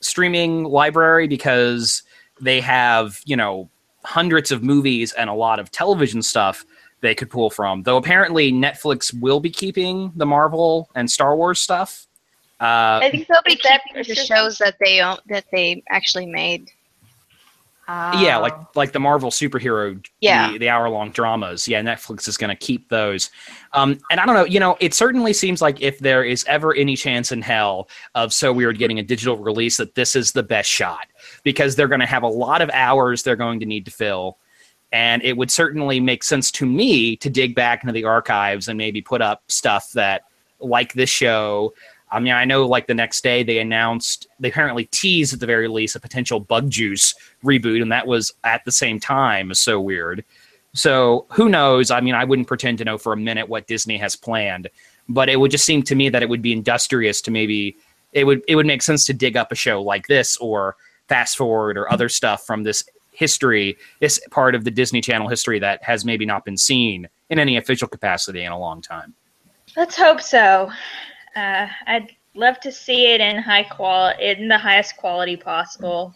streaming 0.00 0.64
library 0.64 1.28
because 1.28 2.02
they 2.40 2.60
have, 2.60 3.20
you 3.24 3.36
know, 3.36 3.68
hundreds 4.04 4.50
of 4.50 4.62
movies 4.62 5.12
and 5.12 5.28
a 5.28 5.34
lot 5.34 5.58
of 5.58 5.70
television 5.70 6.22
stuff 6.22 6.64
they 7.02 7.14
could 7.14 7.30
pull 7.30 7.50
from. 7.50 7.82
Though 7.82 7.96
apparently 7.96 8.52
Netflix 8.52 9.12
will 9.18 9.40
be 9.40 9.50
keeping 9.50 10.12
the 10.16 10.26
Marvel 10.26 10.90
and 10.94 11.10
Star 11.10 11.36
Wars 11.36 11.60
stuff. 11.60 12.06
Uh, 12.60 13.00
I 13.02 13.08
think 13.10 13.26
they'll 13.26 13.42
be 13.44 13.58
that 13.64 13.80
keep 13.94 14.06
the 14.06 14.14
shows 14.14 14.58
that 14.58 14.76
they 14.80 15.00
own, 15.00 15.16
that 15.28 15.46
they 15.50 15.82
actually 15.88 16.26
made. 16.26 16.70
Yeah, 18.20 18.36
like 18.36 18.54
like 18.76 18.92
the 18.92 19.00
Marvel 19.00 19.30
superhero, 19.30 20.04
Yeah. 20.20 20.52
the, 20.52 20.58
the 20.58 20.68
hour 20.68 20.88
long 20.88 21.10
dramas. 21.10 21.66
Yeah, 21.66 21.80
Netflix 21.82 22.28
is 22.28 22.36
going 22.36 22.50
to 22.50 22.56
keep 22.56 22.88
those. 22.88 23.30
Um, 23.72 23.98
and 24.10 24.20
I 24.20 24.26
don't 24.26 24.34
know, 24.34 24.44
you 24.44 24.60
know, 24.60 24.76
it 24.80 24.94
certainly 24.94 25.32
seems 25.32 25.60
like 25.62 25.80
if 25.80 25.98
there 25.98 26.24
is 26.24 26.44
ever 26.46 26.74
any 26.74 26.96
chance 26.96 27.32
in 27.32 27.42
hell 27.42 27.88
of 28.14 28.32
So 28.32 28.52
Weird 28.52 28.78
getting 28.78 28.98
a 28.98 29.02
digital 29.02 29.36
release, 29.36 29.76
that 29.78 29.94
this 29.94 30.14
is 30.14 30.32
the 30.32 30.42
best 30.42 30.70
shot 30.70 31.06
because 31.42 31.76
they're 31.76 31.88
going 31.88 32.00
to 32.00 32.06
have 32.06 32.22
a 32.22 32.28
lot 32.28 32.62
of 32.62 32.70
hours 32.72 33.22
they're 33.22 33.36
going 33.36 33.60
to 33.60 33.66
need 33.66 33.84
to 33.86 33.90
fill. 33.90 34.38
And 34.92 35.22
it 35.22 35.36
would 35.36 35.50
certainly 35.50 36.00
make 36.00 36.24
sense 36.24 36.50
to 36.52 36.66
me 36.66 37.16
to 37.16 37.30
dig 37.30 37.54
back 37.54 37.82
into 37.82 37.92
the 37.92 38.04
archives 38.04 38.68
and 38.68 38.76
maybe 38.76 39.00
put 39.00 39.22
up 39.22 39.42
stuff 39.48 39.92
that, 39.92 40.22
like 40.58 40.92
this 40.92 41.08
show, 41.08 41.72
I 42.12 42.18
mean, 42.18 42.32
I 42.32 42.44
know 42.44 42.66
like 42.66 42.86
the 42.86 42.94
next 42.94 43.22
day 43.22 43.42
they 43.42 43.60
announced, 43.60 44.26
they 44.40 44.48
apparently 44.48 44.86
teased 44.86 45.32
at 45.32 45.40
the 45.40 45.46
very 45.46 45.68
least 45.68 45.94
a 45.94 46.00
potential 46.00 46.40
Bug 46.40 46.68
Juice 46.68 47.14
reboot, 47.44 47.82
and 47.82 47.92
that 47.92 48.06
was 48.06 48.32
at 48.44 48.64
the 48.64 48.72
same 48.72 49.00
time. 49.00 49.54
So 49.54 49.80
weird. 49.80 50.24
So 50.72 51.26
who 51.30 51.48
knows? 51.48 51.90
I 51.90 52.00
mean, 52.00 52.14
I 52.14 52.24
wouldn't 52.24 52.48
pretend 52.48 52.78
to 52.78 52.84
know 52.84 52.98
for 52.98 53.12
a 53.12 53.16
minute 53.16 53.48
what 53.48 53.66
Disney 53.66 53.98
has 53.98 54.14
planned, 54.14 54.68
but 55.08 55.28
it 55.28 55.40
would 55.40 55.50
just 55.50 55.64
seem 55.64 55.82
to 55.84 55.94
me 55.94 56.08
that 56.08 56.22
it 56.22 56.28
would 56.28 56.42
be 56.42 56.52
industrious 56.52 57.20
to 57.22 57.30
maybe 57.30 57.76
it 58.12 58.24
would 58.24 58.42
it 58.48 58.56
would 58.56 58.66
make 58.66 58.82
sense 58.82 59.06
to 59.06 59.12
dig 59.12 59.36
up 59.36 59.52
a 59.52 59.54
show 59.56 59.82
like 59.82 60.06
this 60.06 60.36
or 60.36 60.76
fast 61.08 61.36
forward 61.36 61.76
or 61.76 61.90
other 61.92 62.08
stuff 62.08 62.46
from 62.46 62.62
this 62.62 62.84
history, 63.12 63.76
this 64.00 64.20
part 64.30 64.54
of 64.54 64.64
the 64.64 64.70
Disney 64.70 65.00
Channel 65.00 65.28
history 65.28 65.58
that 65.58 65.82
has 65.82 66.04
maybe 66.04 66.24
not 66.24 66.44
been 66.44 66.56
seen 66.56 67.08
in 67.28 67.38
any 67.38 67.56
official 67.56 67.88
capacity 67.88 68.44
in 68.44 68.52
a 68.52 68.58
long 68.58 68.80
time. 68.80 69.12
Let's 69.76 69.96
hope 69.96 70.20
so. 70.20 70.70
Uh, 71.36 71.66
I'd 71.86 72.10
love 72.34 72.60
to 72.60 72.72
see 72.72 73.12
it 73.12 73.20
in 73.20 73.38
high 73.38 73.64
quality, 73.64 74.24
in 74.24 74.48
the 74.48 74.58
highest 74.58 74.96
quality 74.96 75.36
possible. 75.36 76.14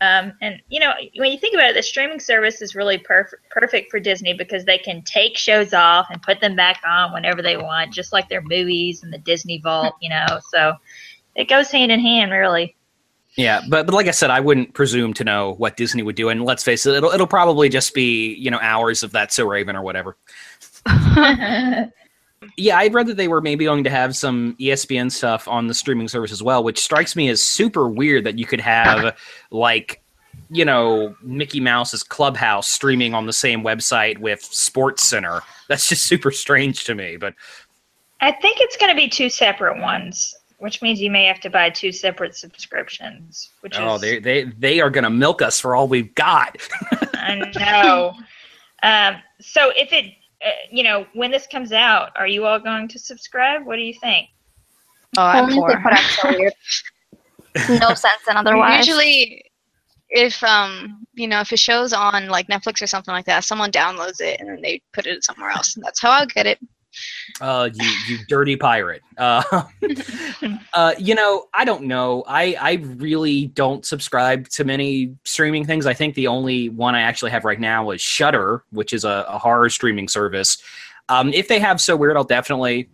Um, 0.00 0.34
and 0.42 0.60
you 0.68 0.78
know, 0.78 0.92
when 1.16 1.32
you 1.32 1.38
think 1.38 1.54
about 1.54 1.70
it, 1.70 1.74
the 1.74 1.82
streaming 1.82 2.20
service 2.20 2.60
is 2.60 2.74
really 2.74 2.98
perfect 2.98 3.48
perfect 3.50 3.90
for 3.90 3.98
Disney 3.98 4.34
because 4.34 4.64
they 4.64 4.78
can 4.78 5.02
take 5.02 5.38
shows 5.38 5.72
off 5.72 6.06
and 6.10 6.20
put 6.20 6.40
them 6.40 6.54
back 6.54 6.82
on 6.86 7.12
whenever 7.12 7.40
they 7.40 7.56
want, 7.56 7.94
just 7.94 8.12
like 8.12 8.28
their 8.28 8.42
movies 8.42 9.02
and 9.02 9.12
the 9.12 9.18
Disney 9.18 9.58
Vault. 9.58 9.94
You 10.02 10.10
know, 10.10 10.40
so 10.50 10.74
it 11.34 11.48
goes 11.48 11.70
hand 11.70 11.90
in 11.90 12.00
hand, 12.00 12.30
really. 12.30 12.76
Yeah, 13.36 13.62
but 13.68 13.86
but 13.86 13.94
like 13.94 14.06
I 14.06 14.12
said, 14.12 14.30
I 14.30 14.40
wouldn't 14.40 14.74
presume 14.74 15.14
to 15.14 15.24
know 15.24 15.54
what 15.54 15.76
Disney 15.76 16.02
would 16.02 16.16
do, 16.16 16.28
and 16.28 16.44
let's 16.44 16.62
face 16.62 16.84
it, 16.84 16.94
it'll 16.94 17.10
it'll 17.10 17.26
probably 17.26 17.68
just 17.70 17.94
be 17.94 18.34
you 18.34 18.50
know 18.50 18.58
hours 18.60 19.02
of 19.02 19.12
that 19.12 19.32
So 19.32 19.46
Raven 19.46 19.76
or 19.76 19.82
whatever. 19.82 20.16
Yeah, 22.56 22.78
I'd 22.78 22.94
read 22.94 23.06
that 23.08 23.16
they 23.16 23.28
were 23.28 23.40
maybe 23.40 23.64
going 23.64 23.84
to 23.84 23.90
have 23.90 24.16
some 24.16 24.56
ESPN 24.60 25.10
stuff 25.10 25.46
on 25.48 25.66
the 25.66 25.74
streaming 25.74 26.08
service 26.08 26.32
as 26.32 26.42
well, 26.42 26.62
which 26.62 26.80
strikes 26.80 27.16
me 27.16 27.28
as 27.28 27.42
super 27.42 27.88
weird 27.88 28.24
that 28.24 28.38
you 28.38 28.46
could 28.46 28.60
have 28.60 29.16
like 29.50 30.02
you 30.50 30.64
know 30.64 31.14
Mickey 31.22 31.60
Mouse's 31.60 32.02
Clubhouse 32.02 32.68
streaming 32.68 33.14
on 33.14 33.26
the 33.26 33.32
same 33.32 33.62
website 33.62 34.18
with 34.18 34.42
Sports 34.42 35.02
Center. 35.02 35.42
That's 35.68 35.88
just 35.88 36.04
super 36.04 36.30
strange 36.30 36.84
to 36.84 36.94
me, 36.94 37.16
but 37.16 37.34
I 38.20 38.32
think 38.32 38.58
it's 38.60 38.76
going 38.76 38.90
to 38.90 38.96
be 38.96 39.08
two 39.08 39.28
separate 39.28 39.80
ones, 39.80 40.34
which 40.58 40.80
means 40.80 41.00
you 41.00 41.10
may 41.10 41.24
have 41.26 41.40
to 41.40 41.50
buy 41.50 41.70
two 41.70 41.92
separate 41.92 42.34
subscriptions. 42.34 43.50
Which 43.60 43.78
oh, 43.78 43.96
is 43.96 44.00
they 44.00 44.18
they 44.18 44.44
they 44.44 44.80
are 44.80 44.90
going 44.90 45.04
to 45.04 45.10
milk 45.10 45.42
us 45.42 45.60
for 45.60 45.74
all 45.74 45.88
we've 45.88 46.14
got. 46.14 46.56
I 47.14 47.50
know. 47.56 48.14
um, 48.82 49.16
so 49.40 49.72
if 49.76 49.92
it, 49.92 50.14
you 50.70 50.82
know, 50.82 51.06
when 51.14 51.30
this 51.30 51.46
comes 51.46 51.72
out, 51.72 52.10
are 52.16 52.26
you 52.26 52.46
all 52.46 52.58
going 52.58 52.88
to 52.88 52.98
subscribe? 52.98 53.64
What 53.64 53.76
do 53.76 53.82
you 53.82 53.94
think? 53.94 54.28
Oh, 55.16 55.22
I'm 55.22 55.52
poor. 55.52 55.68
they 55.68 55.76
put 55.76 55.92
out 55.92 55.98
so 57.66 57.74
no 57.78 57.94
sense 57.94 58.22
in 58.28 58.36
otherwise. 58.36 58.86
Usually, 58.86 59.44
if 60.08 60.42
um, 60.44 61.06
you 61.14 61.26
know, 61.26 61.40
if 61.40 61.52
it 61.52 61.58
shows 61.58 61.92
on 61.92 62.28
like 62.28 62.48
Netflix 62.48 62.82
or 62.82 62.86
something 62.86 63.12
like 63.12 63.24
that, 63.26 63.44
someone 63.44 63.70
downloads 63.70 64.20
it 64.20 64.40
and 64.40 64.48
then 64.48 64.60
they 64.60 64.82
put 64.92 65.06
it 65.06 65.24
somewhere 65.24 65.50
else, 65.50 65.76
and 65.76 65.84
that's 65.84 66.00
how 66.00 66.10
I'll 66.10 66.26
get 66.26 66.46
it. 66.46 66.58
Uh, 67.40 67.70
you 67.72 67.90
you 68.08 68.18
dirty 68.28 68.56
pirate. 68.56 69.02
Uh, 69.16 69.42
uh, 70.74 70.94
you 70.98 71.14
know, 71.14 71.46
I 71.54 71.64
don't 71.64 71.84
know. 71.84 72.24
I 72.26 72.56
I 72.60 72.72
really 72.96 73.46
don't 73.48 73.84
subscribe 73.84 74.48
to 74.50 74.64
many 74.64 75.14
streaming 75.24 75.64
things. 75.64 75.86
I 75.86 75.94
think 75.94 76.14
the 76.14 76.26
only 76.26 76.68
one 76.68 76.94
I 76.94 77.02
actually 77.02 77.30
have 77.30 77.44
right 77.44 77.60
now 77.60 77.90
is 77.90 78.00
Shudder, 78.00 78.64
which 78.70 78.92
is 78.92 79.04
a, 79.04 79.24
a 79.28 79.38
horror 79.38 79.68
streaming 79.68 80.08
service. 80.08 80.58
Um, 81.08 81.32
if 81.32 81.48
they 81.48 81.58
have 81.58 81.80
so 81.80 81.96
weird, 81.96 82.16
I'll 82.16 82.24
definitely 82.24 82.88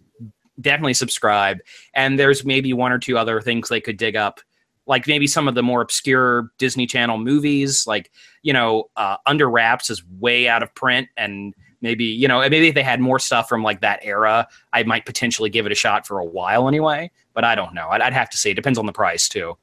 definitely 0.61 0.95
subscribe. 0.95 1.59
And 1.95 2.19
there's 2.19 2.45
maybe 2.45 2.73
one 2.73 2.93
or 2.93 2.99
two 2.99 3.19
other 3.19 3.41
things 3.41 3.69
they 3.69 3.81
could 3.81 3.97
dig 3.97 4.17
up, 4.17 4.41
like 4.87 5.07
maybe 5.07 5.27
some 5.27 5.49
of 5.49 5.55
the 5.55 5.63
more 5.63 5.81
obscure 5.81 6.51
Disney 6.59 6.87
Channel 6.87 7.19
movies, 7.19 7.87
like 7.87 8.11
you 8.43 8.53
know, 8.53 8.91
uh, 8.97 9.17
Under 9.27 9.49
Wraps 9.49 9.91
is 9.91 10.03
way 10.19 10.49
out 10.49 10.63
of 10.63 10.75
print 10.75 11.09
and 11.17 11.55
maybe 11.83 12.05
you 12.05 12.27
know 12.27 12.41
maybe 12.41 12.69
if 12.69 12.75
they 12.75 12.83
had 12.83 13.01
more 13.01 13.19
stuff 13.19 13.49
from 13.49 13.63
like 13.63 13.81
that 13.81 14.01
era 14.03 14.47
i 14.73 14.83
might 14.83 15.05
potentially 15.05 15.51
give 15.51 15.67
it 15.67 15.73
a 15.73 15.75
shot 15.75 16.07
for 16.07 16.19
a 16.19 16.25
while 16.25 16.69
anyway 16.69 17.11
but 17.35 17.45
i 17.45 17.55
don't 17.55 17.75
know 17.75 17.89
i'd, 17.91 18.01
I'd 18.01 18.13
have 18.13 18.31
to 18.31 18.39
see 18.39 18.51
it 18.51 18.55
depends 18.55 18.79
on 18.79 18.87
the 18.87 18.93
price 18.93 19.29
too 19.29 19.57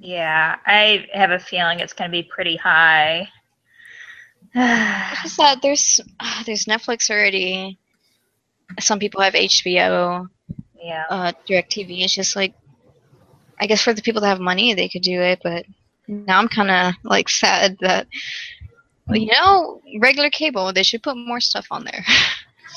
Yeah, 0.00 0.56
I 0.66 1.06
have 1.12 1.30
a 1.30 1.38
feeling 1.38 1.80
it's 1.80 1.92
going 1.92 2.10
to 2.10 2.12
be 2.12 2.22
pretty 2.22 2.56
high. 2.56 3.28
It's 4.54 5.22
just 5.22 5.36
that 5.36 5.60
there's 5.62 6.00
uh, 6.18 6.42
there's 6.44 6.64
Netflix 6.64 7.10
already. 7.10 7.78
Some 8.80 8.98
people 8.98 9.20
have 9.20 9.34
HBO, 9.34 10.26
yeah. 10.82 11.04
uh, 11.10 11.32
DirecTV. 11.46 12.02
It's 12.02 12.14
just 12.14 12.34
like, 12.34 12.54
I 13.60 13.66
guess 13.66 13.82
for 13.82 13.92
the 13.92 14.00
people 14.00 14.22
that 14.22 14.28
have 14.28 14.40
money, 14.40 14.72
they 14.72 14.88
could 14.88 15.02
do 15.02 15.20
it. 15.20 15.40
But 15.42 15.66
now 16.08 16.38
I'm 16.38 16.48
kind 16.48 16.70
of 16.70 16.94
like 17.04 17.28
sad 17.28 17.76
that 17.80 18.06
Well, 18.06 18.59
you 19.14 19.32
know, 19.32 19.80
regular 20.00 20.30
cable, 20.30 20.72
they 20.72 20.82
should 20.82 21.02
put 21.02 21.16
more 21.16 21.40
stuff 21.40 21.66
on 21.70 21.84
there. 21.84 22.04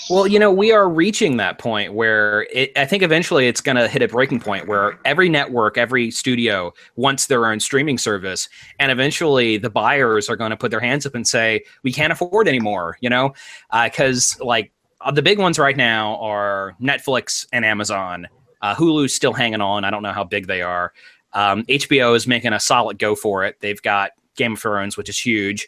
Well, 0.09 0.27
you 0.27 0.37
know, 0.37 0.51
we 0.51 0.73
are 0.73 0.89
reaching 0.89 1.37
that 1.37 1.59
point 1.59 1.93
where 1.93 2.45
it, 2.51 2.77
I 2.77 2.85
think 2.85 3.03
eventually 3.03 3.47
it's 3.47 3.61
going 3.61 3.77
to 3.77 3.87
hit 3.87 4.01
a 4.01 4.07
breaking 4.07 4.41
point 4.41 4.67
where 4.67 4.99
every 5.05 5.29
network, 5.29 5.77
every 5.77 6.11
studio 6.11 6.73
wants 6.97 7.27
their 7.27 7.45
own 7.45 7.61
streaming 7.61 7.97
service. 7.97 8.49
And 8.79 8.91
eventually 8.91 9.57
the 9.57 9.69
buyers 9.69 10.29
are 10.29 10.35
going 10.35 10.49
to 10.49 10.57
put 10.57 10.71
their 10.71 10.81
hands 10.81 11.05
up 11.05 11.15
and 11.15 11.25
say, 11.25 11.63
we 11.83 11.93
can't 11.93 12.11
afford 12.11 12.49
anymore, 12.49 12.97
you 12.99 13.09
know? 13.09 13.33
Because, 13.71 14.37
uh, 14.41 14.45
like, 14.45 14.73
uh, 14.99 15.11
the 15.11 15.21
big 15.21 15.39
ones 15.39 15.57
right 15.57 15.77
now 15.77 16.17
are 16.17 16.75
Netflix 16.81 17.47
and 17.53 17.63
Amazon. 17.63 18.27
Uh, 18.61 18.75
Hulu's 18.75 19.15
still 19.15 19.33
hanging 19.33 19.61
on. 19.61 19.85
I 19.85 19.89
don't 19.89 20.03
know 20.03 20.13
how 20.13 20.25
big 20.25 20.47
they 20.47 20.61
are. 20.61 20.91
Um, 21.31 21.63
HBO 21.63 22.15
is 22.15 22.27
making 22.27 22.51
a 22.51 22.59
solid 22.59 22.99
go 22.99 23.15
for 23.15 23.45
it. 23.45 23.57
They've 23.61 23.81
got 23.81 24.11
Game 24.35 24.53
of 24.53 24.59
Thrones, 24.59 24.97
which 24.97 25.09
is 25.09 25.19
huge. 25.19 25.67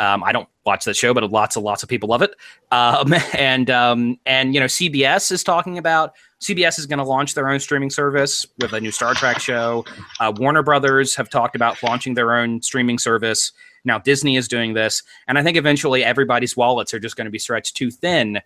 Um, 0.00 0.24
I 0.24 0.32
don't 0.32 0.48
watch 0.64 0.86
that 0.86 0.96
show, 0.96 1.12
but 1.12 1.30
lots 1.30 1.56
and 1.56 1.64
lots 1.64 1.82
of 1.82 1.88
people 1.88 2.08
love 2.08 2.22
it. 2.22 2.34
Um, 2.72 3.14
and 3.34 3.70
um, 3.70 4.18
and 4.24 4.54
you 4.54 4.60
know, 4.60 4.66
CBS 4.66 5.30
is 5.30 5.44
talking 5.44 5.76
about 5.76 6.14
CBS 6.40 6.78
is 6.78 6.86
going 6.86 6.98
to 6.98 7.04
launch 7.04 7.34
their 7.34 7.48
own 7.48 7.60
streaming 7.60 7.90
service 7.90 8.46
with 8.58 8.72
a 8.72 8.80
new 8.80 8.90
Star 8.90 9.14
Trek 9.14 9.38
show. 9.38 9.84
Uh, 10.18 10.32
Warner 10.34 10.62
Brothers 10.62 11.14
have 11.14 11.28
talked 11.28 11.54
about 11.54 11.80
launching 11.82 12.14
their 12.14 12.34
own 12.34 12.62
streaming 12.62 12.98
service. 12.98 13.52
Now 13.84 13.98
Disney 13.98 14.36
is 14.36 14.48
doing 14.48 14.72
this, 14.72 15.02
and 15.28 15.38
I 15.38 15.42
think 15.42 15.58
eventually 15.58 16.02
everybody's 16.02 16.56
wallets 16.56 16.94
are 16.94 16.98
just 16.98 17.16
going 17.16 17.26
to 17.26 17.30
be 17.30 17.38
stretched 17.38 17.76
too 17.76 17.90
thin, 17.90 18.38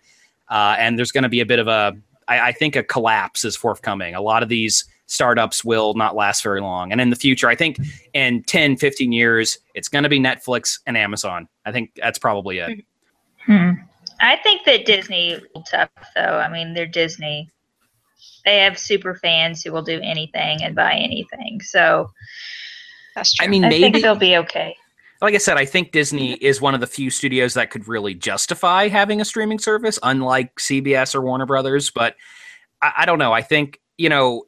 uh, 0.49 0.75
and 0.77 0.99
there's 0.99 1.11
going 1.11 1.23
to 1.23 1.29
be 1.29 1.39
a 1.39 1.45
bit 1.45 1.59
of 1.59 1.67
a 1.67 1.93
I, 2.27 2.49
I 2.49 2.51
think 2.51 2.75
a 2.75 2.83
collapse 2.83 3.45
is 3.45 3.55
forthcoming. 3.55 4.13
A 4.13 4.21
lot 4.21 4.43
of 4.43 4.49
these 4.49 4.85
startups 5.07 5.63
will 5.63 5.93
not 5.93 6.15
last 6.15 6.43
very 6.43 6.61
long. 6.61 6.91
And 6.91 6.99
in 6.99 7.09
the 7.09 7.15
future, 7.15 7.47
I 7.47 7.55
think 7.55 7.77
in 8.13 8.43
10, 8.43 8.77
15 8.77 9.11
years, 9.11 9.57
it's 9.73 9.87
going 9.87 10.03
to 10.03 10.09
be 10.09 10.19
Netflix 10.19 10.79
and 10.85 10.97
Amazon. 10.97 11.47
I 11.65 11.71
think 11.71 11.91
that's 11.95 12.19
probably 12.19 12.59
it. 12.59 12.85
Hmm. 13.45 13.71
I 14.21 14.37
think 14.37 14.65
that 14.65 14.85
Disney 14.85 15.39
will 15.53 15.63
tough 15.63 15.89
though. 16.15 16.21
I 16.21 16.49
mean, 16.49 16.73
they're 16.73 16.87
Disney. 16.87 17.49
They 18.45 18.59
have 18.59 18.77
super 18.77 19.15
fans 19.15 19.63
who 19.63 19.71
will 19.71 19.81
do 19.81 19.99
anything 20.03 20.63
and 20.63 20.75
buy 20.75 20.93
anything. 20.93 21.61
So 21.61 22.09
That's 23.15 23.33
true. 23.33 23.45
I 23.45 23.49
mean, 23.49 23.65
I 23.65 23.69
maybe 23.69 23.91
think 23.91 24.03
they'll 24.03 24.15
be 24.15 24.37
okay. 24.37 24.75
like 25.21 25.35
I 25.35 25.39
said, 25.39 25.57
I 25.57 25.65
think 25.65 25.91
Disney 25.91 26.33
is 26.35 26.61
one 26.61 26.73
of 26.73 26.81
the 26.81 26.87
few 26.87 27.09
studios 27.09 27.53
that 27.55 27.71
could 27.71 27.87
really 27.87 28.13
justify 28.13 28.87
having 28.87 29.19
a 29.19 29.25
streaming 29.25 29.59
service, 29.59 29.99
unlike 30.03 30.55
CBS 30.55 31.15
or 31.15 31.21
Warner 31.21 31.45
Brothers. 31.45 31.91
But 31.91 32.15
I, 32.81 32.93
I 32.99 33.05
don't 33.05 33.19
know. 33.19 33.33
I 33.33 33.41
think 33.41 33.79
you 33.97 34.09
know, 34.09 34.43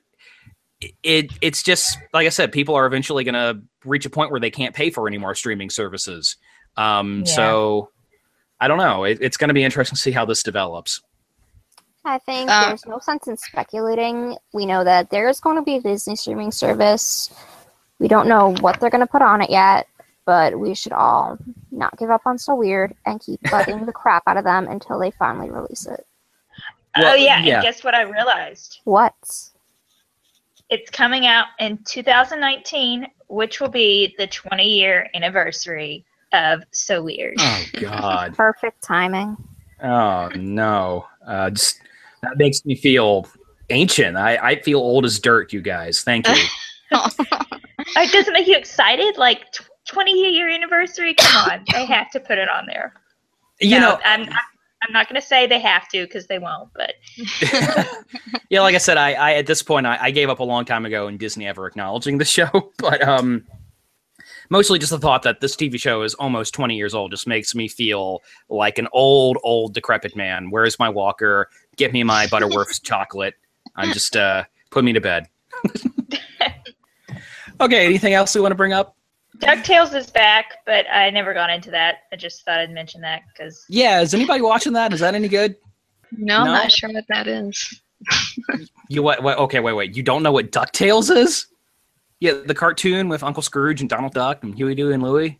it 1.03 1.31
it's 1.41 1.63
just 1.63 1.97
like 2.13 2.25
I 2.25 2.29
said, 2.29 2.51
people 2.51 2.75
are 2.75 2.85
eventually 2.85 3.23
going 3.23 3.33
to 3.33 3.61
reach 3.83 4.05
a 4.05 4.09
point 4.09 4.31
where 4.31 4.39
they 4.39 4.51
can't 4.51 4.75
pay 4.75 4.89
for 4.89 5.07
any 5.07 5.17
more 5.17 5.35
streaming 5.35 5.69
services. 5.69 6.37
Um, 6.75 7.23
Yeah. 7.25 7.33
So 7.33 7.89
I 8.59 8.67
don't 8.67 8.77
know. 8.77 9.03
It, 9.03 9.19
it's 9.21 9.37
going 9.37 9.49
to 9.49 9.53
be 9.53 9.63
interesting 9.63 9.95
to 9.95 10.01
see 10.01 10.11
how 10.11 10.25
this 10.25 10.43
develops. 10.43 11.01
I 12.05 12.19
think 12.19 12.49
Uh, 12.49 12.69
there's 12.69 12.85
no 12.85 12.99
sense 12.99 13.27
in 13.27 13.37
speculating. 13.37 14.37
We 14.53 14.65
know 14.65 14.83
that 14.83 15.09
there's 15.09 15.39
going 15.39 15.57
to 15.57 15.61
be 15.61 15.75
a 15.75 15.81
Disney 15.81 16.15
streaming 16.15 16.51
service. 16.51 17.33
We 17.99 18.07
don't 18.07 18.27
know 18.27 18.53
what 18.61 18.79
they're 18.79 18.89
going 18.89 19.05
to 19.05 19.11
put 19.11 19.21
on 19.21 19.41
it 19.41 19.49
yet, 19.49 19.87
but 20.25 20.57
we 20.57 20.73
should 20.73 20.93
all 20.93 21.37
not 21.71 21.97
give 21.97 22.09
up 22.09 22.21
on 22.25 22.37
So 22.37 22.55
Weird 22.55 22.95
and 23.05 23.19
keep 23.19 23.41
bugging 23.45 23.85
the 23.85 23.91
crap 23.91 24.23
out 24.27 24.37
of 24.37 24.43
them 24.43 24.67
until 24.67 24.99
they 24.99 25.11
finally 25.11 25.49
release 25.49 25.85
it. 25.85 26.05
Well, 26.95 27.13
oh 27.13 27.15
yeah, 27.15 27.43
yeah. 27.43 27.55
and 27.55 27.63
guess 27.63 27.83
what 27.83 27.93
I 27.93 28.01
realized? 28.03 28.79
What? 28.85 29.13
It's 30.69 30.89
coming 30.91 31.25
out 31.25 31.47
in 31.59 31.77
2019, 31.85 33.07
which 33.27 33.61
will 33.61 33.69
be 33.69 34.13
the 34.17 34.27
20 34.27 34.63
year 34.67 35.09
anniversary 35.13 36.05
of 36.33 36.61
So 36.71 37.01
Weird. 37.03 37.35
Oh 37.39 37.63
God. 37.79 38.35
Perfect 38.35 38.83
timing. 38.83 39.37
Oh 39.81 40.29
no. 40.35 41.05
Uh, 41.25 41.49
just 41.51 41.81
that 42.21 42.37
makes 42.37 42.65
me 42.65 42.75
feel 42.75 43.27
ancient. 43.69 44.17
I, 44.17 44.37
I 44.37 44.61
feel 44.61 44.79
old 44.79 45.05
as 45.05 45.19
dirt. 45.19 45.53
You 45.53 45.61
guys. 45.61 46.01
Thank 46.03 46.27
you. 46.27 46.35
It 47.95 48.11
doesn't 48.11 48.33
make 48.33 48.47
you 48.47 48.55
excited? 48.57 49.17
Like 49.17 49.51
tw- 49.51 49.67
20 49.87 50.11
year 50.11 50.49
anniversary? 50.49 51.13
Come 51.13 51.51
on, 51.51 51.65
they 51.71 51.85
have 51.85 52.09
to 52.11 52.19
put 52.19 52.37
it 52.37 52.49
on 52.49 52.65
there. 52.65 52.93
you 53.59 53.71
No, 53.79 53.91
know, 53.91 53.99
I'm 54.03 54.21
I'm 54.23 54.29
not 54.91 55.09
going 55.09 55.19
to 55.19 55.25
say 55.25 55.47
they 55.47 55.59
have 55.59 55.87
to 55.89 56.03
because 56.03 56.27
they 56.27 56.39
won't. 56.39 56.69
But 56.73 56.93
yeah, 58.49 58.61
like 58.61 58.75
I 58.75 58.79
said, 58.79 58.97
I, 58.97 59.13
I 59.13 59.33
at 59.33 59.47
this 59.47 59.61
point 59.63 59.87
I, 59.87 59.97
I 59.99 60.11
gave 60.11 60.29
up 60.29 60.39
a 60.39 60.43
long 60.43 60.65
time 60.65 60.85
ago 60.85 61.07
in 61.07 61.17
Disney 61.17 61.47
ever 61.47 61.67
acknowledging 61.67 62.17
the 62.17 62.25
show. 62.25 62.71
But 62.77 63.05
um, 63.05 63.43
mostly 64.49 64.79
just 64.79 64.91
the 64.91 64.99
thought 64.99 65.23
that 65.23 65.41
this 65.41 65.55
TV 65.55 65.79
show 65.79 66.03
is 66.03 66.13
almost 66.15 66.53
20 66.53 66.75
years 66.75 66.93
old 66.93 67.11
just 67.11 67.27
makes 67.27 67.55
me 67.55 67.67
feel 67.67 68.21
like 68.49 68.77
an 68.77 68.87
old, 68.93 69.37
old 69.43 69.73
decrepit 69.73 70.15
man. 70.15 70.51
Where's 70.51 70.77
my 70.79 70.89
walker? 70.89 71.49
Get 71.75 71.91
me 71.91 72.03
my 72.03 72.27
Butterworth's 72.27 72.79
chocolate. 72.83 73.33
I'm 73.75 73.93
just 73.93 74.15
uh, 74.15 74.43
put 74.69 74.83
me 74.83 74.93
to 74.93 75.01
bed. 75.01 75.27
okay, 77.61 77.85
anything 77.85 78.13
else 78.13 78.35
we 78.35 78.41
want 78.41 78.51
to 78.51 78.55
bring 78.55 78.73
up? 78.73 78.96
DuckTales 79.39 79.93
is 79.95 80.09
back, 80.09 80.57
but 80.65 80.85
I 80.91 81.09
never 81.09 81.33
got 81.33 81.49
into 81.49 81.69
that. 81.71 81.99
I 82.11 82.15
just 82.15 82.43
thought 82.43 82.59
I'd 82.59 82.71
mention 82.71 83.01
that 83.01 83.21
because 83.31 83.65
Yeah, 83.69 84.01
is 84.01 84.13
anybody 84.13 84.41
watching 84.41 84.73
that? 84.73 84.93
Is 84.93 84.99
that 85.01 85.15
any 85.15 85.27
good? 85.27 85.55
no, 86.11 86.37
I'm 86.39 86.45
No? 86.45 86.53
not 86.53 86.71
sure 86.71 86.91
what 86.91 87.05
that 87.09 87.27
is. 87.27 87.81
You 88.89 89.03
what? 89.03 89.21
what 89.21 89.37
okay, 89.39 89.59
wait, 89.59 89.73
wait. 89.73 89.97
You 89.97 90.03
don't 90.03 90.23
know 90.23 90.31
what 90.31 90.51
DuckTales 90.51 91.13
is? 91.13 91.47
Yeah, 92.21 92.33
the 92.45 92.53
cartoon 92.55 93.09
with 93.09 93.21
Uncle 93.21 93.43
Scrooge 93.43 93.81
and 93.81 93.89
Donald 93.89 94.13
Duck 94.13 94.43
and 94.43 94.55
Huey, 94.55 94.75
Dewey, 94.75 94.93
and 94.93 95.03
Louie. 95.03 95.37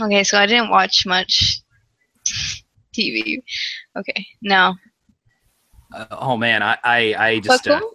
Okay, 0.00 0.22
so 0.22 0.38
I 0.38 0.46
didn't 0.46 0.70
watch 0.70 1.04
much 1.04 1.62
TV. 2.96 3.42
Okay, 3.98 4.24
no. 4.40 4.74
Uh, 5.92 6.06
oh 6.12 6.36
man, 6.36 6.62
I 6.62 6.78
I, 6.84 6.96
I 7.18 7.34
But 7.40 7.44
just 7.44 7.68
uh, 7.68 7.80
cool. 7.80 7.94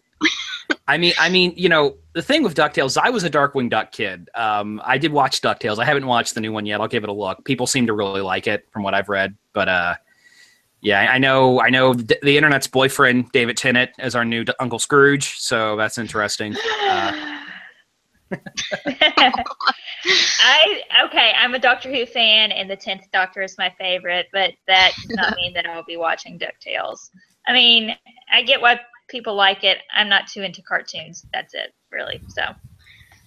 I 0.89 0.97
mean 0.97 1.13
I 1.19 1.29
mean 1.29 1.53
you 1.55 1.69
know 1.69 1.97
the 2.13 2.21
thing 2.21 2.43
with 2.43 2.55
DuckTales, 2.55 2.97
I 3.01 3.11
was 3.11 3.23
a 3.23 3.29
Darkwing 3.29 3.69
Duck 3.69 3.91
kid. 3.91 4.29
Um, 4.33 4.81
I 4.83 4.97
did 4.97 5.11
watch 5.11 5.41
DuckTales. 5.41 5.77
I 5.77 5.85
haven't 5.85 6.07
watched 6.07 6.33
the 6.33 6.41
new 6.41 6.51
one 6.51 6.65
yet. 6.65 6.81
I'll 6.81 6.87
give 6.87 7.03
it 7.03 7.09
a 7.09 7.13
look. 7.13 7.45
People 7.45 7.67
seem 7.67 7.87
to 7.87 7.93
really 7.93 8.21
like 8.21 8.47
it 8.47 8.67
from 8.71 8.83
what 8.83 8.93
I've 8.93 9.07
read, 9.07 9.37
but 9.53 9.69
uh, 9.69 9.95
yeah, 10.81 11.11
I 11.11 11.17
know 11.17 11.61
I 11.61 11.69
know 11.69 11.93
the, 11.93 12.17
the 12.23 12.37
internet's 12.37 12.67
boyfriend 12.67 13.31
David 13.31 13.57
Tennant 13.57 13.91
is 13.99 14.15
our 14.15 14.25
new 14.25 14.43
D- 14.43 14.53
Uncle 14.59 14.79
Scrooge, 14.79 15.37
so 15.37 15.75
that's 15.75 15.97
interesting. 15.97 16.55
Uh, 16.55 17.39
I 20.39 20.81
okay. 21.05 21.33
I'm 21.37 21.53
a 21.53 21.59
Doctor 21.59 21.93
Who 21.93 22.05
fan, 22.05 22.51
and 22.51 22.69
the 22.69 22.75
tenth 22.75 23.03
Doctor 23.11 23.41
is 23.41 23.57
my 23.57 23.73
favorite. 23.77 24.27
But 24.31 24.53
that 24.67 24.93
does 25.07 25.17
not 25.17 25.35
mean 25.37 25.53
that 25.53 25.65
I'll 25.65 25.83
be 25.83 25.97
watching 25.97 26.39
Ducktales. 26.39 27.09
I 27.47 27.53
mean, 27.53 27.95
I 28.31 28.43
get 28.43 28.61
why 28.61 28.79
people 29.09 29.35
like 29.35 29.63
it. 29.63 29.79
I'm 29.93 30.09
not 30.09 30.27
too 30.27 30.41
into 30.41 30.61
cartoons. 30.61 31.25
That's 31.33 31.53
it, 31.53 31.73
really. 31.91 32.21
So 32.29 32.43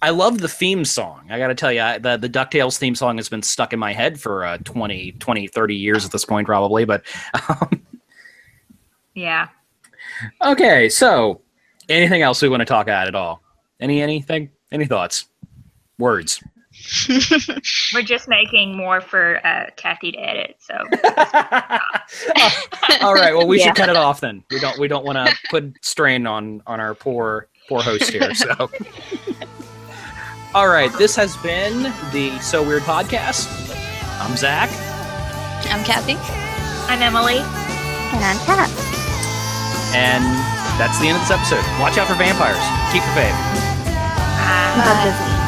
I 0.01 0.09
love 0.09 0.39
the 0.39 0.49
theme 0.49 0.83
song. 0.83 1.27
I 1.29 1.37
got 1.37 1.47
to 1.47 1.55
tell 1.55 1.71
you, 1.71 1.81
I, 1.81 1.97
the 1.97 2.17
the 2.17 2.29
DuckTales 2.29 2.77
theme 2.77 2.95
song 2.95 3.17
has 3.17 3.29
been 3.29 3.41
stuck 3.41 3.71
in 3.71 3.79
my 3.79 3.93
head 3.93 4.19
for 4.19 4.45
uh, 4.45 4.57
20, 4.59 5.13
20, 5.13 5.47
30 5.47 5.75
years 5.75 6.05
at 6.05 6.11
this 6.11 6.25
point, 6.25 6.45
probably. 6.45 6.83
But 6.83 7.03
um, 7.47 7.81
yeah. 9.13 9.47
okay, 10.41 10.89
so 10.89 11.41
anything 11.87 12.21
else 12.21 12.41
we 12.41 12.49
want 12.49 12.61
to 12.61 12.65
talk 12.65 12.87
about 12.87 13.07
at 13.07 13.15
all? 13.15 13.41
Any 13.79 14.01
anything? 14.01 14.49
Any 14.71 14.85
thoughts? 14.85 15.25
Words? 15.99 16.43
We're 17.93 18.01
just 18.03 18.27
making 18.27 18.75
more 18.75 18.99
for 19.01 19.39
uh, 19.45 19.67
Kathy 19.77 20.11
to 20.11 20.17
edit. 20.17 20.57
So 20.59 20.73
all 23.01 23.13
right. 23.13 23.33
Well, 23.33 23.47
we 23.47 23.59
Yeah. 23.59 23.67
should 23.67 23.75
cut 23.75 23.89
it 23.89 23.95
off 23.95 24.19
then. 24.21 24.43
We 24.51 24.59
don't 24.59 24.77
we 24.79 24.87
don't 24.87 25.05
want 25.05 25.17
to 25.17 25.35
put 25.49 25.73
strain 25.81 26.27
on 26.27 26.61
on 26.67 26.79
our 26.79 26.93
poor 26.93 27.47
poor 27.69 27.81
host 27.81 28.09
here. 28.11 28.33
So. 28.33 28.69
All 30.55 30.67
right, 30.67 30.91
this 30.99 31.15
has 31.15 31.35
been 31.37 31.83
the 32.11 32.37
So 32.39 32.61
Weird 32.61 32.83
podcast. 32.83 33.47
I'm 34.21 34.35
Zach. 34.37 34.69
I'm 35.71 35.83
Kathy. 35.83 36.15
I'm 36.91 37.01
Emily. 37.01 37.37
And 37.39 38.23
I'm 38.23 38.37
Kat. 38.45 38.69
And 39.95 40.23
that's 40.77 40.99
the 40.99 41.07
end 41.07 41.15
of 41.17 41.21
this 41.23 41.31
episode. 41.31 41.63
Watch 41.81 41.97
out 41.97 42.07
for 42.07 42.13
vampires. 42.15 42.61
Keep 42.91 43.03
your 43.03 43.15
faith. 43.15 43.35
Love 44.77 45.03
Disney. 45.03 45.42